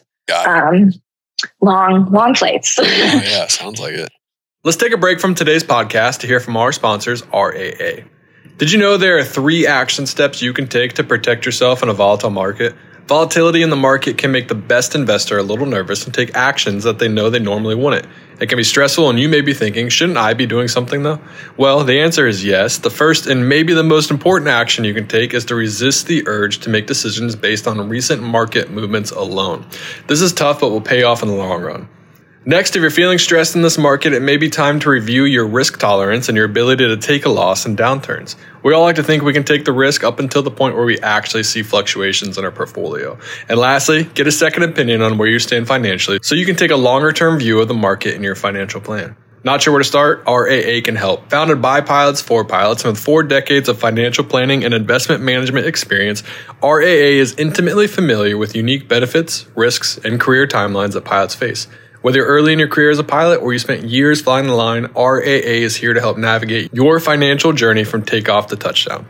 Um, 0.46 0.92
long, 1.60 2.10
long 2.10 2.34
flights. 2.34 2.78
oh, 2.78 2.84
yeah. 2.84 3.46
Sounds 3.48 3.80
like 3.80 3.94
it. 3.94 4.10
Let's 4.64 4.76
take 4.76 4.92
a 4.92 4.96
break 4.96 5.20
from 5.20 5.34
today's 5.34 5.64
podcast 5.64 6.20
to 6.20 6.26
hear 6.26 6.38
from 6.38 6.56
our 6.56 6.70
sponsors, 6.70 7.26
RAA. 7.32 8.04
Did 8.58 8.70
you 8.70 8.78
know 8.78 8.96
there 8.96 9.18
are 9.18 9.24
three 9.24 9.66
action 9.66 10.06
steps 10.06 10.40
you 10.40 10.52
can 10.52 10.68
take 10.68 10.92
to 10.94 11.04
protect 11.04 11.44
yourself 11.44 11.82
in 11.82 11.88
a 11.88 11.92
volatile 11.92 12.30
market? 12.30 12.74
Volatility 13.08 13.62
in 13.62 13.70
the 13.70 13.76
market 13.76 14.16
can 14.16 14.30
make 14.30 14.46
the 14.46 14.54
best 14.54 14.94
investor 14.94 15.36
a 15.36 15.42
little 15.42 15.66
nervous 15.66 16.04
and 16.04 16.14
take 16.14 16.34
actions 16.36 16.84
that 16.84 17.00
they 17.00 17.08
know 17.08 17.30
they 17.30 17.40
normally 17.40 17.74
wouldn't. 17.74 18.06
It 18.40 18.48
can 18.48 18.56
be 18.56 18.64
stressful, 18.64 19.10
and 19.10 19.18
you 19.18 19.28
may 19.28 19.40
be 19.40 19.54
thinking, 19.54 19.88
shouldn't 19.88 20.18
I 20.18 20.34
be 20.34 20.46
doing 20.46 20.68
something 20.68 21.02
though? 21.02 21.20
Well, 21.56 21.82
the 21.84 22.00
answer 22.00 22.26
is 22.26 22.44
yes. 22.44 22.78
The 22.78 22.90
first 22.90 23.26
and 23.26 23.48
maybe 23.48 23.74
the 23.74 23.82
most 23.82 24.10
important 24.10 24.48
action 24.48 24.84
you 24.84 24.94
can 24.94 25.08
take 25.08 25.34
is 25.34 25.44
to 25.46 25.54
resist 25.54 26.06
the 26.06 26.26
urge 26.26 26.58
to 26.60 26.70
make 26.70 26.86
decisions 26.86 27.34
based 27.34 27.66
on 27.66 27.88
recent 27.88 28.22
market 28.22 28.70
movements 28.70 29.10
alone. 29.10 29.66
This 30.06 30.20
is 30.20 30.32
tough, 30.32 30.60
but 30.60 30.70
will 30.70 30.80
pay 30.80 31.02
off 31.02 31.22
in 31.22 31.28
the 31.28 31.34
long 31.34 31.60
run. 31.62 31.88
Next, 32.44 32.74
if 32.74 32.82
you're 32.82 32.90
feeling 32.90 33.18
stressed 33.18 33.54
in 33.54 33.62
this 33.62 33.78
market, 33.78 34.12
it 34.12 34.20
may 34.20 34.36
be 34.36 34.50
time 34.50 34.80
to 34.80 34.90
review 34.90 35.24
your 35.26 35.46
risk 35.46 35.78
tolerance 35.78 36.28
and 36.28 36.34
your 36.34 36.44
ability 36.44 36.88
to 36.88 36.96
take 36.96 37.24
a 37.24 37.28
loss 37.28 37.66
in 37.66 37.76
downturns. 37.76 38.34
We 38.64 38.74
all 38.74 38.82
like 38.82 38.96
to 38.96 39.04
think 39.04 39.22
we 39.22 39.32
can 39.32 39.44
take 39.44 39.64
the 39.64 39.72
risk 39.72 40.02
up 40.02 40.18
until 40.18 40.42
the 40.42 40.50
point 40.50 40.74
where 40.74 40.84
we 40.84 40.98
actually 40.98 41.44
see 41.44 41.62
fluctuations 41.62 42.36
in 42.36 42.44
our 42.44 42.50
portfolio. 42.50 43.16
And 43.48 43.60
lastly, 43.60 44.02
get 44.02 44.26
a 44.26 44.32
second 44.32 44.64
opinion 44.64 45.02
on 45.02 45.18
where 45.18 45.28
you 45.28 45.38
stand 45.38 45.68
financially 45.68 46.18
so 46.20 46.34
you 46.34 46.44
can 46.44 46.56
take 46.56 46.72
a 46.72 46.76
longer 46.76 47.12
term 47.12 47.38
view 47.38 47.60
of 47.60 47.68
the 47.68 47.74
market 47.74 48.16
in 48.16 48.24
your 48.24 48.34
financial 48.34 48.80
plan. 48.80 49.14
Not 49.44 49.62
sure 49.62 49.72
where 49.72 49.82
to 49.82 49.88
start? 49.88 50.24
RAA 50.26 50.80
can 50.82 50.96
help. 50.96 51.30
Founded 51.30 51.62
by 51.62 51.80
pilots 51.80 52.20
for 52.20 52.44
pilots 52.44 52.84
and 52.84 52.92
with 52.92 53.00
four 53.00 53.22
decades 53.22 53.68
of 53.68 53.78
financial 53.78 54.24
planning 54.24 54.64
and 54.64 54.74
investment 54.74 55.22
management 55.22 55.66
experience, 55.66 56.24
RAA 56.60 57.20
is 57.20 57.36
intimately 57.38 57.86
familiar 57.86 58.36
with 58.36 58.56
unique 58.56 58.88
benefits, 58.88 59.46
risks, 59.54 59.96
and 59.98 60.18
career 60.18 60.48
timelines 60.48 60.94
that 60.94 61.04
pilots 61.04 61.36
face. 61.36 61.68
Whether 62.02 62.24
early 62.24 62.52
in 62.52 62.58
your 62.58 62.68
career 62.68 62.90
as 62.90 62.98
a 62.98 63.04
pilot 63.04 63.40
or 63.40 63.52
you 63.52 63.60
spent 63.60 63.84
years 63.84 64.20
flying 64.20 64.46
the 64.46 64.54
line, 64.54 64.88
RAA 64.94 65.22
is 65.22 65.76
here 65.76 65.94
to 65.94 66.00
help 66.00 66.18
navigate 66.18 66.74
your 66.74 66.98
financial 66.98 67.52
journey 67.52 67.84
from 67.84 68.02
takeoff 68.02 68.48
to 68.48 68.56
touchdown. 68.56 69.06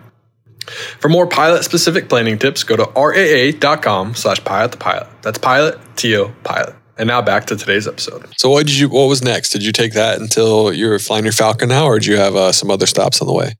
For 1.00 1.08
more 1.08 1.26
pilot 1.26 1.64
specific 1.64 2.08
planning 2.08 2.38
tips, 2.38 2.62
go 2.64 2.76
to 2.76 2.84
raa.com 2.94 4.14
slash 4.14 4.44
pilot 4.44 4.72
to 4.72 4.78
pilot. 4.78 5.08
That's 5.22 5.38
pilot, 5.38 5.78
T-O, 5.96 6.32
pilot. 6.44 6.76
And 6.98 7.08
now 7.08 7.22
back 7.22 7.46
to 7.46 7.56
today's 7.56 7.88
episode. 7.88 8.26
So 8.36 8.50
what 8.50 8.66
did 8.66 8.78
you, 8.78 8.90
what 8.90 9.08
was 9.08 9.24
next? 9.24 9.50
Did 9.50 9.64
you 9.64 9.72
take 9.72 9.94
that 9.94 10.20
until 10.20 10.72
you 10.72 10.88
were 10.88 10.98
flying 10.98 11.24
your 11.24 11.32
Falcon 11.32 11.70
now, 11.70 11.86
or 11.86 11.98
did 11.98 12.06
you 12.06 12.18
have 12.18 12.36
uh, 12.36 12.52
some 12.52 12.70
other 12.70 12.86
stops 12.86 13.20
on 13.22 13.26
the 13.26 13.32
way? 13.32 13.54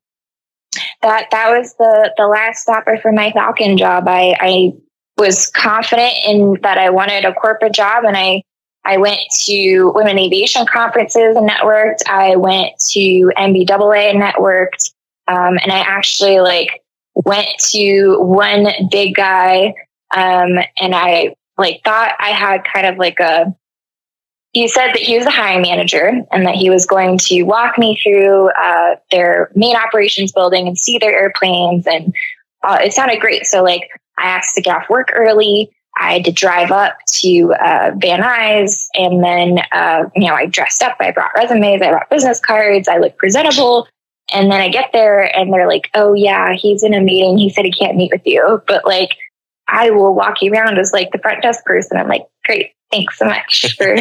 That, 1.01 1.29
that 1.31 1.51
was 1.51 1.75
the, 1.79 2.13
the 2.19 2.27
last 2.27 2.63
stopper 2.63 2.99
for 3.01 3.13
my 3.13 3.33
Falcon 3.33 3.79
job. 3.79 4.05
I, 4.07 4.37
I 4.39 4.73
was 5.17 5.49
confident 5.49 6.13
in 6.27 6.59
that 6.63 6.77
I 6.77 6.91
wanted 6.91 7.25
a 7.25 7.33
corporate 7.33 7.73
job 7.73 8.05
and 8.05 8.17
I 8.17 8.43
I 8.85 8.97
went 8.97 9.21
to 9.45 9.93
Women 9.95 10.19
Aviation 10.19 10.67
conferences 10.67 11.37
and 11.37 11.49
networked. 11.49 12.01
I 12.07 12.37
went 12.37 12.79
to 12.91 13.33
NBAA 13.37 14.11
and 14.11 14.23
networked. 14.23 14.93
Um, 15.29 15.59
and 15.63 15.71
I 15.71 15.79
actually 15.79 16.41
like 16.41 16.83
went 17.15 17.49
to 17.71 18.17
one 18.21 18.67
big 18.91 19.15
guy 19.15 19.75
um, 20.15 20.59
and 20.81 20.95
I 20.95 21.35
like 21.59 21.83
thought 21.85 22.15
I 22.19 22.31
had 22.31 22.65
kind 22.65 22.87
of 22.87 22.99
like 22.99 23.21
a 23.21 23.55
he 24.53 24.69
said 24.69 24.89
that 24.89 24.99
he 24.99 25.17
was 25.17 25.25
the 25.25 25.31
hiring 25.31 25.63
manager 25.63 26.13
and 26.31 26.47
that 26.47 26.55
he 26.55 26.69
was 26.69 26.85
going 26.85 27.17
to 27.17 27.43
walk 27.45 27.79
me 27.79 27.99
through 28.03 28.51
uh, 28.51 28.97
their 29.11 29.51
main 29.55 29.75
operations 29.75 30.31
building 30.31 30.67
and 30.67 30.77
see 30.77 30.99
their 30.99 31.19
airplanes 31.19 31.87
and 31.87 32.15
uh, 32.63 32.79
it 32.83 32.93
sounded 32.93 33.21
great 33.21 33.47
so 33.47 33.63
like 33.63 33.89
i 34.19 34.25
asked 34.25 34.55
to 34.55 34.61
get 34.61 34.77
off 34.77 34.89
work 34.91 35.09
early 35.15 35.71
I 35.99 36.15
had 36.15 36.25
to 36.25 36.33
drive 36.33 36.71
up 36.71 36.97
to 37.07 37.55
uh, 37.55 37.93
Van 37.97 38.21
Nuys, 38.21 38.87
and 38.95 39.23
then 39.23 39.59
uh, 39.73 40.05
you 40.17 40.27
know 40.27 40.35
I 40.35 40.47
dressed 40.47 40.83
up. 40.83 40.97
I 41.01 41.11
brought 41.11 41.31
resumes. 41.35 41.83
I 41.83 41.91
brought 41.91 42.11
business 42.11 42.41
cards. 42.41 42.89
I 42.89 42.99
looked 42.99 43.19
presentable. 43.19 43.89
And 44.33 44.51
then 44.51 44.61
I 44.61 44.69
get 44.69 44.91
there, 44.93 45.25
and 45.37 45.53
they're 45.53 45.69
like, 45.69 45.91
"Oh 45.95 46.15
yeah, 46.15 46.55
he's 46.55 46.83
in 46.83 46.95
a 46.95 47.01
meeting. 47.01 47.37
He 47.37 47.51
said 47.51 47.65
he 47.65 47.73
can't 47.73 47.97
meet 47.97 48.13
with 48.13 48.23
you, 48.25 48.63
but 48.67 48.85
like 48.85 49.11
I 49.69 49.91
will 49.91 50.15
walk 50.15 50.41
you 50.41 50.53
around 50.53 50.79
as 50.79 50.93
like 50.93 51.11
the 51.13 51.19
front 51.19 51.43
desk 51.43 51.65
person." 51.65 51.99
I'm 51.99 52.09
like, 52.09 52.27
"Great, 52.47 52.71
thanks 52.91 53.19
so 53.19 53.27
much 53.27 53.77
for 53.77 53.95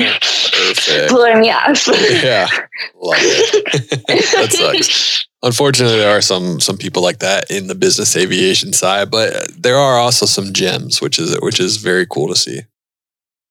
blowing 1.10 1.42
me 1.42 1.52
off." 1.52 1.86
yeah, 2.24 2.48
love 2.96 3.18
it. 3.20 4.08
that 4.08 4.52
sucks. 4.52 5.28
Unfortunately, 5.44 5.98
there 5.98 6.16
are 6.16 6.22
some 6.22 6.60
some 6.60 6.78
people 6.78 7.02
like 7.02 7.20
that 7.20 7.50
in 7.50 7.68
the 7.68 7.76
business 7.76 8.16
aviation 8.16 8.74
side, 8.74 9.10
but 9.10 9.34
there 9.58 9.78
are 9.78 9.98
also 9.98 10.26
some 10.26 10.54
gems, 10.54 11.02
which 11.02 11.18
is 11.18 11.36
which 11.42 11.60
is 11.60 11.78
very 11.78 12.06
cool 12.06 12.28
to 12.28 12.36
see. 12.36 12.62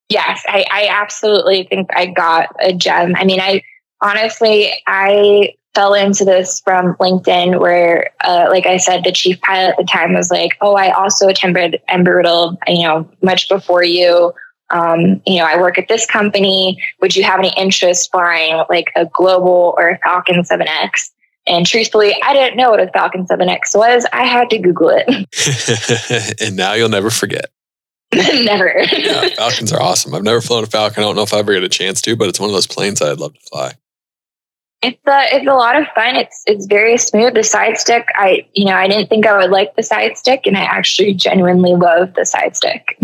Yes, 0.09 0.43
I, 0.49 0.65
I 0.71 0.89
absolutely 0.91 1.65
think 1.65 1.89
I 1.95 2.07
got 2.07 2.49
a 2.61 2.73
gem. 2.73 3.15
I 3.17 3.25
mean, 3.25 3.41
I 3.41 3.63
honestly 4.01 4.73
I 4.87 5.55
fell 5.75 5.95
into 5.95 6.25
this 6.25 6.61
from 6.61 6.95
LinkedIn, 6.97 7.61
where, 7.61 8.11
uh, 8.25 8.49
like 8.51 8.67
I 8.67 8.77
said, 8.77 9.05
the 9.05 9.13
chief 9.13 9.41
pilot 9.41 9.71
at 9.71 9.77
the 9.77 9.85
time 9.85 10.15
was 10.15 10.31
like, 10.31 10.57
"Oh, 10.61 10.75
I 10.75 10.91
also 10.91 11.29
attended 11.29 11.81
Embry-Riddle, 11.89 12.59
you 12.69 12.87
know, 12.87 13.09
much 13.23 13.49
before 13.49 13.83
you." 13.83 14.33
Um, 14.71 15.21
you 15.27 15.39
know, 15.39 15.45
I 15.45 15.61
work 15.61 15.77
at 15.79 15.89
this 15.89 16.07
company. 16.07 16.81
Would 17.01 17.17
you 17.17 17.25
have 17.25 17.41
any 17.41 17.53
interest 17.57 18.11
flying 18.13 18.63
like 18.69 18.93
a 18.95 19.07
global 19.07 19.75
or 19.77 19.91
a 19.91 19.99
Falcon 19.99 20.43
7X? 20.43 21.11
And 21.51 21.67
truthfully, 21.67 22.15
I 22.23 22.33
didn't 22.33 22.57
know 22.57 22.71
what 22.71 22.79
a 22.79 22.87
Falcon 22.93 23.27
7X 23.27 23.77
was. 23.77 24.07
I 24.13 24.25
had 24.25 24.49
to 24.51 24.59
Google 24.59 24.91
it. 24.91 26.41
and 26.41 26.57
now 26.57 26.75
you'll 26.75 26.89
never 26.89 27.11
forget. 27.11 27.47
never. 28.15 28.83
yeah, 28.93 29.29
Falcons 29.31 29.73
are 29.73 29.83
awesome. 29.83 30.15
I've 30.15 30.23
never 30.23 30.41
flown 30.41 30.63
a 30.63 30.69
Falcon. 30.69 31.03
I 31.03 31.07
don't 31.07 31.17
know 31.17 31.23
if 31.23 31.35
I 31.35 31.39
ever 31.39 31.53
get 31.53 31.65
a 31.65 31.69
chance 31.69 32.01
to, 32.03 32.15
but 32.15 32.29
it's 32.29 32.39
one 32.39 32.49
of 32.49 32.55
those 32.55 32.69
planes 32.69 33.03
I'd 33.03 33.19
love 33.19 33.35
to 33.35 33.41
fly. 33.41 33.73
It's 34.83 34.99
a, 35.07 35.13
uh, 35.13 35.23
it's 35.33 35.47
a 35.47 35.55
lot 35.55 35.77
of 35.77 35.87
fun. 35.95 36.17
It's 36.17 36.43
it's 36.47 36.67
very 36.67 36.97
smooth. 36.97 37.35
The 37.35 37.43
side 37.43 37.77
stick, 37.77 38.07
I 38.15 38.47
you 38.55 38.65
know, 38.65 38.73
I 38.73 38.89
didn't 38.89 39.09
think 39.09 39.27
I 39.27 39.37
would 39.37 39.51
like 39.51 39.77
the 39.77 39.83
side 39.83 40.17
stick, 40.17 40.47
and 40.47 40.57
I 40.57 40.63
actually 40.63 41.13
genuinely 41.15 41.75
love 41.75 42.15
the 42.15 42.25
side 42.25 42.57
stick. 42.57 42.99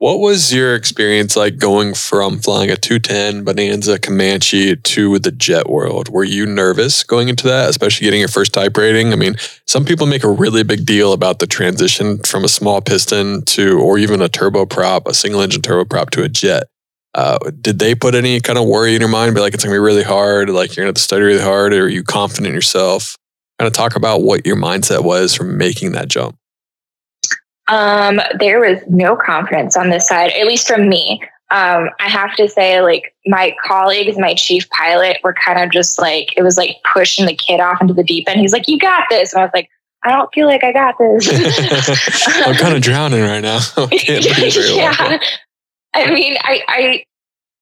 What 0.00 0.18
was 0.18 0.50
your 0.50 0.74
experience 0.74 1.36
like 1.36 1.58
going 1.58 1.92
from 1.92 2.38
flying 2.38 2.70
a 2.70 2.76
210 2.76 3.44
Bonanza 3.44 3.98
Comanche 3.98 4.74
to 4.74 5.18
the 5.18 5.30
jet 5.30 5.68
world? 5.68 6.08
Were 6.08 6.24
you 6.24 6.46
nervous 6.46 7.04
going 7.04 7.28
into 7.28 7.46
that, 7.48 7.68
especially 7.68 8.06
getting 8.06 8.20
your 8.20 8.30
first 8.30 8.54
type 8.54 8.78
rating? 8.78 9.12
I 9.12 9.16
mean, 9.16 9.36
some 9.66 9.84
people 9.84 10.06
make 10.06 10.24
a 10.24 10.30
really 10.30 10.62
big 10.62 10.86
deal 10.86 11.12
about 11.12 11.38
the 11.38 11.46
transition 11.46 12.18
from 12.20 12.44
a 12.44 12.48
small 12.48 12.80
piston 12.80 13.44
to, 13.44 13.78
or 13.78 13.98
even 13.98 14.22
a 14.22 14.30
turboprop, 14.30 15.06
a 15.06 15.12
single 15.12 15.42
engine 15.42 15.60
turboprop 15.60 16.08
to 16.12 16.22
a 16.22 16.30
jet. 16.30 16.62
Uh, 17.12 17.36
did 17.60 17.78
they 17.78 17.94
put 17.94 18.14
any 18.14 18.40
kind 18.40 18.58
of 18.58 18.66
worry 18.66 18.94
in 18.94 19.02
your 19.02 19.10
mind? 19.10 19.34
Be 19.34 19.42
like, 19.42 19.52
it's 19.52 19.64
gonna 19.64 19.74
be 19.74 19.80
really 19.80 20.02
hard. 20.02 20.48
Like 20.48 20.70
you're 20.70 20.84
gonna 20.84 20.88
have 20.88 20.94
to 20.94 21.02
study 21.02 21.24
really 21.24 21.42
hard. 21.42 21.74
Or 21.74 21.84
are 21.84 21.88
you 21.90 22.04
confident 22.04 22.46
in 22.46 22.54
yourself? 22.54 23.16
Kind 23.58 23.66
of 23.66 23.74
talk 23.74 23.96
about 23.96 24.22
what 24.22 24.46
your 24.46 24.56
mindset 24.56 25.04
was 25.04 25.34
from 25.34 25.58
making 25.58 25.92
that 25.92 26.08
jump. 26.08 26.39
Um, 27.70 28.20
there 28.38 28.60
was 28.60 28.80
no 28.88 29.16
confidence 29.16 29.76
on 29.76 29.90
this 29.90 30.06
side, 30.06 30.32
at 30.32 30.46
least 30.46 30.66
from 30.66 30.88
me. 30.88 31.22
Um, 31.52 31.90
I 31.98 32.08
have 32.08 32.34
to 32.36 32.48
say, 32.48 32.80
like 32.80 33.14
my 33.26 33.56
colleagues, 33.64 34.18
my 34.18 34.34
chief 34.34 34.68
pilot 34.70 35.18
were 35.22 35.34
kind 35.34 35.60
of 35.60 35.70
just 35.70 35.98
like 36.00 36.36
it 36.36 36.42
was 36.42 36.56
like 36.56 36.76
pushing 36.92 37.26
the 37.26 37.34
kid 37.34 37.60
off 37.60 37.80
into 37.80 37.94
the 37.94 38.04
deep 38.04 38.28
end. 38.28 38.40
He's 38.40 38.52
like, 38.52 38.68
"You 38.68 38.78
got 38.78 39.04
this," 39.10 39.32
and 39.32 39.40
I 39.40 39.44
was 39.44 39.52
like, 39.54 39.68
"I 40.04 40.10
don't 40.10 40.32
feel 40.32 40.46
like 40.46 40.62
I 40.62 40.72
got 40.72 40.96
this." 40.98 41.28
I'm 42.46 42.54
kind 42.54 42.76
of 42.76 42.82
drowning 42.82 43.22
right 43.22 43.40
now. 43.40 43.58
yeah, 43.92 45.18
I 45.94 46.10
mean, 46.12 46.36
I 46.40 46.62
I 46.68 47.04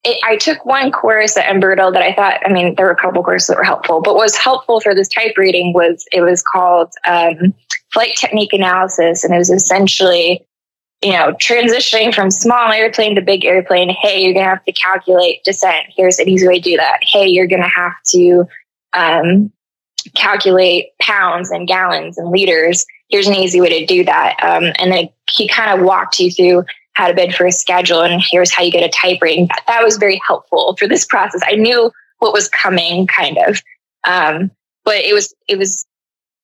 it, 0.09 0.19
I 0.25 0.37
took 0.37 0.65
one 0.65 0.91
course 0.91 1.37
at 1.37 1.45
Embry-Riddle 1.45 1.93
that 1.93 2.03
I 2.03 2.15
thought, 2.15 2.41
I 2.45 2.53
mean, 2.53 2.75
there 2.75 2.87
were 2.87 2.93
a 2.93 2.97
couple 2.97 3.23
courses 3.23 3.49
that 3.49 3.59
were 3.59 3.65
helpful, 3.65 4.01
but 4.01 4.15
what 4.15 4.25
was 4.25 4.37
helpful 4.37 4.81
for 4.81 4.95
this 4.95 5.09
type 5.09 5.37
rating 5.37 5.73
was 5.75 6.07
it 6.13 6.23
was 6.23 6.43
called 6.43 6.91
um, 7.07 7.55
flight 7.93 8.15
technique 8.17 8.53
analysis. 8.53 9.23
And 9.23 9.35
it 9.35 9.39
was 9.39 9.51
essentially, 9.51 10.45
you 11.03 11.13
know, 11.13 11.33
transitioning 11.35 12.15
from 12.15 12.31
small 12.31 12.73
airplane 12.73 13.15
to 13.17 13.21
big 13.21 13.45
airplane. 13.45 13.91
Hey, 13.91 14.23
you're 14.23 14.33
going 14.33 14.45
to 14.45 14.51
have 14.51 14.65
to 14.65 14.73
calculate 14.73 15.45
descent. 15.45 15.87
Here's 15.95 16.19
an 16.19 16.29
easy 16.29 16.49
way 16.49 16.61
to 16.61 16.71
do 16.71 16.77
that. 16.79 17.01
Hey, 17.03 17.29
you're 17.29 17.47
going 17.47 17.63
to 17.63 17.69
have 17.69 17.95
to 18.09 18.45
um, 18.95 19.53
calculate 20.15 20.87
pounds 21.01 21.51
and 21.51 21.69
gallons 21.69 22.17
and 22.17 22.31
liters. 22.31 22.87
here's 23.11 23.27
an 23.27 23.35
easy 23.35 23.61
way 23.61 23.81
to 23.81 23.87
do 23.87 24.05
that. 24.05 24.37
Um, 24.43 24.73
and 24.79 24.91
then 24.91 25.09
he 25.31 25.49
kind 25.49 25.79
of 25.79 25.85
walked 25.85 26.19
you 26.19 26.31
through 26.31 26.65
how 26.99 27.07
to 27.07 27.15
bid 27.15 27.33
for 27.33 27.47
a 27.47 27.53
schedule 27.53 28.01
and 28.01 28.21
here's 28.29 28.51
how 28.51 28.61
you 28.61 28.73
get 28.73 28.83
a 28.83 28.89
type 28.89 29.23
rating. 29.23 29.47
That, 29.47 29.63
that 29.69 29.85
was 29.85 29.97
very 29.99 30.21
helpful 30.27 30.75
for 30.77 30.89
this 30.89 31.05
process. 31.05 31.41
I 31.47 31.55
knew 31.55 31.93
what 32.19 32.33
was 32.33 32.49
coming 32.49 33.07
kind 33.07 33.39
of. 33.47 33.63
Um, 34.05 34.51
but 34.85 34.97
it 34.97 35.15
was, 35.15 35.33
it 35.47 35.57
was, 35.57 35.87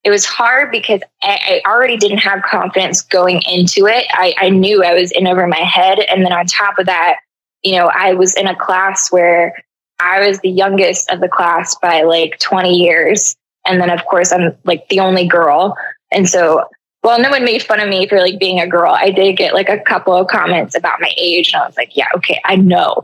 it 0.05 0.11
was 0.11 0.23
hard 0.23 0.71
because 0.71 1.01
I, 1.21 1.61
I, 1.65 1.69
already 1.69 1.97
didn't 1.97 2.19
have 2.19 2.41
confidence 2.43 3.01
going 3.01 3.41
into 3.41 3.85
it. 3.85 4.05
I, 4.11 4.33
I 4.37 4.49
knew 4.49 4.81
I 4.81 4.93
was 4.93 5.11
in 5.11 5.27
over 5.27 5.45
my 5.45 5.57
head. 5.57 5.99
And 5.99 6.23
then 6.23 6.31
on 6.31 6.45
top 6.45 6.79
of 6.79 6.85
that, 6.85 7.17
you 7.63 7.75
know, 7.75 7.91
I 7.93 8.13
was 8.13 8.33
in 8.35 8.47
a 8.47 8.55
class 8.55 9.11
where 9.11 9.61
I 9.99 10.25
was 10.25 10.39
the 10.39 10.49
youngest 10.49 11.11
of 11.11 11.19
the 11.19 11.27
class 11.27 11.75
by 11.81 12.03
like 12.03 12.39
20 12.39 12.73
years. 12.73 13.35
And 13.67 13.81
then, 13.81 13.89
of 13.89 14.05
course, 14.05 14.31
I'm 14.31 14.55
like 14.63 14.87
the 14.87 15.01
only 15.01 15.27
girl. 15.27 15.75
And 16.11 16.29
so, 16.29 16.63
well, 17.05 17.19
no 17.19 17.29
one 17.29 17.45
made 17.45 17.61
fun 17.61 17.79
of 17.79 17.87
me 17.87 18.07
for 18.07 18.19
like 18.19 18.39
being 18.39 18.59
a 18.59 18.65
girl. 18.65 18.91
I 18.91 19.11
did 19.11 19.37
get 19.37 19.53
like 19.53 19.69
a 19.69 19.79
couple 19.79 20.15
of 20.15 20.27
comments 20.27 20.73
about 20.73 20.99
my 20.99 21.13
age. 21.17 21.53
And 21.53 21.61
I 21.61 21.67
was 21.67 21.77
like, 21.77 21.95
yeah, 21.95 22.07
okay, 22.15 22.41
I 22.45 22.55
know. 22.55 23.03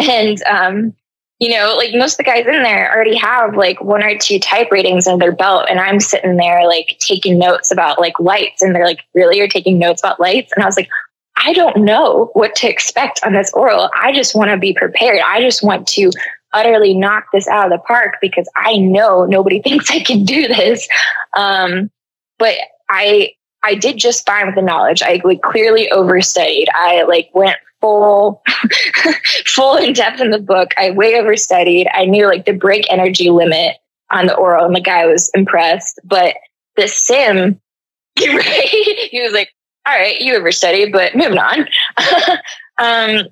and, 0.08 0.42
um, 0.44 0.94
you 1.40 1.50
know, 1.50 1.74
like 1.76 1.94
most 1.94 2.14
of 2.14 2.16
the 2.18 2.24
guys 2.24 2.46
in 2.46 2.62
there 2.62 2.90
already 2.90 3.16
have 3.16 3.54
like 3.54 3.82
one 3.82 4.02
or 4.02 4.16
two 4.16 4.38
type 4.38 4.70
ratings 4.70 5.06
in 5.06 5.18
their 5.18 5.30
belt. 5.30 5.66
And 5.68 5.78
I'm 5.78 6.00
sitting 6.00 6.38
there 6.38 6.66
like 6.66 6.96
taking 7.00 7.38
notes 7.38 7.70
about 7.70 8.00
like 8.00 8.18
lights. 8.18 8.62
And 8.62 8.74
they're 8.74 8.86
like, 8.86 9.00
really? 9.12 9.36
You're 9.36 9.46
taking 9.46 9.78
notes 9.78 10.00
about 10.00 10.18
lights? 10.18 10.50
And 10.56 10.62
I 10.62 10.66
was 10.66 10.78
like, 10.78 10.88
I 11.36 11.52
don't 11.52 11.84
know 11.84 12.30
what 12.32 12.54
to 12.56 12.66
expect 12.66 13.20
on 13.26 13.34
this 13.34 13.52
oral. 13.52 13.90
I 13.94 14.10
just 14.10 14.34
want 14.34 14.50
to 14.50 14.56
be 14.56 14.72
prepared. 14.72 15.18
I 15.22 15.42
just 15.42 15.62
want 15.62 15.86
to 15.88 16.10
utterly 16.54 16.94
knock 16.94 17.26
this 17.30 17.46
out 17.46 17.66
of 17.66 17.78
the 17.78 17.84
park 17.84 18.14
because 18.22 18.48
I 18.56 18.78
know 18.78 19.26
nobody 19.26 19.60
thinks 19.62 19.90
I 19.90 20.00
can 20.00 20.24
do 20.24 20.48
this. 20.48 20.88
Um, 21.36 21.90
but 22.38 22.54
I 22.90 23.32
I 23.62 23.74
did 23.74 23.96
just 23.96 24.26
fine 24.26 24.46
with 24.46 24.54
the 24.54 24.62
knowledge. 24.62 25.02
I 25.02 25.20
like 25.24 25.42
clearly 25.42 25.88
overstudied. 25.90 26.66
I 26.74 27.02
like 27.04 27.30
went 27.32 27.56
full 27.80 28.42
full 29.46 29.76
in 29.76 29.92
depth 29.92 30.20
in 30.20 30.30
the 30.30 30.38
book. 30.38 30.72
I 30.76 30.90
way 30.90 31.14
overstudied. 31.14 31.88
I 31.92 32.04
knew 32.04 32.26
like 32.26 32.44
the 32.44 32.52
brake 32.52 32.86
energy 32.90 33.30
limit 33.30 33.76
on 34.10 34.26
the 34.26 34.36
oral, 34.36 34.66
and 34.66 34.76
the 34.76 34.80
guy 34.80 35.06
was 35.06 35.30
impressed. 35.34 35.98
But 36.04 36.34
the 36.76 36.88
sim, 36.88 37.60
right? 38.18 38.68
he 39.10 39.20
was 39.22 39.32
like, 39.32 39.48
all 39.86 39.94
right, 39.94 40.20
you 40.20 40.34
overstudied, 40.34 40.92
but 40.92 41.14
moving 41.14 41.38
on. 41.38 41.66
um, 42.78 43.28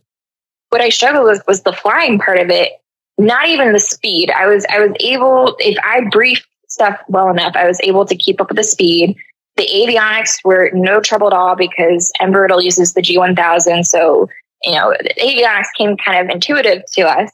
what 0.70 0.80
I 0.80 0.88
struggled 0.88 1.26
with 1.26 1.42
was 1.46 1.62
the 1.62 1.72
flying 1.72 2.18
part 2.18 2.38
of 2.38 2.50
it, 2.50 2.72
not 3.18 3.48
even 3.48 3.72
the 3.72 3.80
speed. 3.80 4.30
I 4.30 4.46
was 4.46 4.64
I 4.70 4.80
was 4.80 4.96
able, 5.00 5.56
if 5.58 5.76
I 5.82 6.08
briefed 6.10 6.46
stuff 6.72 6.98
well 7.08 7.28
enough, 7.28 7.54
I 7.54 7.66
was 7.66 7.80
able 7.82 8.04
to 8.06 8.16
keep 8.16 8.40
up 8.40 8.48
with 8.48 8.56
the 8.56 8.64
speed. 8.64 9.16
The 9.56 9.66
avionics 9.66 10.44
were 10.44 10.70
no 10.72 11.00
trouble 11.00 11.26
at 11.26 11.32
all 11.32 11.54
because 11.56 12.10
Embry-Riddle 12.20 12.62
uses 12.62 12.94
the 12.94 13.02
G1000, 13.02 13.84
so 13.84 14.28
you 14.62 14.72
know 14.72 14.94
the 15.00 15.14
avionics 15.20 15.66
came 15.76 15.96
kind 15.96 16.24
of 16.24 16.34
intuitive 16.34 16.82
to 16.94 17.02
us. 17.02 17.30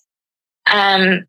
Um, 0.72 1.26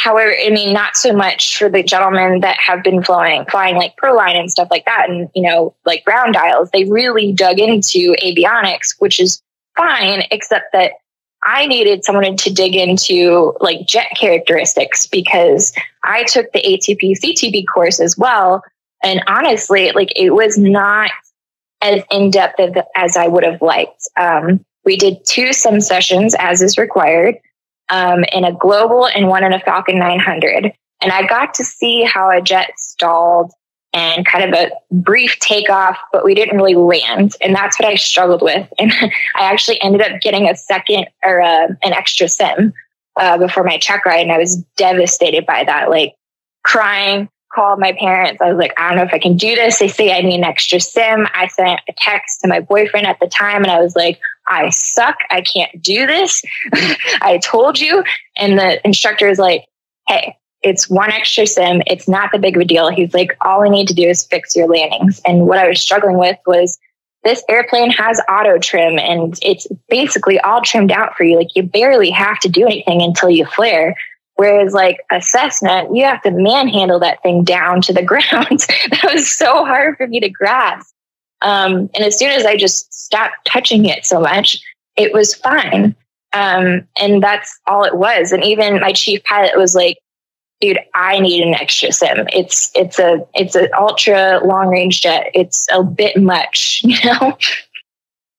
However, 0.00 0.34
I 0.42 0.48
mean, 0.48 0.72
not 0.72 0.96
so 0.96 1.12
much 1.12 1.58
for 1.58 1.68
the 1.68 1.82
gentlemen 1.82 2.40
that 2.40 2.56
have 2.58 2.82
been 2.82 3.02
flying, 3.02 3.44
flying 3.50 3.76
like 3.76 3.96
Proline 4.02 4.34
and 4.34 4.50
stuff 4.50 4.68
like 4.70 4.86
that, 4.86 5.10
and 5.10 5.28
you 5.34 5.42
know, 5.42 5.74
like 5.84 6.04
ground 6.06 6.32
dials. 6.32 6.70
They 6.70 6.84
really 6.84 7.34
dug 7.34 7.58
into 7.58 8.14
avionics, 8.24 8.94
which 8.98 9.20
is 9.20 9.42
fine, 9.76 10.22
except 10.30 10.72
that 10.72 10.92
I 11.44 11.66
needed 11.66 12.04
someone 12.04 12.36
to 12.36 12.52
dig 12.52 12.76
into 12.76 13.54
like 13.60 13.86
jet 13.86 14.08
characteristics 14.18 15.06
because 15.06 15.72
I 16.04 16.24
took 16.24 16.52
the 16.52 16.62
ATP 16.62 17.18
CTP 17.18 17.64
course 17.66 17.98
as 18.00 18.16
well, 18.18 18.62
and 19.02 19.22
honestly, 19.26 19.90
like 19.92 20.12
it 20.16 20.30
was 20.30 20.58
not 20.58 21.10
as 21.82 22.02
in 22.10 22.30
depth 22.30 22.60
as 22.96 23.16
I 23.16 23.26
would 23.26 23.44
have 23.44 23.62
liked. 23.62 24.08
Um, 24.18 24.64
we 24.84 24.96
did 24.96 25.24
two 25.24 25.52
sim 25.52 25.80
sessions 25.80 26.34
as 26.38 26.62
is 26.62 26.78
required 26.78 27.36
um, 27.90 28.24
in 28.32 28.44
a 28.44 28.52
global 28.52 29.06
and 29.06 29.28
one 29.28 29.44
in 29.44 29.52
a 29.52 29.60
Falcon 29.60 29.98
900. 29.98 30.72
And 31.02 31.12
I 31.12 31.26
got 31.26 31.54
to 31.54 31.64
see 31.64 32.02
how 32.02 32.30
a 32.30 32.40
jet 32.40 32.72
stalled 32.76 33.52
and 33.92 34.24
kind 34.24 34.44
of 34.44 34.58
a 34.58 34.70
brief 34.94 35.38
takeoff, 35.40 35.98
but 36.12 36.24
we 36.24 36.34
didn't 36.34 36.56
really 36.56 36.76
land. 36.76 37.34
And 37.40 37.54
that's 37.54 37.78
what 37.78 37.88
I 37.88 37.96
struggled 37.96 38.42
with. 38.42 38.68
And 38.78 38.92
I 39.34 39.42
actually 39.50 39.80
ended 39.82 40.00
up 40.00 40.20
getting 40.20 40.48
a 40.48 40.54
second 40.54 41.06
or 41.24 41.40
uh, 41.40 41.68
an 41.82 41.92
extra 41.92 42.28
sim 42.28 42.72
uh, 43.16 43.38
before 43.38 43.64
my 43.64 43.78
check 43.78 44.06
ride. 44.06 44.20
And 44.20 44.32
I 44.32 44.38
was 44.38 44.56
devastated 44.76 45.44
by 45.44 45.64
that, 45.64 45.90
like 45.90 46.14
crying, 46.62 47.28
called 47.52 47.80
my 47.80 47.92
parents. 47.92 48.40
I 48.40 48.48
was 48.48 48.58
like, 48.58 48.72
I 48.76 48.88
don't 48.88 48.98
know 48.98 49.04
if 49.04 49.12
I 49.12 49.18
can 49.18 49.36
do 49.36 49.54
this. 49.54 49.78
They 49.78 49.88
say 49.88 50.16
I 50.16 50.20
need 50.20 50.36
an 50.36 50.44
extra 50.44 50.80
sim. 50.80 51.26
I 51.34 51.48
sent 51.48 51.80
a 51.88 51.92
text 51.96 52.40
to 52.40 52.48
my 52.48 52.60
boyfriend 52.60 53.06
at 53.06 53.18
the 53.18 53.26
time 53.26 53.62
and 53.62 53.72
I 53.72 53.80
was 53.80 53.96
like, 53.96 54.20
I 54.46 54.70
suck. 54.70 55.16
I 55.30 55.42
can't 55.42 55.82
do 55.82 56.06
this. 56.06 56.42
I 57.20 57.40
told 57.42 57.78
you. 57.78 58.04
And 58.36 58.58
the 58.58 58.84
instructor 58.86 59.28
is 59.28 59.38
like, 59.38 59.64
hey, 60.06 60.36
it's 60.62 60.90
one 60.90 61.10
extra 61.10 61.46
sim. 61.46 61.82
It's 61.86 62.08
not 62.08 62.32
the 62.32 62.38
big 62.38 62.56
of 62.56 62.62
a 62.62 62.64
deal. 62.64 62.90
He's 62.90 63.14
like, 63.14 63.36
all 63.40 63.62
I 63.64 63.68
need 63.68 63.88
to 63.88 63.94
do 63.94 64.08
is 64.08 64.26
fix 64.26 64.54
your 64.54 64.68
landings. 64.68 65.20
And 65.26 65.46
what 65.46 65.58
I 65.58 65.68
was 65.68 65.80
struggling 65.80 66.18
with 66.18 66.36
was 66.46 66.78
this 67.22 67.42
airplane 67.48 67.90
has 67.90 68.20
auto 68.30 68.58
trim 68.58 68.98
and 68.98 69.38
it's 69.42 69.66
basically 69.88 70.38
all 70.40 70.62
trimmed 70.62 70.92
out 70.92 71.16
for 71.16 71.24
you. 71.24 71.36
Like 71.36 71.54
you 71.54 71.62
barely 71.62 72.10
have 72.10 72.38
to 72.40 72.48
do 72.48 72.66
anything 72.66 73.02
until 73.02 73.30
you 73.30 73.46
flare. 73.46 73.94
Whereas 74.36 74.72
like 74.72 75.00
a 75.10 75.20
Cessna, 75.20 75.86
you 75.92 76.04
have 76.04 76.22
to 76.22 76.30
manhandle 76.30 76.98
that 77.00 77.22
thing 77.22 77.44
down 77.44 77.82
to 77.82 77.92
the 77.92 78.02
ground. 78.04 78.60
that 78.90 79.10
was 79.12 79.30
so 79.30 79.64
hard 79.64 79.96
for 79.96 80.06
me 80.06 80.20
to 80.20 80.28
grasp. 80.28 80.94
Um, 81.42 81.90
and 81.94 82.04
as 82.04 82.18
soon 82.18 82.32
as 82.32 82.44
I 82.44 82.56
just 82.56 82.92
stopped 82.92 83.46
touching 83.46 83.86
it 83.86 84.04
so 84.04 84.20
much, 84.20 84.58
it 84.96 85.12
was 85.12 85.34
fine. 85.34 85.94
Um, 86.32 86.86
and 86.98 87.22
that's 87.22 87.58
all 87.66 87.84
it 87.84 87.96
was. 87.96 88.30
And 88.30 88.44
even 88.44 88.80
my 88.80 88.92
chief 88.92 89.24
pilot 89.24 89.56
was 89.56 89.74
like, 89.74 89.98
dude, 90.60 90.78
I 90.94 91.18
need 91.20 91.42
an 91.42 91.54
extra 91.54 91.92
sim. 91.92 92.26
It's, 92.32 92.70
it's 92.74 92.98
a, 92.98 93.26
it's 93.34 93.54
an 93.54 93.68
ultra 93.78 94.40
long 94.44 94.68
range 94.68 95.00
jet. 95.00 95.30
It's 95.34 95.66
a 95.72 95.82
bit 95.82 96.20
much, 96.20 96.82
you 96.84 96.98
know? 97.04 97.36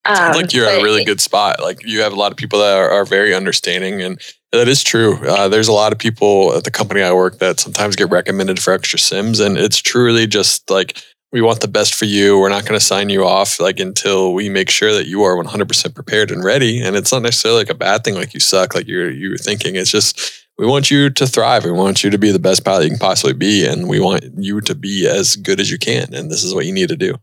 Um, 0.03 0.33
like 0.33 0.53
you're 0.53 0.67
a 0.67 0.81
really 0.81 1.05
good 1.05 1.21
spot. 1.21 1.61
Like 1.61 1.85
you 1.85 2.01
have 2.01 2.11
a 2.11 2.15
lot 2.15 2.31
of 2.31 2.37
people 2.37 2.59
that 2.59 2.75
are, 2.75 2.89
are 2.89 3.05
very 3.05 3.35
understanding 3.35 4.01
and 4.01 4.19
that 4.51 4.67
is 4.67 4.83
true. 4.83 5.17
Uh, 5.27 5.47
there's 5.47 5.67
a 5.67 5.73
lot 5.73 5.93
of 5.93 5.99
people 5.99 6.53
at 6.55 6.63
the 6.63 6.71
company 6.71 7.01
I 7.01 7.13
work 7.13 7.37
that 7.37 7.59
sometimes 7.59 7.95
get 7.95 8.09
recommended 8.09 8.59
for 8.59 8.73
extra 8.73 8.97
sims 8.97 9.39
and 9.39 9.57
it's 9.57 9.79
truly 9.79 10.25
just 10.25 10.69
like 10.71 11.01
we 11.31 11.41
want 11.41 11.61
the 11.61 11.67
best 11.67 11.93
for 11.93 12.05
you. 12.05 12.37
We're 12.37 12.49
not 12.49 12.65
going 12.65 12.79
to 12.79 12.85
sign 12.85 13.09
you 13.09 13.25
off 13.25 13.59
like 13.59 13.79
until 13.79 14.33
we 14.33 14.49
make 14.49 14.69
sure 14.69 14.91
that 14.93 15.07
you 15.07 15.23
are 15.23 15.35
100% 15.35 15.95
prepared 15.95 16.31
and 16.31 16.43
ready. 16.43 16.81
And 16.81 16.95
it's 16.95 17.11
not 17.11 17.21
necessarily 17.21 17.61
like 17.61 17.69
a 17.69 17.75
bad 17.75 18.03
thing, 18.03 18.15
like 18.15 18.33
you 18.33 18.39
suck, 18.39 18.75
like 18.75 18.87
you're 18.87 19.09
you're 19.09 19.37
thinking. 19.37 19.75
It's 19.75 19.91
just 19.91 20.47
we 20.61 20.67
want 20.67 20.91
you 20.91 21.09
to 21.09 21.25
thrive. 21.25 21.65
We 21.65 21.71
want 21.71 22.03
you 22.03 22.11
to 22.11 22.19
be 22.19 22.31
the 22.31 22.37
best 22.37 22.63
pilot 22.63 22.83
you 22.83 22.89
can 22.91 22.99
possibly 22.99 23.33
be, 23.33 23.65
and 23.65 23.89
we 23.89 23.99
want 23.99 24.23
you 24.37 24.61
to 24.61 24.75
be 24.75 25.07
as 25.07 25.35
good 25.35 25.59
as 25.59 25.71
you 25.71 25.79
can. 25.79 26.13
And 26.13 26.29
this 26.29 26.43
is 26.43 26.53
what 26.53 26.67
you 26.67 26.71
need 26.71 26.89
to 26.89 26.95
do. 26.95 27.15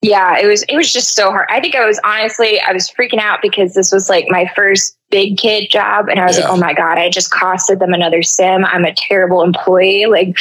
Yeah, 0.00 0.38
it 0.38 0.46
was 0.46 0.62
it 0.68 0.76
was 0.76 0.92
just 0.92 1.16
so 1.16 1.32
hard. 1.32 1.48
I 1.50 1.60
think 1.60 1.74
I 1.74 1.84
was 1.84 1.98
honestly 2.04 2.60
I 2.60 2.72
was 2.72 2.88
freaking 2.88 3.18
out 3.18 3.40
because 3.42 3.74
this 3.74 3.90
was 3.90 4.08
like 4.08 4.26
my 4.28 4.48
first 4.54 4.96
big 5.10 5.38
kid 5.38 5.70
job, 5.70 6.08
and 6.08 6.20
I 6.20 6.24
was 6.24 6.38
yeah. 6.38 6.44
like, 6.44 6.52
oh 6.52 6.56
my 6.56 6.72
god, 6.72 6.98
I 6.98 7.10
just 7.10 7.32
costed 7.32 7.80
them 7.80 7.92
another 7.92 8.22
sim. 8.22 8.64
I'm 8.64 8.84
a 8.84 8.94
terrible 8.94 9.42
employee. 9.42 10.06
Like 10.06 10.36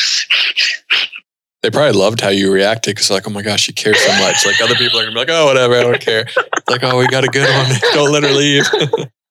they 1.63 1.71
probably 1.71 1.97
loved 1.97 2.21
how 2.21 2.29
you 2.29 2.53
reacted 2.53 2.95
because 2.95 3.09
like, 3.09 3.25
oh 3.25 3.31
my 3.31 3.41
gosh, 3.41 3.61
she 3.61 3.73
cares 3.73 3.97
so 3.99 4.11
much. 4.19 4.45
Like 4.45 4.61
other 4.61 4.75
people 4.75 4.99
are 4.99 5.05
gonna 5.05 5.13
be 5.13 5.19
like, 5.21 5.29
oh 5.31 5.47
whatever, 5.47 5.73
I 5.73 5.81
don't 5.81 5.99
care. 5.99 6.27
It's 6.27 6.69
like, 6.69 6.83
oh, 6.83 6.99
we 6.99 7.07
got 7.07 7.23
a 7.23 7.29
good 7.29 7.49
one. 7.49 7.79
Don't 7.93 8.11
let 8.11 8.21
her 8.21 8.29
leave. 8.29 8.65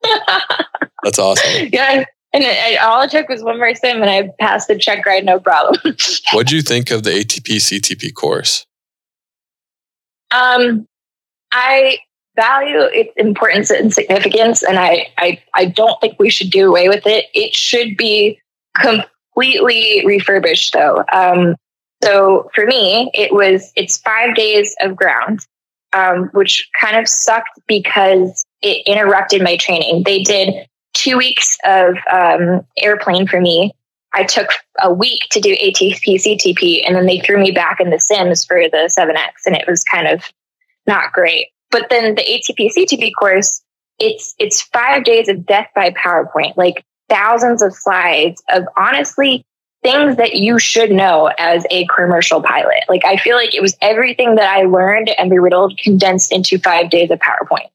That's 1.05 1.21
awesome. 1.21 1.69
Yeah. 1.73 2.05
And 2.35 2.45
it, 2.45 2.81
all 2.81 3.03
it 3.03 3.11
took 3.11 3.29
was 3.29 3.43
one 3.43 3.59
more 3.59 3.75
sim 3.75 4.01
and 4.01 4.11
I 4.11 4.31
passed 4.41 4.69
the 4.69 4.79
check 4.79 5.05
ride, 5.05 5.25
no 5.25 5.39
problem. 5.39 5.81
what 6.33 6.47
do 6.47 6.57
you 6.57 6.63
think 6.63 6.91
of 6.91 7.03
the 7.03 7.11
ATP 7.11 7.57
CTP 7.57 8.15
course? 8.15 8.67
Um, 10.31 10.87
I 11.53 11.99
value 12.37 12.81
its 12.85 13.13
importance 13.17 13.71
and 13.71 13.93
significance, 13.93 14.63
and 14.63 14.79
I, 14.79 15.09
I, 15.19 15.43
I 15.55 15.67
don't 15.67 16.01
think 16.01 16.19
we 16.19 16.31
should 16.31 16.51
do 16.51 16.69
away 16.69 16.89
with 16.89 17.07
it. 17.07 17.27
It 17.35 17.55
should 17.55 17.97
be 17.97 18.41
completely 18.81 20.03
refurbished, 20.07 20.73
though. 20.73 21.05
Um, 21.13 21.57
so 22.03 22.51
for 22.55 22.67
me, 22.67 23.11
it 23.15 23.33
was 23.33 23.73
it's 23.77 23.99
five 23.99 24.35
days 24.35 24.75
of 24.81 24.97
ground, 24.97 25.47
um, 25.93 26.31
which 26.33 26.69
kind 26.81 26.97
of 26.97 27.07
sucked 27.07 27.61
because 27.69 28.45
it 28.63 28.83
interrupted 28.87 29.43
my 29.43 29.57
training. 29.57 30.03
They 30.05 30.23
did 30.23 30.67
two 30.93 31.17
weeks 31.17 31.59
of 31.65 31.97
um, 32.11 32.67
airplane 32.79 33.27
for 33.27 33.41
me. 33.41 33.75
I 34.15 34.25
took 34.25 34.49
a 34.81 34.93
week 34.93 35.23
to 35.31 35.41
do 35.41 35.57
ATP 35.57 36.03
CTP, 36.05 36.83
and 36.87 36.95
then 36.95 37.07
they 37.07 37.21
threw 37.21 37.39
me 37.39 37.51
back 37.51 37.81
in 37.81 37.91
the 37.91 37.99
Sims 37.99 38.45
for 38.45 38.69
the 38.69 38.93
7X, 38.99 39.47
and 39.47 39.57
it 39.57 39.67
was 39.67 39.83
kind 39.83 40.07
of 40.07 40.23
not 40.87 41.13
great. 41.13 41.49
But 41.71 41.89
then 41.89 42.15
the 42.15 42.23
ATP 42.23 42.73
CTP 42.77 43.13
course, 43.19 43.63
it's 43.99 44.35
it's 44.39 44.63
five 44.63 45.05
days 45.05 45.29
of 45.29 45.47
death 45.47 45.69
by 45.75 45.91
PowerPoint, 45.91 46.57
like 46.57 46.85
thousands 47.09 47.63
of 47.63 47.75
slides 47.75 48.43
of 48.51 48.65
honestly 48.77 49.45
things 49.83 50.17
that 50.17 50.37
you 50.37 50.59
should 50.59 50.91
know 50.91 51.31
as 51.39 51.67
a 51.71 51.87
commercial 51.87 52.41
pilot. 52.41 52.85
Like 52.89 53.05
I 53.05 53.17
feel 53.17 53.37
like 53.37 53.55
it 53.55 53.63
was 53.63 53.77
everything 53.81 54.37
that 54.37 54.49
I 54.49 54.63
learned 54.63 55.11
Embry-Riddle 55.19 55.75
condensed 55.83 56.33
into 56.33 56.59
five 56.59 56.89
days 56.91 57.11
of 57.11 57.19
PowerPoint. 57.19 57.69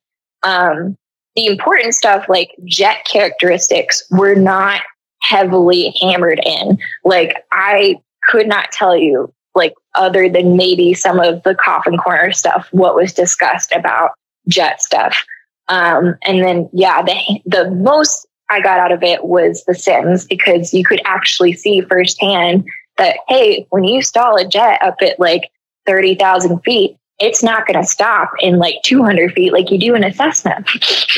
Um, 0.43 0.97
the 1.37 1.45
important 1.45 1.93
stuff 1.93 2.25
like 2.27 2.49
jet 2.65 3.05
characteristics 3.05 4.03
were 4.09 4.33
not 4.33 4.81
heavily 5.21 5.95
hammered 6.01 6.41
in. 6.43 6.79
Like 7.05 7.45
I 7.51 7.97
could 8.27 8.47
not 8.47 8.71
tell 8.71 8.97
you, 8.97 9.31
like 9.53 9.75
other 9.93 10.27
than 10.29 10.57
maybe 10.57 10.95
some 10.95 11.19
of 11.19 11.43
the 11.43 11.53
coffin 11.53 11.95
corner 11.97 12.31
stuff, 12.31 12.67
what 12.71 12.95
was 12.95 13.13
discussed 13.13 13.71
about 13.71 14.11
jet 14.47 14.81
stuff. 14.81 15.23
Um, 15.67 16.15
and 16.23 16.43
then 16.43 16.69
yeah, 16.73 17.03
the 17.03 17.39
the 17.45 17.69
most 17.69 18.25
I 18.49 18.59
got 18.59 18.79
out 18.79 18.91
of 18.91 19.03
it 19.03 19.25
was 19.25 19.63
the 19.65 19.75
sims 19.75 20.25
because 20.25 20.73
you 20.73 20.83
could 20.83 21.01
actually 21.05 21.53
see 21.53 21.81
firsthand 21.81 22.65
that 22.97 23.17
hey, 23.27 23.67
when 23.69 23.83
you 23.83 24.01
stall 24.01 24.37
a 24.37 24.47
jet 24.47 24.81
up 24.81 24.95
at 25.01 25.19
like 25.19 25.51
thirty 25.85 26.15
thousand 26.15 26.61
feet, 26.61 26.97
it's 27.19 27.43
not 27.43 27.65
going 27.67 27.81
to 27.81 27.87
stop 27.87 28.31
in 28.39 28.57
like 28.57 28.75
200 28.83 29.33
feet 29.33 29.53
like 29.53 29.71
you 29.71 29.79
do 29.79 29.95
in 29.95 30.03
a 30.03 30.13
Cessna. 30.13 30.63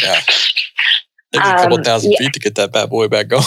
yeah. 0.02 0.20
Take 1.32 1.44
a 1.44 1.58
couple 1.58 1.78
um, 1.78 1.84
thousand 1.84 2.12
yeah. 2.14 2.18
feet 2.20 2.34
to 2.34 2.40
get 2.40 2.56
that 2.56 2.72
bad 2.72 2.90
boy 2.90 3.08
back 3.08 3.28
going. 3.28 3.44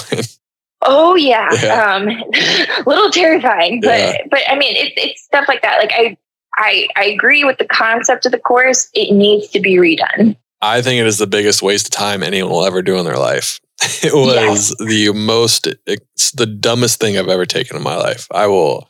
Oh 0.82 1.16
yeah, 1.16 1.48
yeah. 1.62 1.94
Um, 1.94 2.07
little 2.86 3.11
terrifying, 3.11 3.80
but 3.80 3.98
yeah. 3.98 4.16
but 4.30 4.40
I 4.48 4.57
mean 4.57 4.76
it's 4.76 4.92
it's 4.96 5.22
stuff 5.24 5.46
like 5.48 5.62
that. 5.62 5.78
Like 5.78 5.92
I 5.92 6.16
I 6.57 6.88
I 6.96 7.05
agree 7.07 7.42
with 7.42 7.59
the 7.59 7.64
concept 7.64 8.24
of 8.24 8.30
the 8.32 8.38
course. 8.38 8.88
It 8.94 9.12
needs 9.12 9.48
to 9.48 9.61
be 9.61 9.76
redone. 9.76 10.36
I 10.61 10.80
think 10.80 11.00
it 11.00 11.07
is 11.09 11.18
the 11.18 11.26
biggest 11.26 11.61
waste 11.61 11.88
of 11.88 11.90
time 11.90 12.22
anyone 12.22 12.53
will 12.53 12.64
ever 12.64 12.82
do 12.82 12.96
in 12.98 13.05
their 13.05 13.18
life. 13.18 13.61
It 14.05 14.14
was 14.14 14.76
the 14.78 15.12
most, 15.12 15.66
it's 15.86 16.30
the 16.30 16.46
dumbest 16.46 17.00
thing 17.00 17.18
I've 17.18 17.28
ever 17.28 17.46
taken 17.46 17.76
in 17.76 17.82
my 17.82 17.96
life. 17.96 18.28
I 18.30 18.46
will 18.46 18.88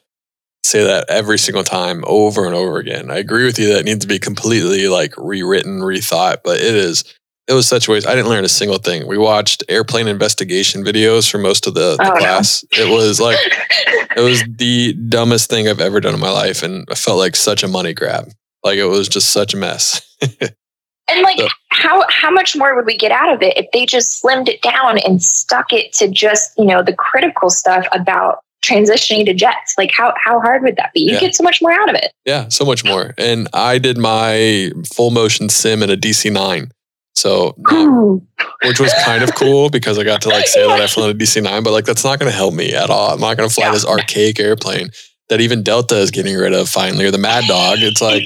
say 0.65 0.85
that 0.85 1.07
every 1.09 1.39
single 1.39 1.65
time 1.65 2.05
over 2.07 2.47
and 2.47 2.55
over 2.55 2.79
again. 2.79 3.11
I 3.11 3.19
agree 3.19 3.45
with 3.45 3.59
you 3.59 3.69
that 3.69 3.81
it 3.81 3.85
needs 3.85 4.01
to 4.01 4.07
be 4.07 4.19
completely 4.19 4.89
like 4.89 5.15
rewritten, 5.17 5.81
rethought, 5.81 6.39
but 6.45 6.57
it 6.59 6.75
is 6.75 7.05
it 7.49 7.55
was 7.55 7.67
such 7.67 7.89
a 7.89 7.91
waste. 7.91 8.07
I 8.07 8.15
didn't 8.15 8.29
learn 8.29 8.45
a 8.45 8.49
single 8.49 8.79
thing. 8.79 9.07
We 9.07 9.19
watched 9.19 9.65
airplane 9.69 10.07
investigation 10.07 10.85
videos 10.85 11.31
for 11.31 11.39
most 11.39 11.67
of 11.67 11.75
the, 11.75 11.97
the 11.97 12.13
oh, 12.13 12.17
class. 12.17 12.65
No. 12.79 12.85
It 12.85 12.91
was 12.91 13.21
like 13.21 13.39
it 14.17 14.21
was 14.21 14.43
the 14.49 14.95
dumbest 14.95 15.51
thing 15.51 15.69
I've 15.69 15.81
ever 15.81 16.01
done 16.01 16.15
in 16.15 16.21
my 16.21 16.31
life, 16.31 16.63
and 16.63 16.87
I 16.91 16.95
felt 16.95 17.19
like 17.19 17.37
such 17.37 17.63
a 17.63 17.69
money 17.69 17.95
grab. 17.95 18.31
Like 18.63 18.79
it 18.79 18.85
was 18.85 19.09
just 19.09 19.31
such 19.31 19.55
a 19.55 19.57
mess. 19.57 20.01
and 20.41 21.23
like, 21.23 21.39
so. 21.39 21.49
how 21.71 22.05
how 22.09 22.31
much 22.31 22.57
more 22.57 22.77
would 22.77 22.87
we 22.87 22.97
get 22.97 23.11
out 23.11 23.33
of 23.33 23.43
it 23.43 23.57
if 23.57 23.67
they 23.73 23.87
just 23.87 24.23
slimmed 24.23 24.49
it 24.49 24.63
down 24.63 24.99
and 24.99 25.21
stuck 25.23 25.73
it 25.73 25.93
to 25.95 26.09
just 26.09 26.57
you 26.57 26.67
know 26.67 26.83
the 26.83 26.95
critical 26.95 27.51
stuff 27.51 27.87
about 27.93 28.39
transitioning 28.63 29.27
to 29.27 29.35
jets. 29.35 29.75
Like 29.77 29.91
how 29.93 30.15
how 30.17 30.41
hard 30.41 30.63
would 30.63 30.77
that 30.77 30.93
be? 30.93 31.01
You 31.01 31.15
yeah. 31.15 31.21
get 31.21 31.35
so 31.35 31.43
much 31.43 31.61
more 31.61 31.73
out 31.73 31.89
of 31.89 31.97
it. 31.97 32.13
Yeah 32.25 32.49
so 32.49 32.65
much 32.65 32.85
more. 32.85 33.15
And 33.19 33.49
i 33.53 33.79
did 33.79 33.99
my 33.99 34.71
full 34.95 35.11
motion 35.11 35.49
sim 35.49 35.83
in 35.83 35.91
a 35.91 35.97
dc9 35.97 36.71
so 37.15 37.55
um, 37.71 38.27
which 38.65 38.81
was 38.81 38.93
kind 39.05 39.23
of 39.23 39.35
cool 39.37 39.69
because 39.69 39.99
i 39.99 40.05
got 40.05 40.23
to 40.23 40.29
like 40.29 40.47
say 40.47 40.67
that 40.67 40.81
i 40.81 40.87
flew 40.87 41.11
in 41.11 41.17
a 41.17 41.19
dc9 41.19 41.63
but 41.63 41.73
like 41.73 41.85
that's 41.85 42.05
not 42.05 42.19
going 42.19 42.31
to 42.31 42.37
help 42.37 42.55
me 42.55 42.75
at 42.75 42.91
all. 42.91 43.13
I'm 43.13 43.21
not 43.21 43.37
going 43.37 43.49
to 43.49 43.55
fly 43.55 43.67
yeah. 43.67 43.73
this 43.73 43.87
archaic 43.87 44.41
airplane 44.41 44.91
that 45.29 45.41
even 45.41 45.63
delta 45.63 45.97
is 45.97 46.11
getting 46.11 46.37
rid 46.37 46.53
of 46.53 46.69
finally 46.69 47.07
or 47.07 47.11
the 47.11 47.19
mad 47.19 47.45
dog. 47.49 47.79
It's 47.81 48.03
like 48.03 48.25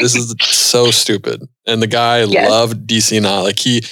this 0.00 0.16
is 0.16 0.34
so 0.40 0.90
stupid. 0.90 1.42
And 1.66 1.80
the 1.80 1.86
guy 1.86 2.24
yes. 2.24 2.50
loved 2.50 2.86
dc9 2.86 3.42
like 3.42 3.58
he 3.58 3.82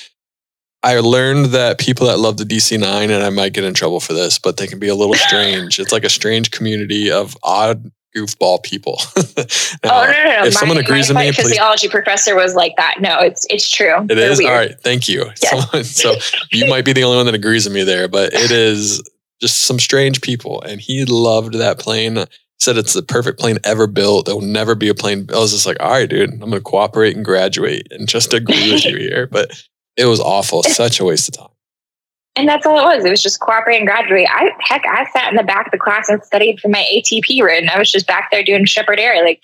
I 0.82 1.00
learned 1.00 1.46
that 1.46 1.78
people 1.78 2.06
that 2.06 2.18
love 2.18 2.36
the 2.36 2.44
DC9, 2.44 3.10
and 3.10 3.24
I 3.24 3.30
might 3.30 3.52
get 3.52 3.64
in 3.64 3.74
trouble 3.74 4.00
for 4.00 4.12
this, 4.12 4.38
but 4.38 4.58
they 4.58 4.66
can 4.66 4.78
be 4.78 4.88
a 4.88 4.94
little 4.94 5.14
strange. 5.14 5.78
it's 5.78 5.92
like 5.92 6.04
a 6.04 6.10
strange 6.10 6.50
community 6.50 7.10
of 7.10 7.36
odd 7.42 7.90
goofball 8.16 8.62
people. 8.62 9.00
now, 9.16 10.02
oh 10.02 10.06
no, 10.06 10.12
no, 10.12 10.24
no! 10.24 10.44
If 10.44 10.54
my, 10.54 10.60
someone 10.60 10.78
agrees 10.78 11.08
with 11.08 11.18
me, 11.18 11.32
physiology 11.32 11.88
please. 11.88 11.92
professor 11.92 12.36
was 12.36 12.54
like 12.54 12.74
that. 12.76 12.96
No, 13.00 13.18
it's 13.20 13.46
it's 13.50 13.68
true. 13.68 14.06
It 14.08 14.18
is 14.18 14.40
all 14.40 14.50
right. 14.50 14.78
Thank 14.80 15.08
you. 15.08 15.30
Yes. 15.42 15.50
Someone, 15.70 15.84
so 15.84 16.14
you 16.52 16.68
might 16.68 16.84
be 16.84 16.92
the 16.92 17.04
only 17.04 17.16
one 17.16 17.26
that 17.26 17.34
agrees 17.34 17.64
with 17.64 17.74
me 17.74 17.82
there, 17.82 18.08
but 18.08 18.32
it 18.32 18.50
is 18.50 19.02
just 19.40 19.62
some 19.62 19.78
strange 19.78 20.20
people, 20.20 20.62
and 20.62 20.80
he 20.80 21.04
loved 21.04 21.54
that 21.54 21.78
plane. 21.78 22.24
Said 22.60 22.76
it's 22.76 22.92
the 22.92 23.02
perfect 23.02 23.38
plane 23.38 23.58
ever 23.62 23.86
built. 23.86 24.26
There 24.26 24.34
will 24.34 24.42
never 24.42 24.74
be 24.74 24.88
a 24.88 24.94
plane. 24.94 25.28
I 25.32 25.38
was 25.38 25.52
just 25.52 25.64
like, 25.64 25.76
all 25.78 25.92
right, 25.92 26.10
dude, 26.10 26.28
I'm 26.28 26.38
going 26.40 26.52
to 26.52 26.60
cooperate 26.60 27.14
and 27.14 27.24
graduate 27.24 27.86
and 27.92 28.08
just 28.08 28.34
agree 28.34 28.72
with 28.72 28.84
you 28.84 28.96
here. 28.98 29.28
But 29.28 29.52
it 29.98 30.06
was 30.06 30.20
awful. 30.20 30.62
Such 30.62 31.00
a 31.00 31.04
waste 31.04 31.28
of 31.28 31.36
time. 31.36 31.48
And 32.36 32.48
that's 32.48 32.64
all 32.64 32.78
it 32.78 32.96
was. 32.96 33.04
It 33.04 33.10
was 33.10 33.20
just 33.20 33.40
cooperate 33.40 33.78
and 33.78 33.86
graduate. 33.86 34.28
I 34.30 34.50
heck, 34.60 34.84
I 34.86 35.10
sat 35.10 35.28
in 35.30 35.36
the 35.36 35.42
back 35.42 35.66
of 35.66 35.72
the 35.72 35.78
class 35.78 36.08
and 36.08 36.22
studied 36.22 36.60
for 36.60 36.68
my 36.68 36.86
ATP 36.94 37.42
written. 37.42 37.68
I 37.68 37.78
was 37.78 37.90
just 37.90 38.06
back 38.06 38.30
there 38.30 38.44
doing 38.44 38.64
Sheppard 38.64 39.00
Air, 39.00 39.24
like 39.24 39.42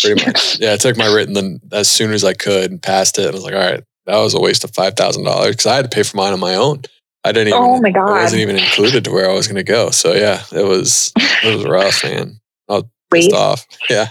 pretty 0.00 0.24
much. 0.24 0.60
Yeah, 0.60 0.74
I 0.74 0.76
took 0.76 0.96
my 0.96 1.12
written 1.12 1.34
then 1.34 1.60
as 1.72 1.90
soon 1.90 2.12
as 2.12 2.22
I 2.22 2.32
could 2.34 2.70
and 2.70 2.80
passed 2.80 3.18
it. 3.18 3.26
I 3.26 3.32
was 3.32 3.42
like, 3.42 3.54
all 3.54 3.60
right, 3.60 3.82
that 4.06 4.18
was 4.18 4.34
a 4.34 4.40
waste 4.40 4.62
of 4.62 4.72
five 4.72 4.94
thousand 4.94 5.24
dollars 5.24 5.56
because 5.56 5.66
I 5.66 5.74
had 5.74 5.90
to 5.90 5.94
pay 5.94 6.04
for 6.04 6.16
mine 6.16 6.32
on 6.32 6.38
my 6.38 6.54
own. 6.54 6.82
I 7.24 7.32
didn't 7.32 7.48
even. 7.48 7.60
Oh 7.60 7.80
my 7.80 7.90
god! 7.90 8.08
I 8.08 8.22
wasn't 8.22 8.42
even 8.42 8.56
included 8.58 9.04
to 9.06 9.10
where 9.10 9.28
I 9.28 9.34
was 9.34 9.48
going 9.48 9.56
to 9.56 9.64
go. 9.64 9.90
So 9.90 10.14
yeah, 10.14 10.44
it 10.52 10.64
was 10.64 11.12
it 11.16 11.56
was 11.56 11.64
rough, 11.64 12.04
man. 12.04 12.40
I 12.68 12.74
was 12.74 12.84
pissed 13.10 13.32
off. 13.32 13.66
Yeah, 13.90 14.10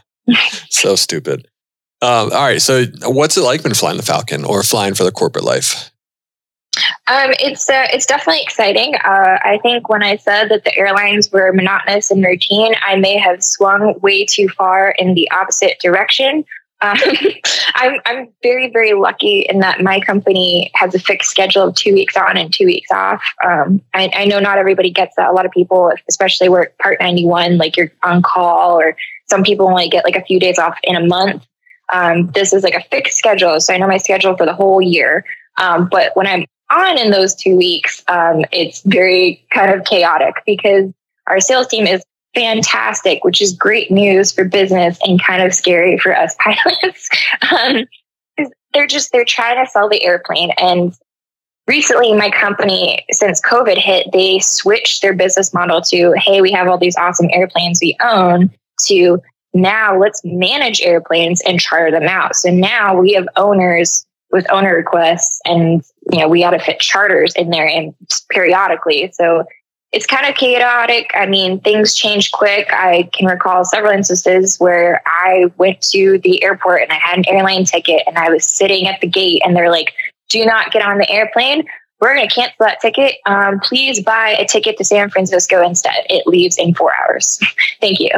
so 0.70 0.98
stupid. 0.98 1.48
Um, 2.02 2.32
all 2.32 2.46
right. 2.46 2.62
So, 2.62 2.86
what's 3.04 3.36
it 3.38 3.42
like 3.42 3.62
been 3.62 3.74
flying 3.74 3.98
the 3.98 4.04
Falcon 4.04 4.46
or 4.46 4.64
flying 4.64 4.94
for 4.94 5.04
the 5.04 5.12
corporate 5.12 5.44
life? 5.44 5.92
Um, 7.08 7.32
it's 7.40 7.70
uh, 7.70 7.88
it's 7.92 8.06
definitely 8.06 8.42
exciting. 8.42 8.96
Uh, 8.96 9.38
I 9.44 9.60
think 9.64 9.90
when 9.90 10.04
I 10.04 10.16
said 10.16 10.50
that 10.50 10.64
the 10.64 10.78
airlines 10.78 11.32
were 11.32 11.52
monotonous 11.52 12.12
and 12.12 12.24
routine, 12.24 12.74
I 12.82 12.96
may 12.96 13.18
have 13.18 13.44
swung 13.44 14.00
way 14.02 14.26
too 14.26 14.48
far 14.50 14.96
in 14.98 15.14
the 15.14 15.30
opposite 15.32 15.80
direction. 15.80 16.46
Um, 16.82 16.96
I'm 17.76 18.00
I'm 18.06 18.30
very 18.42 18.72
very 18.72 18.94
lucky 18.94 19.42
in 19.42 19.60
that 19.60 19.82
my 19.82 20.00
company 20.00 20.72
has 20.76 20.96
a 20.96 21.00
fixed 21.00 21.30
schedule 21.30 21.64
of 21.64 21.76
two 21.76 21.94
weeks 21.94 22.16
on 22.16 22.38
and 22.38 22.54
two 22.54 22.64
weeks 22.64 22.90
off. 22.90 23.22
Um, 23.44 23.82
I, 23.94 24.10
I 24.14 24.24
know 24.24 24.40
not 24.40 24.58
everybody 24.58 24.90
gets 24.90 25.14
that. 25.18 25.30
A 25.30 25.34
lot 25.34 25.46
of 25.46 25.52
people, 25.52 25.92
especially 26.08 26.48
work 26.48 26.78
part 26.78 27.02
ninety 27.02 27.26
one, 27.26 27.58
like 27.58 27.76
you're 27.76 27.92
on 28.04 28.22
call, 28.22 28.80
or 28.80 28.96
some 29.30 29.44
people 29.44 29.68
only 29.68 29.90
get 29.90 30.06
like 30.06 30.16
a 30.16 30.24
few 30.24 30.40
days 30.40 30.58
off 30.58 30.78
in 30.84 30.96
a 30.96 31.06
month. 31.06 31.46
Um, 31.92 32.28
this 32.32 32.54
is 32.54 32.64
like 32.64 32.76
a 32.76 32.84
fixed 32.90 33.18
schedule, 33.18 33.60
so 33.60 33.74
I 33.74 33.78
know 33.78 33.88
my 33.88 33.98
schedule 33.98 34.36
for 34.38 34.46
the 34.46 34.54
whole 34.54 34.82
year. 34.82 35.26
Um, 35.58 35.88
but 35.92 36.16
when 36.16 36.28
I'm 36.28 36.46
on 36.72 36.98
in 36.98 37.12
those 37.12 37.36
two 37.36 37.56
weeks, 37.56 38.04
um, 38.08 38.46
it's 38.52 38.82
very 38.82 39.44
kind 39.52 39.74
of 39.74 39.86
chaotic 39.86 40.36
because 40.46 40.92
our 41.28 41.40
sales 41.40 41.68
team 41.68 41.88
is 41.88 42.04
fantastic, 42.36 43.24
which 43.24 43.42
is 43.42 43.54
great 43.54 43.92
news 43.92 44.32
for 44.32 44.44
business 44.44 44.98
and 45.04 45.22
kind 45.22 45.44
of 45.44 45.54
scary 45.54 45.98
for 45.98 46.16
us 46.16 46.36
pilots. 46.40 47.10
Um, 47.52 47.86
they're 48.74 48.88
just 48.88 49.12
they're 49.12 49.26
trying 49.26 49.64
to 49.64 49.70
sell 49.70 49.90
the 49.90 50.04
airplane 50.04 50.52
and 50.58 50.94
recently 51.68 52.14
my 52.14 52.30
company 52.30 53.06
since 53.12 53.42
covid 53.42 53.78
hit 53.78 54.08
they 54.14 54.40
switched 54.40 55.02
their 55.02 55.14
business 55.14 55.54
model 55.54 55.82
to 55.82 56.14
hey 56.18 56.42
we 56.42 56.52
have 56.52 56.68
all 56.68 56.78
these 56.78 56.96
awesome 56.98 57.28
airplanes 57.32 57.80
we 57.82 57.98
own 58.02 58.50
to 58.80 59.20
now 59.54 59.98
let's 59.98 60.22
manage 60.24 60.82
airplanes 60.82 61.42
and 61.42 61.60
charter 61.60 61.92
them 61.92 62.08
out. 62.08 62.36
So 62.36 62.50
now 62.50 63.00
we 63.00 63.14
have 63.14 63.28
owners 63.36 64.06
with 64.32 64.46
owner 64.52 64.76
requests 64.76 65.40
and 65.46 65.84
you 66.12 66.20
know 66.20 66.28
we 66.28 66.42
got 66.42 66.52
to 66.52 66.60
fit 66.60 66.80
charters 66.80 67.34
in 67.36 67.50
there 67.50 67.68
and 67.68 67.96
periodically. 68.30 69.12
So 69.14 69.46
it's 69.92 70.06
kind 70.06 70.28
of 70.28 70.36
chaotic. 70.36 71.10
I 71.16 71.26
mean, 71.26 71.60
things 71.62 71.96
change 71.96 72.32
quick. 72.32 72.68
I 72.72 73.10
can 73.12 73.26
recall 73.26 73.66
several 73.66 73.92
instances 73.92 74.60
where 74.60 75.02
I 75.08 75.52
went 75.58 75.82
to 75.90 76.20
the 76.20 76.44
airport 76.44 76.84
and 76.84 76.92
I 76.92 77.00
had 77.00 77.18
an 77.18 77.26
airline 77.28 77.66
ticket 77.66 78.04
and 78.06 78.18
I 78.18 78.30
was 78.30 78.46
sitting 78.46 78.88
at 78.88 79.02
the 79.02 79.08
gate 79.08 79.42
and 79.44 79.56
they're 79.56 79.72
like, 79.72 79.94
do 80.30 80.46
not 80.46 80.72
get 80.72 80.84
on 80.84 81.00
the 81.00 81.10
airplane 81.10 81.66
we're 82.00 82.16
going 82.16 82.28
to 82.28 82.34
cancel 82.34 82.56
that 82.66 82.80
ticket. 82.82 83.16
Um, 83.26 83.60
please 83.60 84.02
buy 84.02 84.36
a 84.40 84.46
ticket 84.46 84.78
to 84.78 84.86
San 84.86 85.10
Francisco 85.10 85.62
instead. 85.62 86.06
It 86.10 86.26
leaves 86.26 86.58
in 86.58 86.74
four 86.74 86.94
hours. 87.02 87.40
Thank 87.82 88.00
you. 88.00 88.10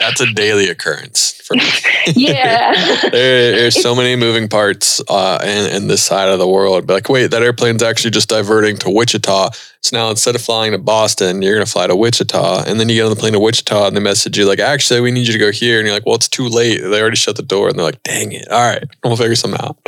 That's 0.00 0.20
a 0.20 0.32
daily 0.32 0.68
occurrence 0.68 1.38
for 1.46 1.54
me. 1.54 1.62
yeah. 2.06 2.72
there, 3.10 3.52
there's 3.52 3.80
so 3.80 3.94
many 3.94 4.16
moving 4.16 4.48
parts 4.48 5.02
uh, 5.08 5.40
in, 5.42 5.76
in, 5.76 5.88
this 5.88 6.02
side 6.02 6.28
of 6.28 6.38
the 6.38 6.48
world. 6.48 6.86
But 6.86 6.94
like, 6.94 7.08
wait, 7.08 7.30
that 7.30 7.42
airplane's 7.42 7.82
actually 7.82 8.10
just 8.10 8.28
diverting 8.28 8.76
to 8.78 8.90
Wichita. 8.90 9.50
So 9.80 9.96
now 9.96 10.10
instead 10.10 10.34
of 10.34 10.40
flying 10.40 10.72
to 10.72 10.78
Boston, 10.78 11.42
you're 11.42 11.54
going 11.54 11.64
to 11.64 11.70
fly 11.70 11.86
to 11.86 11.96
Wichita. 11.96 12.64
And 12.66 12.80
then 12.80 12.88
you 12.88 12.96
get 12.96 13.04
on 13.04 13.10
the 13.10 13.16
plane 13.16 13.34
to 13.34 13.40
Wichita 13.40 13.88
and 13.88 13.96
they 13.96 14.00
message 14.00 14.38
you 14.38 14.46
like, 14.46 14.58
actually, 14.58 15.00
we 15.00 15.10
need 15.10 15.26
you 15.26 15.32
to 15.34 15.38
go 15.38 15.52
here. 15.52 15.78
And 15.78 15.86
you're 15.86 15.94
like, 15.94 16.06
well, 16.06 16.16
it's 16.16 16.28
too 16.28 16.48
late. 16.48 16.80
They 16.80 17.00
already 17.00 17.16
shut 17.16 17.36
the 17.36 17.42
door. 17.42 17.68
And 17.68 17.78
they're 17.78 17.84
like, 17.84 18.02
dang 18.02 18.32
it. 18.32 18.48
All 18.50 18.70
right, 18.70 18.84
we'll 19.04 19.16
figure 19.16 19.36
something 19.36 19.60
out 19.60 19.78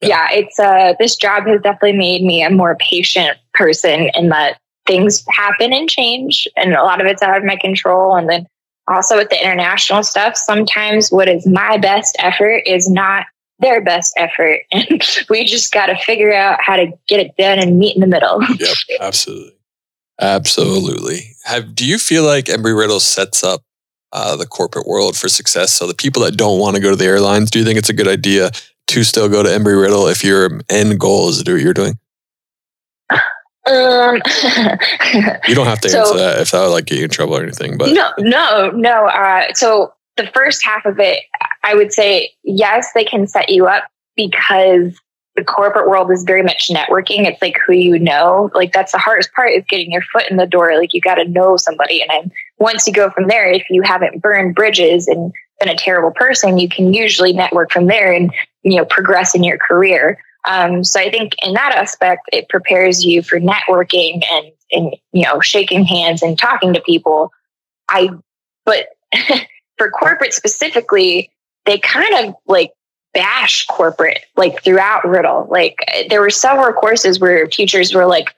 yeah, 0.00 0.28
it's 0.30 0.58
uh 0.58 0.94
this 0.98 1.16
job 1.16 1.46
has 1.46 1.60
definitely 1.62 1.96
made 1.96 2.22
me 2.22 2.42
a 2.42 2.50
more 2.50 2.76
patient 2.76 3.36
person 3.54 4.10
in 4.14 4.28
that 4.28 4.58
things 4.86 5.24
happen 5.28 5.72
and 5.72 5.88
change 5.88 6.48
and 6.56 6.72
a 6.72 6.82
lot 6.82 7.00
of 7.00 7.06
it's 7.06 7.22
out 7.22 7.36
of 7.36 7.44
my 7.44 7.56
control 7.56 8.16
and 8.16 8.28
then 8.28 8.46
also 8.86 9.16
with 9.16 9.28
the 9.28 9.42
international 9.42 10.02
stuff 10.02 10.34
sometimes 10.34 11.10
what 11.10 11.28
is 11.28 11.46
my 11.46 11.76
best 11.76 12.16
effort 12.20 12.62
is 12.64 12.88
not 12.88 13.26
their 13.58 13.82
best 13.82 14.14
effort 14.16 14.60
and 14.72 15.02
we 15.28 15.44
just 15.44 15.72
got 15.72 15.86
to 15.86 15.96
figure 15.96 16.32
out 16.32 16.58
how 16.62 16.74
to 16.74 16.86
get 17.06 17.20
it 17.20 17.36
done 17.36 17.58
and 17.58 17.78
meet 17.78 17.94
in 17.94 18.00
the 18.00 18.06
middle 18.06 18.42
yep 18.54 18.76
absolutely 19.00 19.58
Absolutely. 20.20 21.36
Have 21.44 21.74
do 21.74 21.86
you 21.86 21.98
feel 21.98 22.24
like 22.24 22.46
Embry 22.46 22.76
Riddle 22.76 23.00
sets 23.00 23.44
up 23.44 23.62
uh, 24.12 24.36
the 24.36 24.46
corporate 24.46 24.86
world 24.86 25.16
for 25.16 25.28
success? 25.28 25.72
So 25.72 25.86
the 25.86 25.94
people 25.94 26.22
that 26.22 26.36
don't 26.36 26.58
want 26.58 26.76
to 26.76 26.82
go 26.82 26.90
to 26.90 26.96
the 26.96 27.04
airlines, 27.04 27.50
do 27.50 27.58
you 27.58 27.64
think 27.64 27.78
it's 27.78 27.88
a 27.88 27.94
good 27.94 28.08
idea 28.08 28.50
to 28.88 29.04
still 29.04 29.28
go 29.28 29.42
to 29.42 29.48
Embry 29.48 29.80
Riddle 29.80 30.06
if 30.08 30.24
your 30.24 30.60
end 30.68 30.98
goal 30.98 31.28
is 31.28 31.38
to 31.38 31.44
do 31.44 31.54
what 31.54 31.62
you're 31.62 31.74
doing? 31.74 31.98
Um, 33.66 34.16
you 35.46 35.54
don't 35.54 35.66
have 35.66 35.80
to 35.80 35.90
so, 35.90 36.00
answer 36.00 36.16
that 36.16 36.40
if 36.40 36.50
that 36.52 36.60
would 36.60 36.72
like 36.72 36.86
get 36.86 36.98
you 36.98 37.04
in 37.04 37.10
trouble 37.10 37.36
or 37.36 37.42
anything. 37.42 37.76
But 37.76 37.92
no, 37.92 38.10
no, 38.18 38.70
no. 38.70 39.06
Uh, 39.06 39.52
so 39.54 39.92
the 40.16 40.26
first 40.28 40.64
half 40.64 40.86
of 40.86 40.98
it, 40.98 41.24
I 41.64 41.74
would 41.74 41.92
say 41.92 42.30
yes, 42.42 42.90
they 42.94 43.04
can 43.04 43.26
set 43.26 43.50
you 43.50 43.66
up 43.66 43.84
because 44.16 44.98
the 45.36 45.44
corporate 45.44 45.88
world 45.88 46.10
is 46.10 46.24
very 46.24 46.42
much 46.42 46.68
networking. 46.68 47.26
It's 47.26 47.40
like 47.42 47.58
who 47.66 47.74
you 47.74 47.98
know. 47.98 48.50
Like 48.54 48.72
that's 48.72 48.92
the 48.92 48.98
hardest 48.98 49.32
part 49.34 49.50
is 49.50 49.64
getting 49.68 49.92
your 49.92 50.02
foot 50.02 50.30
in 50.30 50.38
the 50.38 50.46
door. 50.46 50.76
Like 50.78 50.94
you 50.94 51.00
got 51.02 51.16
to 51.16 51.28
know 51.28 51.56
somebody, 51.58 52.00
and 52.00 52.10
then 52.10 52.32
once 52.58 52.86
you 52.86 52.92
go 52.92 53.10
from 53.10 53.28
there, 53.28 53.50
if 53.50 53.64
you 53.68 53.82
haven't 53.82 54.22
burned 54.22 54.54
bridges 54.54 55.06
and 55.06 55.32
been 55.60 55.68
a 55.68 55.76
terrible 55.76 56.12
person, 56.12 56.58
you 56.58 56.68
can 56.68 56.94
usually 56.94 57.32
network 57.32 57.70
from 57.70 57.86
there 57.86 58.12
and 58.12 58.32
you 58.62 58.76
know 58.76 58.84
progress 58.84 59.34
in 59.34 59.44
your 59.44 59.58
career. 59.58 60.18
Um, 60.48 60.84
so 60.84 61.00
I 61.00 61.10
think 61.10 61.34
in 61.42 61.54
that 61.54 61.74
aspect, 61.74 62.28
it 62.32 62.48
prepares 62.48 63.04
you 63.04 63.22
for 63.22 63.38
networking 63.38 64.24
and, 64.32 64.46
and, 64.72 64.96
you 65.12 65.24
know, 65.24 65.40
shaking 65.40 65.84
hands 65.84 66.22
and 66.22 66.38
talking 66.38 66.72
to 66.72 66.80
people. 66.80 67.32
I, 67.90 68.10
but 68.64 68.88
for 69.78 69.90
corporate 69.90 70.32
specifically, 70.32 71.30
they 71.66 71.78
kind 71.78 72.26
of 72.26 72.34
like 72.46 72.72
bash 73.12 73.66
corporate 73.66 74.24
like 74.36 74.62
throughout 74.62 75.06
Riddle. 75.06 75.46
Like 75.50 75.76
there 76.08 76.20
were 76.20 76.30
several 76.30 76.72
courses 76.72 77.20
where 77.20 77.46
teachers 77.46 77.94
were 77.94 78.06
like, 78.06 78.34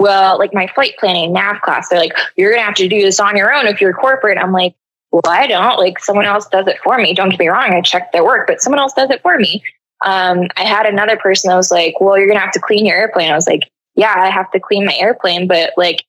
well, 0.00 0.38
like 0.38 0.52
my 0.52 0.66
flight 0.74 0.94
planning 0.98 1.32
nav 1.32 1.60
class, 1.62 1.88
they're 1.88 2.00
like, 2.00 2.14
you're 2.36 2.52
to 2.52 2.60
have 2.60 2.74
to 2.74 2.88
do 2.88 3.00
this 3.00 3.20
on 3.20 3.36
your 3.36 3.54
own 3.54 3.66
if 3.66 3.80
you're 3.80 3.92
corporate. 3.92 4.38
I'm 4.38 4.52
like, 4.52 4.74
well, 5.14 5.22
I 5.32 5.46
don't. 5.46 5.78
Like 5.78 6.00
someone 6.00 6.24
else 6.24 6.48
does 6.48 6.66
it 6.66 6.78
for 6.82 6.98
me. 6.98 7.14
Don't 7.14 7.28
get 7.28 7.38
me 7.38 7.46
wrong. 7.46 7.72
I 7.72 7.80
check 7.82 8.10
their 8.10 8.24
work, 8.24 8.48
but 8.48 8.60
someone 8.60 8.80
else 8.80 8.94
does 8.94 9.10
it 9.10 9.22
for 9.22 9.38
me. 9.38 9.62
Um, 10.04 10.48
I 10.56 10.64
had 10.64 10.86
another 10.86 11.16
person 11.16 11.50
that 11.50 11.56
was 11.56 11.70
like, 11.70 12.00
well, 12.00 12.18
you're 12.18 12.26
going 12.26 12.36
to 12.36 12.44
have 12.44 12.52
to 12.54 12.60
clean 12.60 12.84
your 12.84 12.96
airplane. 12.96 13.30
I 13.30 13.36
was 13.36 13.46
like, 13.46 13.70
yeah, 13.94 14.12
I 14.16 14.28
have 14.28 14.50
to 14.50 14.58
clean 14.58 14.84
my 14.84 14.94
airplane, 14.96 15.46
but 15.46 15.70
like 15.76 16.04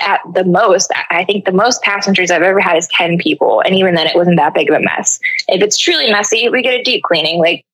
at 0.00 0.20
the 0.32 0.44
most, 0.44 0.90
I 1.10 1.26
think 1.26 1.44
the 1.44 1.52
most 1.52 1.82
passengers 1.82 2.30
I've 2.30 2.40
ever 2.40 2.58
had 2.58 2.78
is 2.78 2.88
10 2.88 3.18
people. 3.18 3.60
And 3.66 3.74
even 3.74 3.94
then, 3.94 4.06
it 4.06 4.16
wasn't 4.16 4.38
that 4.38 4.54
big 4.54 4.70
of 4.70 4.76
a 4.76 4.82
mess. 4.82 5.20
If 5.48 5.62
it's 5.62 5.76
truly 5.76 6.10
messy, 6.10 6.48
we 6.48 6.62
get 6.62 6.80
a 6.80 6.82
deep 6.82 7.02
cleaning. 7.02 7.40
Like, 7.40 7.66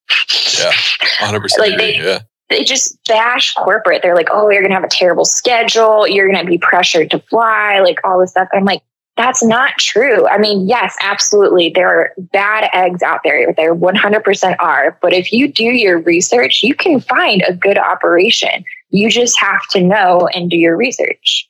yeah, 0.59 0.73
100%. 1.21 1.57
Like 1.57 1.79
they, 1.79 1.99
yeah. 1.99 2.19
they 2.49 2.65
just 2.65 2.99
bash 3.05 3.55
corporate. 3.55 4.03
They're 4.03 4.17
like, 4.17 4.29
oh, 4.33 4.51
you're 4.51 4.61
going 4.63 4.73
to 4.73 4.77
have 4.77 4.83
a 4.83 4.89
terrible 4.89 5.25
schedule. 5.25 6.09
You're 6.09 6.29
going 6.29 6.45
to 6.45 6.51
be 6.51 6.59
pressured 6.59 7.13
to 7.13 7.21
fly, 7.21 7.79
like 7.79 8.01
all 8.03 8.19
this 8.19 8.33
stuff. 8.33 8.49
I'm 8.53 8.65
like, 8.65 8.83
that's 9.17 9.45
not 9.45 9.79
true. 9.79 10.27
I 10.29 10.39
mean, 10.39 10.69
yes, 10.69 10.97
absolutely. 11.01 11.71
There 11.71 11.89
are 11.89 12.13
bad 12.19 12.69
eggs 12.73 13.03
out 13.03 13.21
there. 13.23 13.55
There 13.57 13.75
100% 13.75 14.57
are. 14.59 14.99
But 15.01 15.13
if 15.13 15.33
you 15.33 15.49
do 15.49 15.65
your 15.65 16.01
research, 16.01 16.63
you 16.63 16.75
can 16.75 17.01
find 17.01 17.43
a 17.47 17.55
good 17.55 17.79
operation. 17.79 18.65
You 18.91 19.09
just 19.11 19.39
have 19.39 19.67
to 19.69 19.81
know 19.81 20.29
and 20.35 20.51
do 20.51 20.57
your 20.57 20.77
research. 20.77 21.49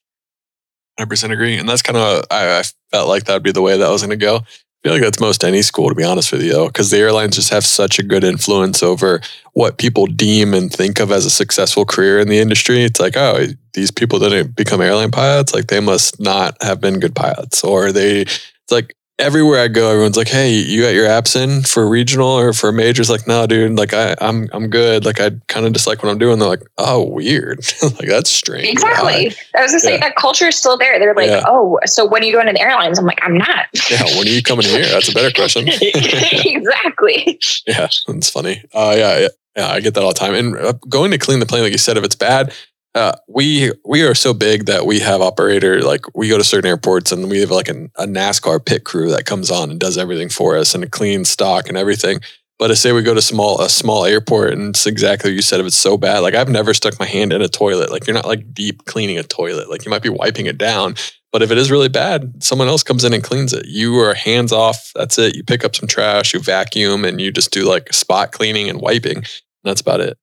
100% 1.01 1.33
agree. 1.33 1.57
And 1.57 1.69
that's 1.69 1.83
kind 1.83 1.97
of, 1.97 2.25
I, 2.31 2.59
I 2.59 2.62
felt 2.91 3.09
like 3.09 3.25
that 3.25 3.35
would 3.35 3.43
be 3.43 3.53
the 3.53 3.62
way 3.62 3.77
that 3.77 3.87
I 3.87 3.91
was 3.91 4.03
going 4.03 4.11
to 4.11 4.17
go 4.17 4.41
feel 4.85 4.93
like 4.93 5.03
that's 5.03 5.20
most 5.20 5.43
any 5.45 5.62
school, 5.62 5.89
to 5.89 5.95
be 5.95 6.05
honest 6.05 6.30
with 6.30 6.43
you, 6.43 6.53
though, 6.53 6.66
because 6.66 6.91
the 6.91 6.99
airlines 6.99 7.37
just 7.37 7.51
have 7.51 7.64
such 7.64 7.99
a 7.99 8.03
good 8.03 8.22
influence 8.22 8.82
over 8.82 9.22
what 9.55 9.78
people 9.78 10.07
deem 10.07 10.53
and 10.53 10.70
think 10.70 11.01
of 11.01 11.11
as 11.11 11.24
a 11.24 11.30
successful 11.30 11.87
career 11.87 12.20
in 12.20 12.28
the 12.28 12.39
industry. 12.39 12.85
It's 12.85 13.01
like, 13.01 13.16
oh, 13.16 13.47
these 13.72 13.91
people 13.91 14.18
didn't 14.18 14.55
become 14.55 14.82
airline 14.82 15.11
pilots, 15.11 15.55
like 15.55 15.68
they 15.68 15.80
must 15.80 16.20
not 16.20 16.62
have 16.62 16.80
been 16.82 17.01
good 17.01 17.14
pilots, 17.16 17.64
or 17.64 17.93
they. 17.93 18.20
It's 18.22 18.72
like 18.72 18.95
everywhere 19.19 19.61
I 19.61 19.69
go, 19.69 19.91
everyone's 19.91 20.17
like, 20.17 20.29
"Hey, 20.29 20.53
you 20.53 20.83
got 20.83 20.95
your 20.95 21.07
apps 21.07 21.37
in 21.37 21.62
for 21.62 21.89
regional 21.89 22.29
or 22.29 22.53
for 22.53 22.73
majors?" 22.73 23.11
Like, 23.11 23.27
no, 23.27 23.47
dude. 23.47 23.77
Like, 23.77 23.95
I, 23.95 24.17
I'm, 24.21 24.49
I'm 24.53 24.69
good. 24.69 25.05
Like, 25.05 25.21
I 25.21 25.31
kind 25.49 25.67
of 25.67 25.73
just 25.73 25.87
like 25.87 26.03
what 26.03 26.11
I'm 26.11 26.19
doing. 26.19 26.39
They're 26.39 26.49
like, 26.49 26.62
"Oh, 26.79 27.09
weird. 27.09 27.59
like, 27.83 28.09
that's 28.09 28.31
strange." 28.31 28.69
Exactly. 28.69 29.35
I 29.57 29.62
was 29.62 29.71
gonna 29.71 29.81
say 29.81 29.99
that 29.99 30.17
culture 30.17 30.47
is 30.47 30.57
still 30.57 30.77
there. 30.77 30.99
They're 30.99 31.15
like, 31.15 31.31
yeah. 31.31 31.45
"Oh, 31.47 31.79
so 31.85 32.07
when 32.07 32.23
are 32.23 32.27
you 32.27 32.33
going 32.33 32.47
to 32.47 32.53
the 32.53 32.61
airlines?" 32.61 32.99
I'm 32.99 33.07
like, 33.07 33.21
"I'm 33.23 33.37
not." 33.37 33.67
yeah. 33.91 34.05
When 34.17 34.27
are 34.27 34.31
you 34.31 34.43
coming 34.43 34.67
here? 34.67 34.87
That's 34.87 35.09
a 35.09 35.15
better 35.15 35.33
question. 35.33 35.69
exactly. 35.81 37.41
yeah, 37.67 37.89
that's 38.07 38.31
funny. 38.31 38.62
Uh, 38.73 38.95
yeah, 38.97 39.19
yeah, 39.19 39.29
yeah. 39.57 39.69
I 39.69 39.81
get 39.81 39.95
that 39.95 40.03
all 40.03 40.12
the 40.12 40.19
time. 40.19 40.35
And 40.35 40.57
uh, 40.57 40.73
going 40.89 41.11
to 41.11 41.19
clean 41.19 41.41
the 41.41 41.47
plane, 41.47 41.62
like 41.62 41.73
you 41.73 41.79
said, 41.79 41.97
if 41.97 42.05
it's 42.05 42.17
bad, 42.17 42.53
uh, 42.95 43.13
we 43.29 43.73
we 43.85 44.03
are 44.03 44.15
so 44.15 44.33
big 44.33 44.67
that 44.67 44.87
we 44.87 45.01
have 45.01 45.21
operator 45.21 45.83
like 45.83 46.03
we 46.15 46.29
go 46.29 46.39
to 46.39 46.45
certain 46.45 46.69
airports 46.69 47.11
and 47.11 47.29
we 47.29 47.41
have 47.41 47.51
like 47.51 47.69
an, 47.69 47.91
a 47.97 48.07
NASCAR 48.07 48.65
pit 48.65 48.85
crew 48.85 49.11
that 49.11 49.27
comes 49.27 49.51
on 49.51 49.71
and 49.71 49.81
does 49.81 49.99
everything 49.99 50.29
for 50.29 50.57
us 50.57 50.75
and 50.75 50.91
clean 50.93 51.25
stock 51.25 51.69
and 51.69 51.77
everything. 51.77 52.21
But 52.57 52.69
to 52.69 52.77
say 52.77 52.93
we 52.93 53.03
go 53.03 53.15
to 53.15 53.23
small 53.23 53.61
a 53.61 53.69
small 53.69 54.05
airport 54.05 54.53
and 54.53 54.71
it's 54.71 54.87
exactly 54.87 55.31
what 55.31 55.37
you 55.37 55.43
said. 55.43 55.59
If 55.59 55.67
it's 55.67 55.77
so 55.77 55.99
bad, 55.99 56.21
like 56.21 56.35
I've 56.35 56.49
never 56.49 56.73
stuck 56.73 56.99
my 57.01 57.07
hand 57.07 57.33
in 57.33 57.43
a 57.43 57.49
toilet. 57.49 57.91
Like 57.91 58.07
you're 58.07 58.15
not 58.15 58.27
like 58.27 58.55
deep 58.55 58.85
cleaning 58.85 59.19
a 59.19 59.25
toilet. 59.25 59.69
Like 59.69 59.85
you 59.85 59.91
might 59.91 60.03
be 60.03 60.09
wiping 60.09 60.47
it 60.47 60.57
down, 60.57 60.95
but 61.33 61.43
if 61.43 61.51
it 61.51 61.59
is 61.59 61.73
really 61.73 61.89
bad, 61.89 62.45
someone 62.45 62.69
else 62.69 62.85
comes 62.85 63.03
in 63.03 63.13
and 63.13 63.25
cleans 63.25 63.53
it. 63.53 63.67
You 63.67 63.99
are 63.99 64.15
hands 64.15 64.53
off. 64.53 64.93
That's 64.95 65.19
it. 65.19 65.35
You 65.35 65.43
pick 65.43 65.65
up 65.65 65.75
some 65.75 65.89
trash, 65.89 66.33
you 66.33 66.39
vacuum, 66.39 67.05
and 67.05 67.21
you 67.21 67.33
just 67.33 67.51
do 67.51 67.65
like 67.69 67.93
spot 67.93 68.31
cleaning 68.31 68.69
and 68.69 68.81
wiping. 68.81 69.25
that's 69.65 69.81
about 69.81 70.01
it. 70.01 70.17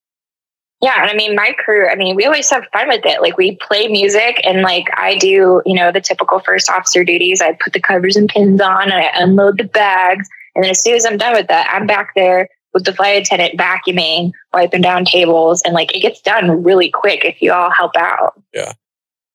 Yeah, 0.81 0.99
and 0.99 1.11
I 1.11 1.13
mean, 1.13 1.35
my 1.35 1.53
crew, 1.59 1.87
I 1.87 1.95
mean, 1.95 2.15
we 2.15 2.25
always 2.25 2.49
have 2.49 2.65
fun 2.73 2.87
with 2.87 3.05
it. 3.05 3.21
Like, 3.21 3.37
we 3.37 3.55
play 3.57 3.87
music, 3.87 4.41
and 4.43 4.63
like, 4.63 4.87
I 4.97 5.15
do, 5.17 5.61
you 5.63 5.75
know, 5.75 5.91
the 5.91 6.01
typical 6.01 6.39
first 6.39 6.71
officer 6.71 7.03
duties. 7.03 7.39
I 7.39 7.53
put 7.53 7.73
the 7.73 7.79
covers 7.79 8.15
and 8.15 8.27
pins 8.27 8.59
on, 8.59 8.83
and 8.83 8.93
I 8.93 9.11
unload 9.15 9.59
the 9.59 9.65
bags. 9.65 10.27
And 10.55 10.63
then 10.63 10.71
as 10.71 10.81
soon 10.81 10.95
as 10.95 11.05
I'm 11.05 11.17
done 11.17 11.33
with 11.33 11.47
that, 11.49 11.69
I'm 11.71 11.85
back 11.85 12.13
there 12.15 12.49
with 12.73 12.85
the 12.85 12.93
flight 12.93 13.21
attendant 13.21 13.59
vacuuming, 13.59 14.31
wiping 14.53 14.81
down 14.81 15.05
tables, 15.05 15.61
and 15.63 15.75
like, 15.75 15.95
it 15.95 15.99
gets 15.99 16.19
done 16.19 16.63
really 16.63 16.89
quick 16.89 17.25
if 17.25 17.41
you 17.43 17.51
all 17.51 17.69
help 17.69 17.95
out. 17.95 18.41
Yeah. 18.51 18.73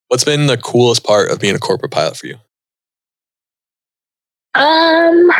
What's 0.08 0.24
been 0.24 0.48
the 0.48 0.56
coolest 0.56 1.04
part 1.04 1.30
of 1.30 1.38
being 1.38 1.54
a 1.54 1.60
corporate 1.60 1.92
pilot 1.92 2.16
for 2.16 2.26
you? 2.26 2.36
Um, 4.54 5.30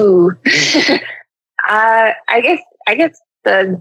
ooh, 0.00 0.32
uh, 1.68 2.10
I 2.28 2.40
guess, 2.40 2.60
I 2.88 2.94
guess 2.96 3.20
the 3.44 3.80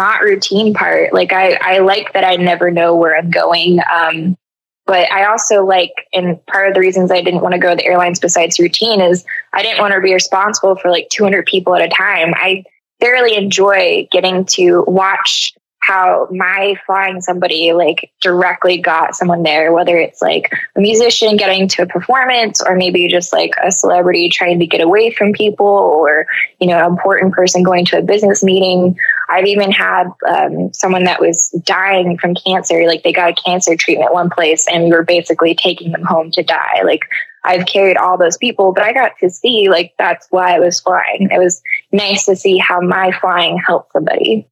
not 0.00 0.22
routine 0.22 0.72
part. 0.72 1.12
Like 1.12 1.30
I, 1.30 1.58
I 1.60 1.78
like 1.80 2.14
that 2.14 2.24
I 2.24 2.36
never 2.36 2.70
know 2.70 2.96
where 2.96 3.14
I'm 3.14 3.30
going. 3.30 3.80
Um, 3.94 4.38
but 4.86 5.12
I 5.12 5.26
also 5.26 5.62
like, 5.62 5.92
and 6.14 6.44
part 6.46 6.68
of 6.68 6.74
the 6.74 6.80
reasons 6.80 7.10
I 7.10 7.20
didn't 7.20 7.42
want 7.42 7.52
to 7.52 7.60
go 7.60 7.68
to 7.68 7.76
the 7.76 7.84
airlines 7.84 8.18
besides 8.18 8.58
routine 8.58 9.02
is 9.02 9.26
I 9.52 9.62
didn't 9.62 9.80
want 9.80 9.92
to 9.92 10.00
be 10.00 10.14
responsible 10.14 10.74
for 10.76 10.90
like 10.90 11.10
200 11.10 11.44
people 11.44 11.74
at 11.74 11.82
a 11.82 11.88
time. 11.88 12.32
I 12.34 12.64
thoroughly 12.98 13.36
enjoy 13.36 14.08
getting 14.10 14.46
to 14.46 14.84
watch 14.86 15.54
how 15.80 16.28
my 16.30 16.74
flying 16.84 17.20
somebody 17.20 17.72
like 17.72 18.12
directly 18.20 18.78
got 18.78 19.14
someone 19.14 19.42
there, 19.42 19.72
whether 19.72 19.96
it's 19.96 20.20
like 20.20 20.52
a 20.76 20.80
musician 20.80 21.36
getting 21.36 21.66
to 21.68 21.82
a 21.82 21.86
performance 21.86 22.60
or 22.60 22.76
maybe 22.76 23.08
just 23.08 23.32
like 23.32 23.54
a 23.62 23.72
celebrity 23.72 24.28
trying 24.28 24.58
to 24.58 24.66
get 24.66 24.82
away 24.82 25.10
from 25.10 25.32
people 25.32 25.66
or, 25.66 26.26
you 26.60 26.66
know, 26.66 26.78
an 26.78 26.84
important 26.84 27.32
person 27.32 27.62
going 27.62 27.86
to 27.86 27.98
a 27.98 28.02
business 28.02 28.44
meeting. 28.44 28.94
I've 29.30 29.46
even 29.46 29.72
had 29.72 30.08
um, 30.28 30.72
someone 30.74 31.04
that 31.04 31.20
was 31.20 31.50
dying 31.64 32.18
from 32.18 32.34
cancer, 32.34 32.86
like 32.86 33.02
they 33.02 33.12
got 33.12 33.30
a 33.30 33.42
cancer 33.42 33.74
treatment 33.74 34.12
one 34.12 34.28
place 34.28 34.66
and 34.70 34.84
we 34.84 34.90
were 34.90 35.04
basically 35.04 35.54
taking 35.54 35.92
them 35.92 36.04
home 36.04 36.30
to 36.32 36.42
die. 36.42 36.82
Like 36.84 37.02
I've 37.42 37.64
carried 37.64 37.96
all 37.96 38.18
those 38.18 38.36
people, 38.36 38.72
but 38.72 38.84
I 38.84 38.92
got 38.92 39.12
to 39.20 39.30
see 39.30 39.70
like 39.70 39.94
that's 39.98 40.26
why 40.28 40.56
I 40.56 40.60
was 40.60 40.78
flying. 40.78 41.30
It 41.30 41.38
was 41.38 41.62
nice 41.90 42.26
to 42.26 42.36
see 42.36 42.58
how 42.58 42.82
my 42.82 43.12
flying 43.18 43.56
helped 43.56 43.92
somebody. 43.92 44.46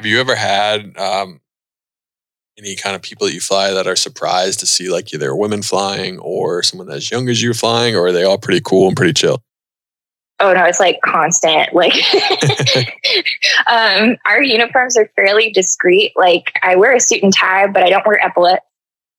Have 0.00 0.06
you 0.06 0.18
ever 0.18 0.34
had 0.34 0.96
um, 0.96 1.42
any 2.56 2.74
kind 2.74 2.96
of 2.96 3.02
people 3.02 3.26
that 3.26 3.34
you 3.34 3.40
fly 3.40 3.70
that 3.70 3.86
are 3.86 3.96
surprised 3.96 4.60
to 4.60 4.66
see 4.66 4.88
like 4.88 5.12
either 5.12 5.36
women 5.36 5.60
flying 5.60 6.18
or 6.20 6.62
someone 6.62 6.90
as 6.90 7.10
young 7.10 7.28
as 7.28 7.42
you 7.42 7.52
flying, 7.52 7.94
or 7.94 8.06
are 8.06 8.12
they 8.12 8.24
all 8.24 8.38
pretty 8.38 8.62
cool 8.64 8.88
and 8.88 8.96
pretty 8.96 9.12
chill? 9.12 9.42
Oh 10.38 10.54
no, 10.54 10.64
it's 10.64 10.80
like 10.80 11.02
constant. 11.04 11.74
Like 11.74 11.92
um, 13.66 14.16
our 14.24 14.42
uniforms 14.42 14.96
are 14.96 15.10
fairly 15.16 15.50
discreet. 15.50 16.14
Like 16.16 16.50
I 16.62 16.76
wear 16.76 16.96
a 16.96 17.00
suit 17.00 17.22
and 17.22 17.34
tie, 17.34 17.66
but 17.66 17.82
I 17.82 17.90
don't 17.90 18.06
wear 18.06 18.18
epaulets. 18.24 18.64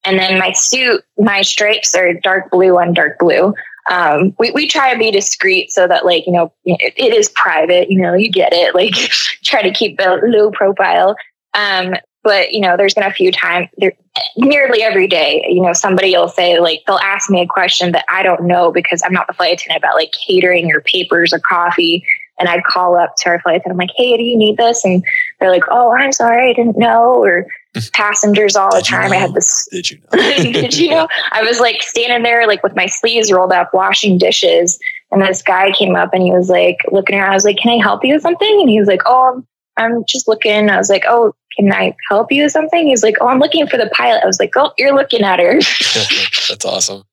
And 0.02 0.18
then 0.18 0.36
my 0.40 0.50
suit, 0.50 1.04
my 1.16 1.42
stripes 1.42 1.94
are 1.94 2.12
dark 2.12 2.50
blue 2.50 2.76
on 2.76 2.92
dark 2.92 3.20
blue 3.20 3.54
um, 3.90 4.34
we, 4.38 4.50
we 4.52 4.66
try 4.66 4.92
to 4.92 4.98
be 4.98 5.10
discreet 5.10 5.70
so 5.70 5.88
that 5.88 6.04
like 6.04 6.26
you 6.26 6.32
know 6.32 6.52
it, 6.64 6.94
it 6.96 7.14
is 7.14 7.28
private 7.30 7.90
you 7.90 8.00
know 8.00 8.14
you 8.14 8.30
get 8.30 8.52
it 8.52 8.74
like 8.74 8.94
try 9.42 9.62
to 9.62 9.72
keep 9.72 9.98
a 10.00 10.20
low 10.24 10.50
profile. 10.50 11.16
Um, 11.54 11.94
but 12.22 12.52
you 12.52 12.60
know 12.60 12.76
there's 12.76 12.94
been 12.94 13.04
a 13.04 13.12
few 13.12 13.32
times 13.32 13.68
there 13.78 13.92
nearly 14.36 14.82
every 14.82 15.06
day 15.06 15.44
you 15.48 15.60
know 15.60 15.72
somebody 15.72 16.16
will 16.16 16.28
say 16.28 16.60
like 16.60 16.82
they'll 16.86 16.98
ask 16.98 17.30
me 17.30 17.40
a 17.40 17.46
question 17.46 17.92
that 17.92 18.04
i 18.08 18.22
don't 18.22 18.44
know 18.44 18.70
because 18.70 19.02
i'm 19.04 19.12
not 19.12 19.26
the 19.26 19.32
flight 19.32 19.54
attendant 19.54 19.82
about 19.82 19.96
like 19.96 20.12
catering 20.26 20.70
or 20.72 20.80
papers 20.82 21.32
or 21.32 21.38
coffee. 21.40 22.04
And 22.38 22.48
i'd 22.48 22.64
call 22.64 22.96
up 22.96 23.14
to 23.18 23.28
our 23.28 23.40
flight 23.40 23.56
attendant 23.56 23.80
i'm 23.80 23.86
like 23.86 23.96
hey 23.96 24.16
do 24.16 24.22
you 24.22 24.36
need 24.36 24.56
this? 24.56 24.84
And 24.84 25.04
they're 25.40 25.50
like 25.50 25.64
oh 25.70 25.92
i'm 25.92 26.12
sorry 26.12 26.50
i 26.50 26.52
didn't 26.52 26.78
know 26.78 27.22
or 27.22 27.46
passengers 27.92 28.56
all 28.56 28.70
the 28.70 28.78
Did 28.78 28.90
you 28.90 28.96
time. 28.96 29.12
I 29.12 29.16
had 29.16 29.34
this. 29.34 29.68
Did 29.72 29.90
you 29.90 29.98
know? 29.98 30.18
Did 30.42 30.76
you 30.76 30.90
know? 30.90 31.08
I 31.32 31.42
was 31.42 31.60
like 31.60 31.82
standing 31.82 32.22
there, 32.22 32.46
like 32.46 32.62
with 32.62 32.76
my 32.76 32.86
sleeves 32.86 33.32
rolled 33.32 33.52
up, 33.52 33.72
washing 33.72 34.18
dishes, 34.18 34.78
and 35.10 35.22
this 35.22 35.42
guy 35.42 35.72
came 35.72 35.96
up 35.96 36.10
and 36.12 36.22
he 36.22 36.32
was 36.32 36.48
like 36.48 36.78
looking 36.90 37.18
around. 37.18 37.30
I 37.30 37.34
was 37.34 37.44
like, 37.44 37.58
"Can 37.58 37.72
I 37.72 37.82
help 37.82 38.04
you 38.04 38.14
with 38.14 38.22
something?" 38.22 38.60
And 38.60 38.68
he 38.68 38.78
was 38.78 38.88
like, 38.88 39.02
"Oh, 39.06 39.44
I'm, 39.76 39.84
I'm 39.94 40.04
just 40.06 40.28
looking." 40.28 40.70
I 40.70 40.76
was 40.76 40.90
like, 40.90 41.04
"Oh, 41.06 41.34
can 41.56 41.72
I 41.72 41.94
help 42.08 42.30
you 42.30 42.44
with 42.44 42.52
something?" 42.52 42.86
He's 42.86 43.02
like, 43.02 43.16
"Oh, 43.20 43.28
I'm 43.28 43.38
looking 43.38 43.66
for 43.66 43.76
the 43.76 43.90
pilot." 43.94 44.22
I 44.22 44.26
was 44.26 44.40
like, 44.40 44.52
"Oh, 44.56 44.72
you're 44.78 44.94
looking 44.94 45.22
at 45.22 45.38
her." 45.38 45.54
That's 46.48 46.64
awesome. 46.64 47.04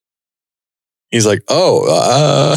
He's 1.11 1.25
like, 1.25 1.43
oh, 1.47 1.87
uh, 1.89 2.55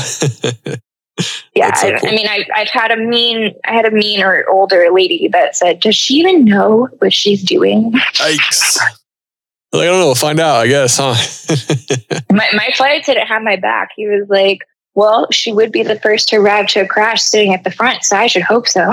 Yeah, 1.54 1.74
so 1.74 1.88
I, 1.88 1.98
cool. 1.98 2.08
I 2.08 2.12
mean, 2.12 2.26
I, 2.26 2.46
I've 2.54 2.70
had 2.70 2.90
a 2.90 2.96
mean, 2.96 3.54
I 3.66 3.72
had 3.72 3.84
a 3.84 3.90
mean 3.90 4.22
or 4.22 4.48
older 4.48 4.88
lady 4.90 5.28
that 5.28 5.54
said, 5.54 5.80
"Does 5.80 5.94
she 5.94 6.14
even 6.14 6.44
know 6.44 6.88
what 6.98 7.12
she's 7.12 7.42
doing?" 7.42 7.92
yikes. 7.92 8.78
Like, 9.74 9.84
I 9.84 9.86
don't 9.86 10.00
know. 10.00 10.06
We'll 10.06 10.14
find 10.14 10.38
out, 10.38 10.56
I 10.56 10.66
guess, 10.66 10.98
huh? 11.00 11.14
My 12.30 12.46
my 12.52 12.68
flight 12.74 13.00
attendant 13.00 13.26
had 13.26 13.42
my 13.42 13.56
back. 13.56 13.88
He 13.96 14.06
was 14.06 14.26
like, 14.28 14.58
"Well, 14.94 15.26
she 15.32 15.50
would 15.50 15.72
be 15.72 15.82
the 15.82 15.98
first 15.98 16.28
to 16.28 16.36
arrive 16.36 16.66
to 16.68 16.80
a 16.80 16.86
crash 16.86 17.22
sitting 17.22 17.54
at 17.54 17.64
the 17.64 17.70
front, 17.70 18.04
so 18.04 18.18
I 18.18 18.26
should 18.26 18.42
hope 18.42 18.68
so." 18.68 18.80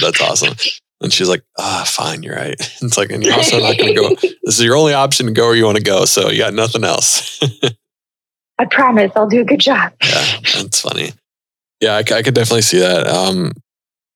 That's 0.00 0.20
awesome. 0.20 0.56
And 1.02 1.12
she's 1.12 1.28
like, 1.28 1.42
ah, 1.58 1.84
fine, 1.86 2.24
you're 2.24 2.34
right. 2.34 2.54
It's 2.80 2.96
like, 2.96 3.10
and 3.10 3.22
you're 3.24 3.34
also 3.34 3.60
not 3.60 3.76
going 3.76 3.94
to 3.94 4.00
go. 4.00 4.14
This 4.42 4.58
is 4.58 4.62
your 4.62 4.76
only 4.76 4.92
option 4.92 5.26
to 5.26 5.32
go 5.32 5.46
where 5.46 5.56
you 5.56 5.64
want 5.64 5.76
to 5.78 5.82
go. 5.82 6.04
So 6.04 6.30
you 6.30 6.38
got 6.38 6.54
nothing 6.54 6.84
else. 6.84 7.40
I 8.58 8.64
promise, 8.66 9.10
I'll 9.16 9.28
do 9.28 9.40
a 9.40 9.44
good 9.44 9.60
job. 9.60 9.92
yeah, 10.02 10.38
that's 10.54 10.80
funny. 10.80 11.12
Yeah, 11.82 11.96
I 11.96 12.02
could 12.04 12.34
definitely 12.34 12.62
see 12.62 12.78
that. 12.78 13.06
Um, 13.08 13.50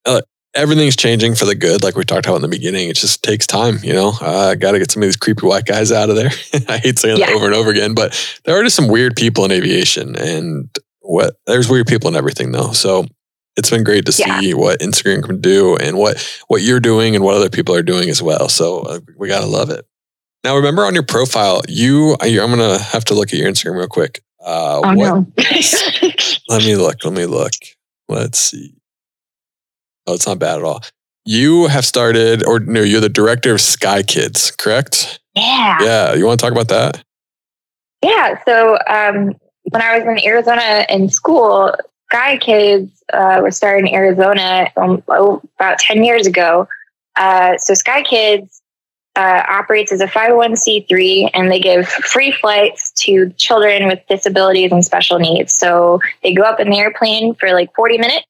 uh, 0.07 0.23
everything's 0.55 0.97
changing 0.97 1.35
for 1.35 1.45
the 1.47 1.55
good, 1.57 1.83
like 1.83 1.97
we 1.97 2.05
talked 2.05 2.25
about 2.27 2.37
in 2.37 2.43
the 2.43 2.49
beginning. 2.49 2.89
It 2.89 2.97
just 2.97 3.23
takes 3.25 3.47
time, 3.47 3.79
you 3.83 3.93
know. 3.93 4.12
Uh, 4.23 4.51
I 4.51 4.55
got 4.55 4.73
to 4.73 4.79
get 4.79 4.91
some 4.93 5.03
of 5.03 5.07
these 5.09 5.17
creepy 5.17 5.47
white 5.47 5.67
guys 5.67 5.91
out 5.93 6.09
of 6.09 6.14
there. 6.17 6.31
I 6.69 6.79
hate 6.79 6.99
saying 6.99 7.19
that 7.19 7.29
over 7.31 7.45
and 7.47 7.55
over 7.55 7.69
again, 7.71 7.95
but 7.95 8.14
there 8.45 8.59
are 8.59 8.62
just 8.62 8.77
some 8.77 8.87
weird 8.89 9.17
people 9.17 9.45
in 9.45 9.51
aviation, 9.51 10.17
and 10.17 10.71
what 11.01 11.35
there's 11.47 11.69
weird 11.69 11.89
people 11.89 12.09
in 12.09 12.17
everything, 12.17 12.53
though. 12.53 12.71
So 12.73 13.05
it's 13.57 13.69
been 13.71 13.83
great 13.85 14.07
to 14.07 14.14
Yeah. 14.17 14.41
see 14.41 14.55
what 14.55 14.79
Instagram 14.81 15.25
can 15.25 15.41
do 15.41 15.77
and 15.77 15.99
what 15.99 16.25
what 16.47 16.62
you're 16.62 16.79
doing 16.81 17.17
and 17.17 17.25
what 17.25 17.35
other 17.37 17.51
people 17.51 17.75
are 17.75 17.83
doing 17.83 18.09
as 18.11 18.23
well. 18.23 18.49
So 18.49 18.81
uh, 18.83 19.01
we 19.19 19.27
gotta 19.29 19.47
love 19.47 19.71
it. 19.71 19.85
Now, 20.45 20.55
remember 20.55 20.85
on 20.85 20.95
your 20.95 21.03
profile, 21.03 21.62
you 21.67 22.17
I'm 22.21 22.51
gonna 22.51 22.79
have 22.79 23.05
to 23.07 23.14
look 23.14 23.33
at 23.33 23.39
your 23.41 23.51
Instagram 23.51 23.77
real 23.79 23.89
quick. 23.89 24.21
Uh, 24.47 24.80
Oh 24.84 24.94
what, 24.94 24.97
no! 24.97 25.26
let 26.49 26.62
me 26.64 26.76
look. 26.76 27.05
Let 27.05 27.12
me 27.12 27.26
look. 27.26 27.53
Let's 28.09 28.38
see. 28.38 28.74
Oh, 30.07 30.14
it's 30.14 30.26
not 30.26 30.38
bad 30.38 30.59
at 30.59 30.64
all. 30.64 30.82
You 31.24 31.66
have 31.66 31.84
started, 31.84 32.44
or 32.47 32.61
no, 32.61 32.80
you're 32.80 33.01
the 33.01 33.09
director 33.09 33.53
of 33.53 33.61
Sky 33.61 34.05
Kids, 34.05 34.53
correct? 34.53 35.18
yeah, 35.34 35.78
Yeah. 35.82 36.14
You 36.14 36.24
want 36.24 36.38
to 36.38 36.44
talk 36.47 36.53
about 36.53 36.68
that? 36.68 37.03
yeah. 38.05 38.38
So 38.44 38.78
um, 38.86 39.34
when 39.70 39.82
I 39.82 39.99
was 39.99 40.07
in 40.07 40.24
Arizona 40.24 40.86
in 40.88 41.09
school, 41.11 41.74
Sky 42.12 42.36
Kids 42.38 43.03
uh, 43.12 43.40
was 43.42 43.57
started 43.57 43.88
in 43.88 43.94
Arizona 43.94 44.70
um, 44.76 45.03
oh, 45.09 45.42
about 45.59 45.80
ten 45.80 46.05
years 46.05 46.24
ago. 46.28 46.68
Uh, 47.16 47.59
so 47.59 47.74
Sky 47.74 48.03
Kids 48.03 48.62
uh, 49.17 49.43
operates 49.49 49.93
as 49.93 50.01
a 50.01 50.07
501c3 50.07 51.31
and 51.35 51.51
they 51.51 51.59
give 51.59 51.89
free 51.89 52.33
flights 52.33 52.93
to 52.93 53.31
children 53.31 53.87
with 53.89 54.01
disabilities 54.09 54.71
and 54.71 54.85
special 54.85 55.19
needs. 55.19 55.53
So 55.53 56.01
they 56.23 56.35
go 56.35 56.43
up 56.43 56.61
in 56.61 56.71
the 56.71 56.79
airplane 56.79 57.35
for 57.35 57.53
like 57.53 57.75
40 57.75 57.99
minutes. 57.99 58.27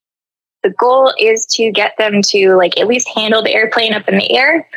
The 0.62 0.70
goal 0.70 1.12
is 1.18 1.44
to 1.52 1.70
get 1.70 1.92
them 1.98 2.22
to 2.28 2.54
like 2.54 2.78
at 2.78 2.86
least 2.86 3.08
handle 3.08 3.42
the 3.42 3.52
airplane 3.52 3.92
up 3.92 4.08
in 4.08 4.18
the 4.18 4.36
air. 4.36 4.68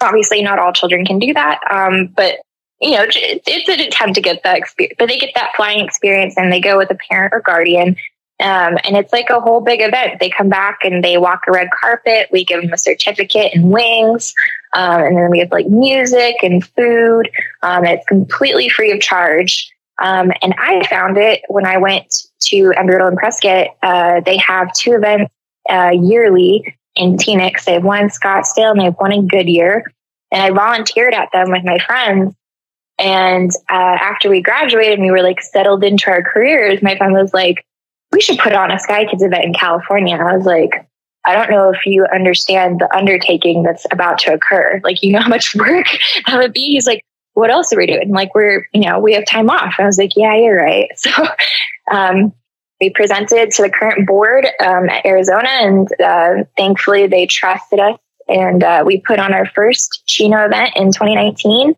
Obviously, 0.00 0.42
not 0.42 0.58
all 0.58 0.72
children 0.72 1.04
can 1.06 1.18
do 1.18 1.32
that, 1.32 1.60
um, 1.70 2.08
but 2.14 2.36
you 2.80 2.90
know, 2.90 3.06
it's 3.08 3.68
an 3.68 3.80
attempt 3.80 4.16
to 4.16 4.20
get 4.20 4.42
that 4.44 4.58
experience. 4.58 4.96
But 4.98 5.08
they 5.08 5.18
get 5.18 5.32
that 5.34 5.52
flying 5.56 5.82
experience 5.82 6.36
and 6.36 6.52
they 6.52 6.60
go 6.60 6.76
with 6.76 6.90
a 6.90 6.94
parent 6.94 7.32
or 7.32 7.40
guardian. 7.40 7.96
Um, 8.38 8.76
and 8.84 8.96
it's 8.96 9.14
like 9.14 9.30
a 9.30 9.40
whole 9.40 9.62
big 9.62 9.80
event. 9.80 10.20
They 10.20 10.28
come 10.28 10.50
back 10.50 10.80
and 10.82 11.02
they 11.02 11.16
walk 11.16 11.44
a 11.48 11.52
red 11.52 11.68
carpet. 11.70 12.28
We 12.30 12.44
give 12.44 12.60
them 12.60 12.72
a 12.72 12.78
certificate 12.78 13.54
and 13.54 13.70
wings. 13.70 14.34
Um, 14.76 15.02
and 15.02 15.16
then 15.16 15.30
we 15.30 15.38
have 15.38 15.50
like 15.50 15.66
music 15.68 16.36
and 16.42 16.62
food. 16.62 17.30
Um, 17.62 17.86
it's 17.86 18.04
completely 18.06 18.68
free 18.68 18.92
of 18.92 19.00
charge. 19.00 19.72
Um, 20.02 20.30
and 20.42 20.54
I 20.58 20.86
found 20.86 21.16
it 21.16 21.40
when 21.48 21.64
I 21.64 21.78
went 21.78 22.26
to 22.42 22.56
Embry-Riddle 22.76 23.08
and 23.08 23.16
Prescott. 23.16 23.68
Uh, 23.82 24.20
they 24.20 24.36
have 24.36 24.70
two 24.74 24.92
events 24.92 25.32
uh, 25.70 25.92
yearly 25.94 26.76
in 26.94 27.18
Phoenix. 27.18 27.64
They 27.64 27.72
have 27.72 27.84
one 27.84 28.04
in 28.04 28.08
Scottsdale 28.10 28.72
and 28.72 28.80
they 28.80 28.84
have 28.84 28.96
one 28.98 29.12
in 29.12 29.26
Goodyear. 29.26 29.90
And 30.30 30.42
I 30.42 30.50
volunteered 30.50 31.14
at 31.14 31.30
them 31.32 31.50
with 31.50 31.64
my 31.64 31.78
friends. 31.78 32.34
And 32.98 33.50
uh, 33.70 33.96
after 34.00 34.28
we 34.28 34.42
graduated 34.42 34.98
and 34.98 35.04
we 35.04 35.10
were 35.10 35.22
like 35.22 35.40
settled 35.40 35.84
into 35.84 36.10
our 36.10 36.22
careers, 36.22 36.82
my 36.82 36.98
friend 36.98 37.14
was 37.14 37.32
like, 37.32 37.64
we 38.12 38.20
should 38.20 38.38
put 38.38 38.52
on 38.52 38.70
a 38.70 38.78
Sky 38.78 39.06
Kids 39.06 39.22
event 39.22 39.44
in 39.44 39.54
California. 39.54 40.14
And 40.14 40.28
I 40.28 40.36
was 40.36 40.44
like, 40.44 40.86
I 41.26 41.34
don't 41.34 41.50
know 41.50 41.70
if 41.70 41.84
you 41.84 42.06
understand 42.14 42.80
the 42.80 42.94
undertaking 42.96 43.62
that's 43.62 43.86
about 43.90 44.18
to 44.20 44.34
occur. 44.34 44.80
Like, 44.84 45.02
you 45.02 45.12
know 45.12 45.20
how 45.20 45.28
much 45.28 45.54
work 45.56 45.86
that 46.26 46.38
would 46.38 46.52
be? 46.52 46.72
He's 46.72 46.86
like, 46.86 47.02
what 47.34 47.50
else 47.50 47.72
are 47.72 47.76
we 47.76 47.86
doing? 47.86 48.10
Like, 48.10 48.34
we're, 48.34 48.66
you 48.72 48.82
know, 48.88 48.98
we 48.98 49.12
have 49.14 49.26
time 49.26 49.50
off. 49.50 49.74
I 49.78 49.84
was 49.84 49.98
like, 49.98 50.16
yeah, 50.16 50.34
you're 50.36 50.56
right. 50.56 50.88
So, 50.96 51.10
um, 51.92 52.32
we 52.80 52.90
presented 52.90 53.50
to 53.52 53.62
the 53.62 53.70
current 53.70 54.06
board 54.06 54.46
um, 54.60 54.88
at 54.88 55.06
Arizona, 55.06 55.48
and 55.48 55.88
uh, 56.00 56.44
thankfully 56.56 57.06
they 57.06 57.26
trusted 57.26 57.78
us. 57.78 57.98
And 58.28 58.64
uh, 58.64 58.82
we 58.84 59.00
put 59.00 59.18
on 59.18 59.32
our 59.32 59.46
first 59.46 60.02
Chino 60.06 60.44
event 60.44 60.72
in 60.76 60.92
2019, 60.92 61.74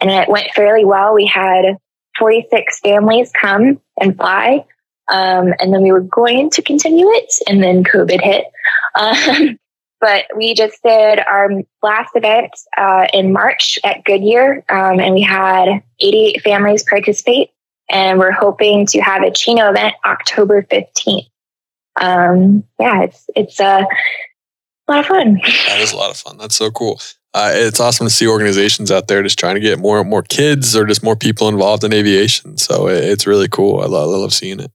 and 0.00 0.10
it 0.10 0.28
went 0.28 0.50
fairly 0.54 0.84
well. 0.84 1.14
We 1.14 1.26
had 1.26 1.78
46 2.18 2.80
families 2.80 3.30
come 3.40 3.80
and 4.00 4.16
fly. 4.16 4.64
Um, 5.08 5.52
and 5.60 5.72
then 5.72 5.82
we 5.82 5.92
were 5.92 6.00
going 6.00 6.50
to 6.50 6.62
continue 6.62 7.08
it, 7.10 7.32
and 7.46 7.62
then 7.62 7.84
COVID 7.84 8.22
hit. 8.22 8.46
Um, 8.94 9.58
but 10.00 10.24
we 10.36 10.54
just 10.54 10.82
did 10.82 11.20
our 11.20 11.50
last 11.82 12.10
event 12.14 12.52
uh, 12.76 13.06
in 13.12 13.32
March 13.32 13.78
at 13.84 14.04
Goodyear, 14.04 14.64
um, 14.68 15.00
and 15.00 15.14
we 15.14 15.22
had 15.22 15.82
88 16.00 16.42
families 16.42 16.82
participate. 16.82 17.50
And 17.90 18.18
we're 18.18 18.32
hoping 18.32 18.86
to 18.86 19.00
have 19.00 19.22
a 19.22 19.30
Chino 19.30 19.68
event 19.68 19.94
October 20.06 20.62
15th. 20.62 21.28
Um, 22.00 22.64
yeah, 22.80 23.02
it's 23.02 23.26
it's 23.36 23.60
a 23.60 23.86
lot 24.88 25.00
of 25.00 25.06
fun. 25.06 25.38
That 25.68 25.80
is 25.80 25.92
a 25.92 25.96
lot 25.96 26.10
of 26.10 26.16
fun. 26.16 26.38
That's 26.38 26.54
so 26.56 26.70
cool. 26.70 26.98
Uh, 27.34 27.50
it's 27.52 27.80
awesome 27.80 28.06
to 28.06 28.12
see 28.12 28.26
organizations 28.26 28.90
out 28.90 29.08
there 29.08 29.22
just 29.22 29.38
trying 29.38 29.54
to 29.56 29.60
get 29.60 29.78
more 29.78 30.00
and 30.00 30.08
more 30.08 30.22
kids 30.22 30.74
or 30.74 30.86
just 30.86 31.02
more 31.02 31.14
people 31.16 31.48
involved 31.48 31.84
in 31.84 31.92
aviation. 31.92 32.56
So 32.56 32.88
it- 32.88 33.04
it's 33.04 33.26
really 33.26 33.48
cool. 33.48 33.80
I 33.80 33.86
love, 33.86 34.08
I 34.08 34.16
love 34.16 34.32
seeing 34.32 34.60
it. 34.60 34.70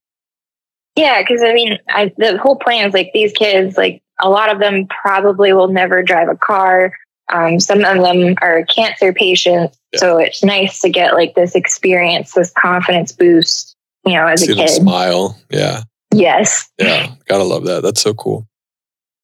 Yeah, 0.95 1.21
because 1.21 1.41
I 1.41 1.53
mean, 1.53 1.79
I, 1.89 2.11
the 2.17 2.37
whole 2.37 2.57
plan 2.57 2.87
is 2.89 2.93
like 2.93 3.11
these 3.13 3.31
kids, 3.31 3.77
like 3.77 4.03
a 4.21 4.29
lot 4.29 4.51
of 4.51 4.59
them 4.59 4.87
probably 4.87 5.53
will 5.53 5.67
never 5.69 6.03
drive 6.03 6.27
a 6.29 6.35
car. 6.35 6.93
Um, 7.31 7.59
some 7.59 7.83
of 7.83 8.01
them 8.01 8.35
are 8.41 8.63
cancer 8.65 9.13
patients, 9.13 9.77
Yeah. 9.93 9.99
so 9.99 10.17
it's 10.17 10.43
nice 10.43 10.79
to 10.81 10.89
get 10.89 11.13
like 11.13 11.35
this 11.35 11.53
experience, 11.55 12.33
this 12.33 12.51
confidence 12.51 13.11
boost. 13.11 13.75
You 14.05 14.13
know, 14.15 14.25
as 14.27 14.43
See 14.45 14.53
a 14.53 14.55
kid. 14.55 14.69
smile. 14.69 15.37
Yeah. 15.51 15.81
Yes. 16.13 16.69
Yeah. 16.79 17.11
Gotta 17.27 17.43
love 17.43 17.65
that. 17.65 17.83
That's 17.83 18.01
so 18.01 18.13
cool. 18.13 18.47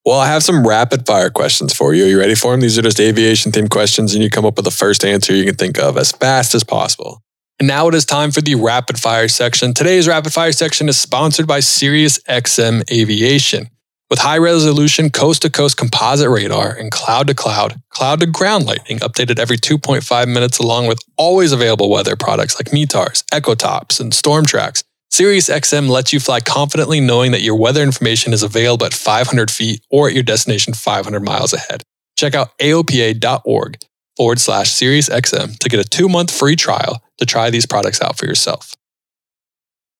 Well, 0.06 0.20
I 0.20 0.28
have 0.28 0.44
some 0.44 0.68
rapid 0.68 1.08
fire 1.08 1.32
questions 1.32 1.74
for 1.74 1.96
you. 1.96 2.04
Are 2.06 2.08
you 2.08 2.20
ready 2.20 2.36
for 2.36 2.52
them? 2.52 2.62
These 2.62 2.78
are 2.78 2.84
just 2.84 3.00
aviation 3.00 3.52
themed 3.52 3.72
questions, 3.72 4.14
and 4.14 4.22
you 4.22 4.30
come 4.30 4.46
up 4.46 4.56
with 4.58 4.66
the 4.66 4.72
first 4.72 5.04
answer 5.04 5.34
you 5.34 5.46
can 5.46 5.56
think 5.56 5.80
of 5.80 5.98
as 5.98 6.12
fast 6.12 6.54
as 6.54 6.64
possible. 6.64 7.24
And 7.58 7.68
now 7.68 7.88
it 7.88 7.96
is 7.96 8.06
time 8.06 8.32
for 8.32 8.42
the 8.42 8.54
rapid 8.56 9.00
fire 9.00 9.28
section. 9.30 9.74
Today's 9.74 10.08
rapid 10.08 10.32
fire 10.34 10.52
section 10.52 10.90
is 10.90 10.98
sponsored 11.00 11.48
by 11.48 11.60
SiriusXM 11.60 12.84
Aviation. 12.92 13.70
With 14.10 14.20
high 14.20 14.38
resolution 14.38 15.10
coast 15.10 15.42
to 15.42 15.50
coast 15.50 15.78
composite 15.78 16.30
radar 16.30 16.76
and 16.76 16.92
cloud 16.92 17.26
to 17.28 17.34
cloud, 17.34 17.82
cloud 17.90 18.20
to 18.20 18.28
ground 18.28 18.68
lighting 18.68 19.00
updated 19.00 19.40
every 19.40 19.58
2.5 19.58 20.28
minutes, 20.28 20.60
along 20.60 20.86
with 20.86 21.04
always 21.18 21.52
available 21.52 21.90
weather 21.90 22.16
products 22.16 22.60
like 22.60 22.68
METARs, 22.68 23.24
EchoTops, 23.32 24.00
and 24.00 24.14
Storm 24.14 24.46
Tracks. 24.46 24.84
SiriusXM 25.12 25.90
lets 25.90 26.14
you 26.14 26.20
fly 26.20 26.40
confidently 26.40 27.00
knowing 27.00 27.32
that 27.32 27.42
your 27.42 27.56
weather 27.56 27.82
information 27.82 28.32
is 28.32 28.44
available 28.44 28.86
at 28.86 28.94
500 28.94 29.50
feet 29.50 29.82
or 29.90 30.08
at 30.08 30.14
your 30.14 30.24
destination 30.24 30.74
500 30.74 31.22
miles 31.22 31.54
ahead. 31.54 31.82
Check 32.16 32.36
out 32.36 32.56
aopa.org 32.60 33.78
forward 34.16 34.40
slash 34.40 34.72
SiriusXM 34.74 35.58
to 35.58 35.70
get 35.70 35.80
a 35.80 35.90
two 35.90 36.08
month 36.08 36.32
free 36.32 36.56
trial 36.56 37.02
to 37.18 37.26
try 37.26 37.50
these 37.50 37.66
products 37.66 38.02
out 38.02 38.18
for 38.20 38.26
yourself. 38.28 38.76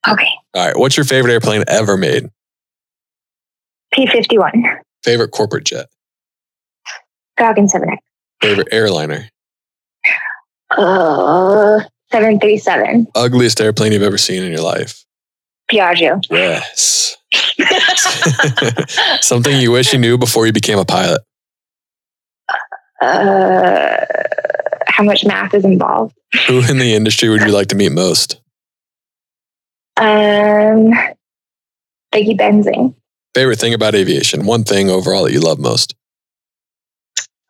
Okay. 0.08 0.30
All 0.54 0.68
right. 0.68 0.78
What's 0.78 0.96
your 0.96 1.06
favorite 1.06 1.32
airplane 1.32 1.64
ever 1.68 1.98
made? 1.98 2.30
P 3.96 4.06
fifty 4.08 4.38
one. 4.38 4.66
Favorite 5.04 5.30
corporate 5.30 5.64
jet? 5.64 5.88
Falcon 7.38 7.68
seven 7.70 7.90
X. 7.90 8.04
Favorite 8.42 8.68
airliner? 8.72 9.30
Uh, 10.72 11.80
seven 12.12 12.40
three 12.40 12.58
seven. 12.58 13.08
Ugliest 13.16 13.62
airplane 13.62 13.94
you've 13.94 14.02
ever 14.02 14.18
seen 14.18 14.44
in 14.44 14.52
your 14.52 14.62
life? 14.62 15.06
Piaggio. 15.72 16.22
Yes. 16.30 17.16
Something 19.22 19.60
you 19.60 19.72
wish 19.72 19.94
you 19.94 20.00
knew 20.00 20.18
before 20.18 20.46
you 20.46 20.52
became 20.52 20.78
a 20.78 20.86
pilot? 20.86 21.22
Uh, 23.02 23.98
how 24.88 25.04
much 25.04 25.26
math 25.26 25.54
is 25.54 25.64
involved? 25.66 26.16
Who 26.48 26.60
in 26.70 26.80
the 26.80 26.94
industry 26.94 27.30
would 27.30 27.42
you 27.42 27.52
like 27.52 27.68
to 27.68 27.76
meet 27.76 27.92
most? 27.92 28.42
Um, 29.98 30.92
Becky 32.12 32.36
Benzing. 32.36 32.94
Favorite 33.36 33.60
thing 33.60 33.74
about 33.74 33.96
aviation? 33.96 34.46
One 34.46 34.64
thing 34.64 34.90
overall 34.90 35.26
that 35.26 35.34
you 35.34 35.42
love 35.42 35.60
most? 35.60 35.94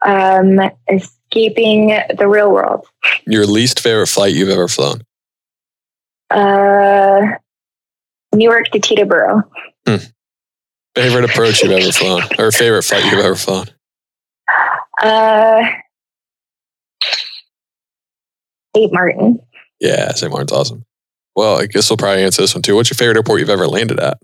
Um, 0.04 0.60
escaping 0.92 1.96
the 2.18 2.28
real 2.28 2.52
world. 2.52 2.88
Your 3.28 3.46
least 3.46 3.80
favorite 3.80 4.08
flight 4.08 4.34
you've 4.34 4.50
ever 4.50 4.68
flown? 4.68 5.02
Uh, 6.32 7.22
Newark 8.34 8.66
to 8.72 8.80
Teterboro. 8.80 9.44
Favorite 10.96 11.26
approach 11.26 11.62
you've 11.62 11.72
ever 11.72 11.92
flown? 11.92 12.24
Or 12.40 12.52
favorite 12.52 12.82
flight 12.82 13.06
you've 13.06 13.24
ever 13.24 13.36
flown? 13.36 13.68
Uh, 15.04 15.62
St. 18.76 18.92
Martin. 18.92 19.40
Yeah, 19.80 20.12
St. 20.14 20.32
Martin's 20.32 20.52
awesome. 20.52 20.84
Well, 21.36 21.60
I 21.60 21.68
guess 21.68 21.92
we'll 21.92 21.98
probably 21.98 22.24
answer 22.24 22.42
this 22.42 22.56
one 22.56 22.64
too. 22.64 22.76
What's 22.76 22.90
your 22.90 22.96
favorite 22.96 23.18
airport 23.18 23.40
you've 23.40 23.50
ever 23.52 23.68
landed 23.68 24.00
at? 24.00 24.18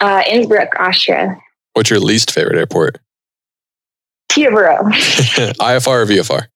Uh, 0.00 0.22
Innsbruck, 0.26 0.78
Austria. 0.78 1.36
What's 1.74 1.90
your 1.90 2.00
least 2.00 2.30
favorite 2.30 2.58
airport? 2.58 2.98
Teterboro. 4.30 4.80
IFR 4.92 5.86
or 5.88 6.06
VFR? 6.06 6.46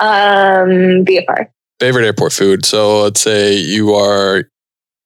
um, 0.00 1.04
VFR. 1.04 1.48
Favorite 1.78 2.06
airport 2.06 2.32
food. 2.32 2.64
So 2.64 3.02
let's 3.02 3.20
say 3.20 3.54
you 3.56 3.94
are 3.94 4.44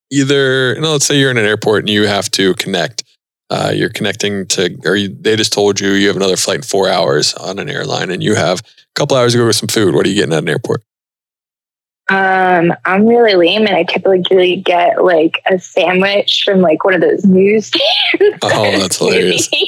either, 0.09 0.79
no, 0.79 0.93
let's 0.93 1.05
say 1.05 1.19
you're 1.19 1.31
in 1.31 1.37
an 1.37 1.45
airport 1.45 1.83
and 1.83 1.89
you 1.89 2.07
have 2.07 2.31
to 2.31 2.53
connect. 2.55 3.03
Uh, 3.49 3.71
you're 3.75 3.89
connecting 3.89 4.47
to, 4.47 4.77
or 4.85 4.95
you, 4.95 5.09
they 5.09 5.35
just 5.35 5.51
told 5.51 5.79
you 5.79 5.89
you 5.91 6.07
have 6.07 6.15
another 6.15 6.37
flight 6.37 6.57
in 6.57 6.61
four 6.63 6.87
hours 6.87 7.33
on 7.33 7.59
an 7.59 7.69
airline 7.69 8.09
and 8.09 8.23
you 8.23 8.33
have 8.35 8.61
a 8.61 8.63
couple 8.95 9.17
hours 9.17 9.33
to 9.33 9.37
go 9.39 9.45
with 9.45 9.57
some 9.57 9.67
food. 9.67 9.93
What 9.93 10.05
are 10.05 10.09
you 10.09 10.15
getting 10.15 10.33
at 10.33 10.39
an 10.39 10.49
airport? 10.49 10.83
Um, 12.09 12.73
I'm 12.85 13.05
really 13.05 13.35
lame, 13.35 13.65
and 13.65 13.75
I 13.75 13.83
typically 13.83 14.57
get 14.57 15.03
like 15.03 15.41
a 15.49 15.59
sandwich 15.59 16.41
from 16.43 16.59
like 16.59 16.83
one 16.83 16.93
of 16.93 17.01
those 17.01 17.23
news 17.25 17.67
stands. 18.17 18.39
Oh, 18.43 18.77
that's 18.77 18.97
hilarious. 18.97 19.49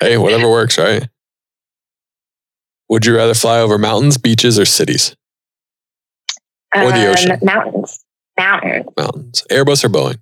Hey, 0.00 0.18
whatever 0.18 0.50
works, 0.50 0.78
right? 0.78 1.08
Would 2.88 3.06
you 3.06 3.16
rather 3.16 3.34
fly 3.34 3.58
over 3.58 3.78
mountains, 3.78 4.18
beaches, 4.18 4.58
or 4.58 4.64
cities? 4.64 5.16
Or 6.74 6.92
the 6.92 7.06
ocean. 7.06 7.32
Um, 7.32 7.38
mountains. 7.42 8.04
Mountains. 8.38 8.86
Mountains. 8.96 9.44
Airbus 9.50 9.84
or 9.84 9.88
Boeing? 9.88 10.18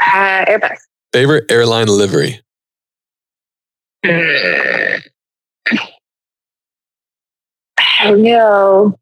Uh, 0.00 0.44
Airbus. 0.46 0.78
Favorite 1.12 1.50
airline 1.50 1.86
livery? 1.86 2.40
Mm. 4.04 5.02
I 7.78 8.04
don't 8.04 8.22
know. 8.22 8.98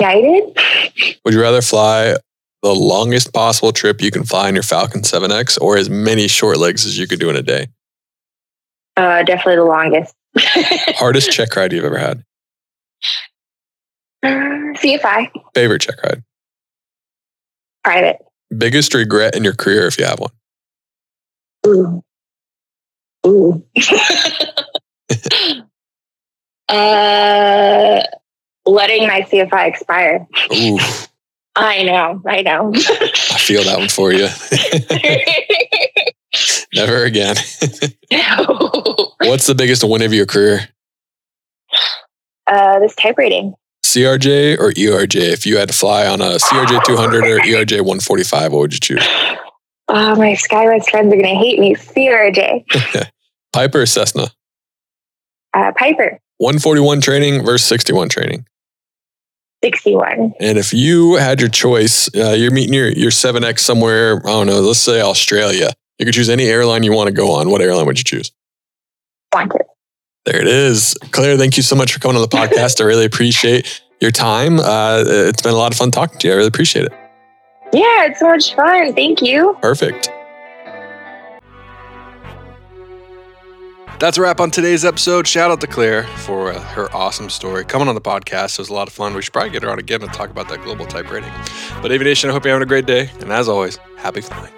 Guided? 0.00 0.56
Would 1.24 1.34
you 1.34 1.40
rather 1.40 1.62
fly 1.62 2.14
the 2.62 2.74
longest 2.74 3.32
possible 3.32 3.72
trip 3.72 4.00
you 4.00 4.10
can 4.10 4.24
fly 4.24 4.48
in 4.48 4.54
your 4.54 4.62
Falcon 4.62 5.02
7X 5.02 5.60
or 5.60 5.76
as 5.76 5.90
many 5.90 6.28
short 6.28 6.58
legs 6.58 6.86
as 6.86 6.98
you 6.98 7.06
could 7.06 7.20
do 7.20 7.30
in 7.30 7.36
a 7.36 7.42
day? 7.42 7.68
Uh, 8.96 9.22
definitely 9.22 9.56
the 9.56 9.64
longest. 9.64 10.14
Hardest 10.98 11.30
check 11.30 11.54
ride 11.56 11.72
you've 11.72 11.84
ever 11.84 11.98
had? 11.98 12.24
Uh, 14.22 14.28
CFI. 14.78 15.30
Favorite 15.54 15.82
check 15.82 16.02
ride? 16.02 16.22
Private. 17.84 18.18
Biggest 18.56 18.94
regret 18.94 19.36
in 19.36 19.44
your 19.44 19.54
career 19.54 19.86
if 19.86 19.98
you 19.98 20.04
have 20.04 20.18
one? 20.18 20.30
Ooh. 21.66 22.02
Ooh. 23.26 23.62
uh, 26.68 28.02
letting 28.72 29.06
my 29.06 29.22
CFI 29.22 29.68
expire. 29.68 30.26
Ooh, 30.54 30.78
I 31.56 31.82
know. 31.82 32.22
I 32.26 32.42
know. 32.42 32.72
I 32.74 33.38
feel 33.38 33.64
that 33.64 33.78
one 33.78 33.88
for 33.88 34.12
you. 34.12 34.28
Never 36.74 37.04
again. 37.04 37.36
What's 39.20 39.46
the 39.46 39.54
biggest 39.56 39.82
win 39.84 40.02
of 40.02 40.12
your 40.12 40.26
career? 40.26 40.68
uh, 42.48 42.78
this 42.80 42.94
type 42.96 43.18
rating. 43.18 43.54
CRJ 43.84 44.58
or 44.58 44.72
ERJ? 44.72 45.16
If 45.16 45.46
you 45.46 45.56
had 45.56 45.68
to 45.68 45.74
fly 45.74 46.06
on 46.06 46.20
a 46.20 46.36
CRJ 46.36 46.84
200 46.84 47.24
or 47.24 47.38
ERJ 47.40 47.80
145, 47.80 48.52
what 48.52 48.58
would 48.60 48.74
you 48.74 48.80
choose? 48.80 49.06
Oh, 49.88 50.14
my 50.16 50.32
Skywest 50.32 50.90
friends 50.90 51.12
are 51.12 51.16
going 51.16 51.22
to 51.22 51.28
hate 51.28 51.58
me. 51.58 51.74
CRJ. 51.74 53.08
Piper 53.52 53.82
or 53.82 53.86
Cessna? 53.86 54.26
Uh, 55.54 55.72
Piper. 55.76 56.18
141 56.38 57.00
training 57.00 57.44
versus 57.44 57.66
61 57.66 58.08
training. 58.10 58.46
61. 59.62 60.34
And 60.40 60.58
if 60.58 60.72
you 60.72 61.16
had 61.16 61.40
your 61.40 61.48
choice, 61.48 62.08
uh, 62.14 62.30
you're 62.30 62.50
meeting 62.50 62.74
your, 62.74 62.88
your 62.88 63.10
7X 63.10 63.60
somewhere, 63.60 64.18
I 64.24 64.30
don't 64.30 64.46
know, 64.46 64.60
let's 64.60 64.78
say 64.78 65.00
Australia. 65.00 65.70
You 65.98 66.06
could 66.06 66.14
choose 66.14 66.28
any 66.28 66.44
airline 66.44 66.84
you 66.84 66.92
want 66.92 67.08
to 67.08 67.14
go 67.14 67.32
on. 67.32 67.50
What 67.50 67.60
airline 67.60 67.86
would 67.86 67.98
you 67.98 68.04
choose? 68.04 68.30
Qantas. 69.34 69.64
There 70.24 70.40
it 70.40 70.46
is. 70.46 70.94
Claire, 71.10 71.36
thank 71.36 71.56
you 71.56 71.62
so 71.62 71.74
much 71.74 71.92
for 71.92 72.00
coming 72.00 72.16
on 72.16 72.22
the 72.22 72.28
podcast. 72.28 72.80
I 72.80 72.84
really 72.84 73.06
appreciate 73.06 73.82
your 74.00 74.10
time. 74.10 74.60
Uh, 74.60 75.02
it's 75.06 75.42
been 75.42 75.52
a 75.52 75.56
lot 75.56 75.72
of 75.72 75.78
fun 75.78 75.90
talking 75.90 76.18
to 76.20 76.28
you. 76.28 76.34
I 76.34 76.36
really 76.36 76.48
appreciate 76.48 76.84
it. 76.84 76.92
Yeah, 77.72 78.06
it's 78.06 78.20
so 78.20 78.28
much 78.28 78.54
fun. 78.54 78.94
Thank 78.94 79.22
you. 79.22 79.56
Perfect. 79.60 80.10
That's 83.98 84.16
a 84.16 84.22
wrap 84.22 84.38
on 84.38 84.52
today's 84.52 84.84
episode. 84.84 85.26
Shout 85.26 85.50
out 85.50 85.60
to 85.60 85.66
Claire 85.66 86.04
for 86.18 86.52
uh, 86.52 86.60
her 86.60 86.88
awesome 86.94 87.28
story. 87.28 87.64
Coming 87.64 87.88
on 87.88 87.96
the 87.96 88.00
podcast 88.00 88.52
it 88.52 88.58
was 88.60 88.68
a 88.68 88.74
lot 88.74 88.86
of 88.86 88.94
fun. 88.94 89.12
We 89.12 89.22
should 89.22 89.32
probably 89.32 89.50
get 89.50 89.64
her 89.64 89.70
on 89.70 89.80
again 89.80 90.02
and 90.02 90.12
talk 90.12 90.30
about 90.30 90.48
that 90.50 90.62
global 90.62 90.86
type 90.86 91.10
rating. 91.10 91.32
But 91.82 91.90
Avination, 91.90 92.30
I 92.30 92.32
hope 92.32 92.44
you're 92.44 92.52
having 92.54 92.62
a 92.62 92.68
great 92.68 92.86
day. 92.86 93.10
And 93.18 93.32
as 93.32 93.48
always, 93.48 93.76
happy 93.96 94.20
flying. 94.20 94.52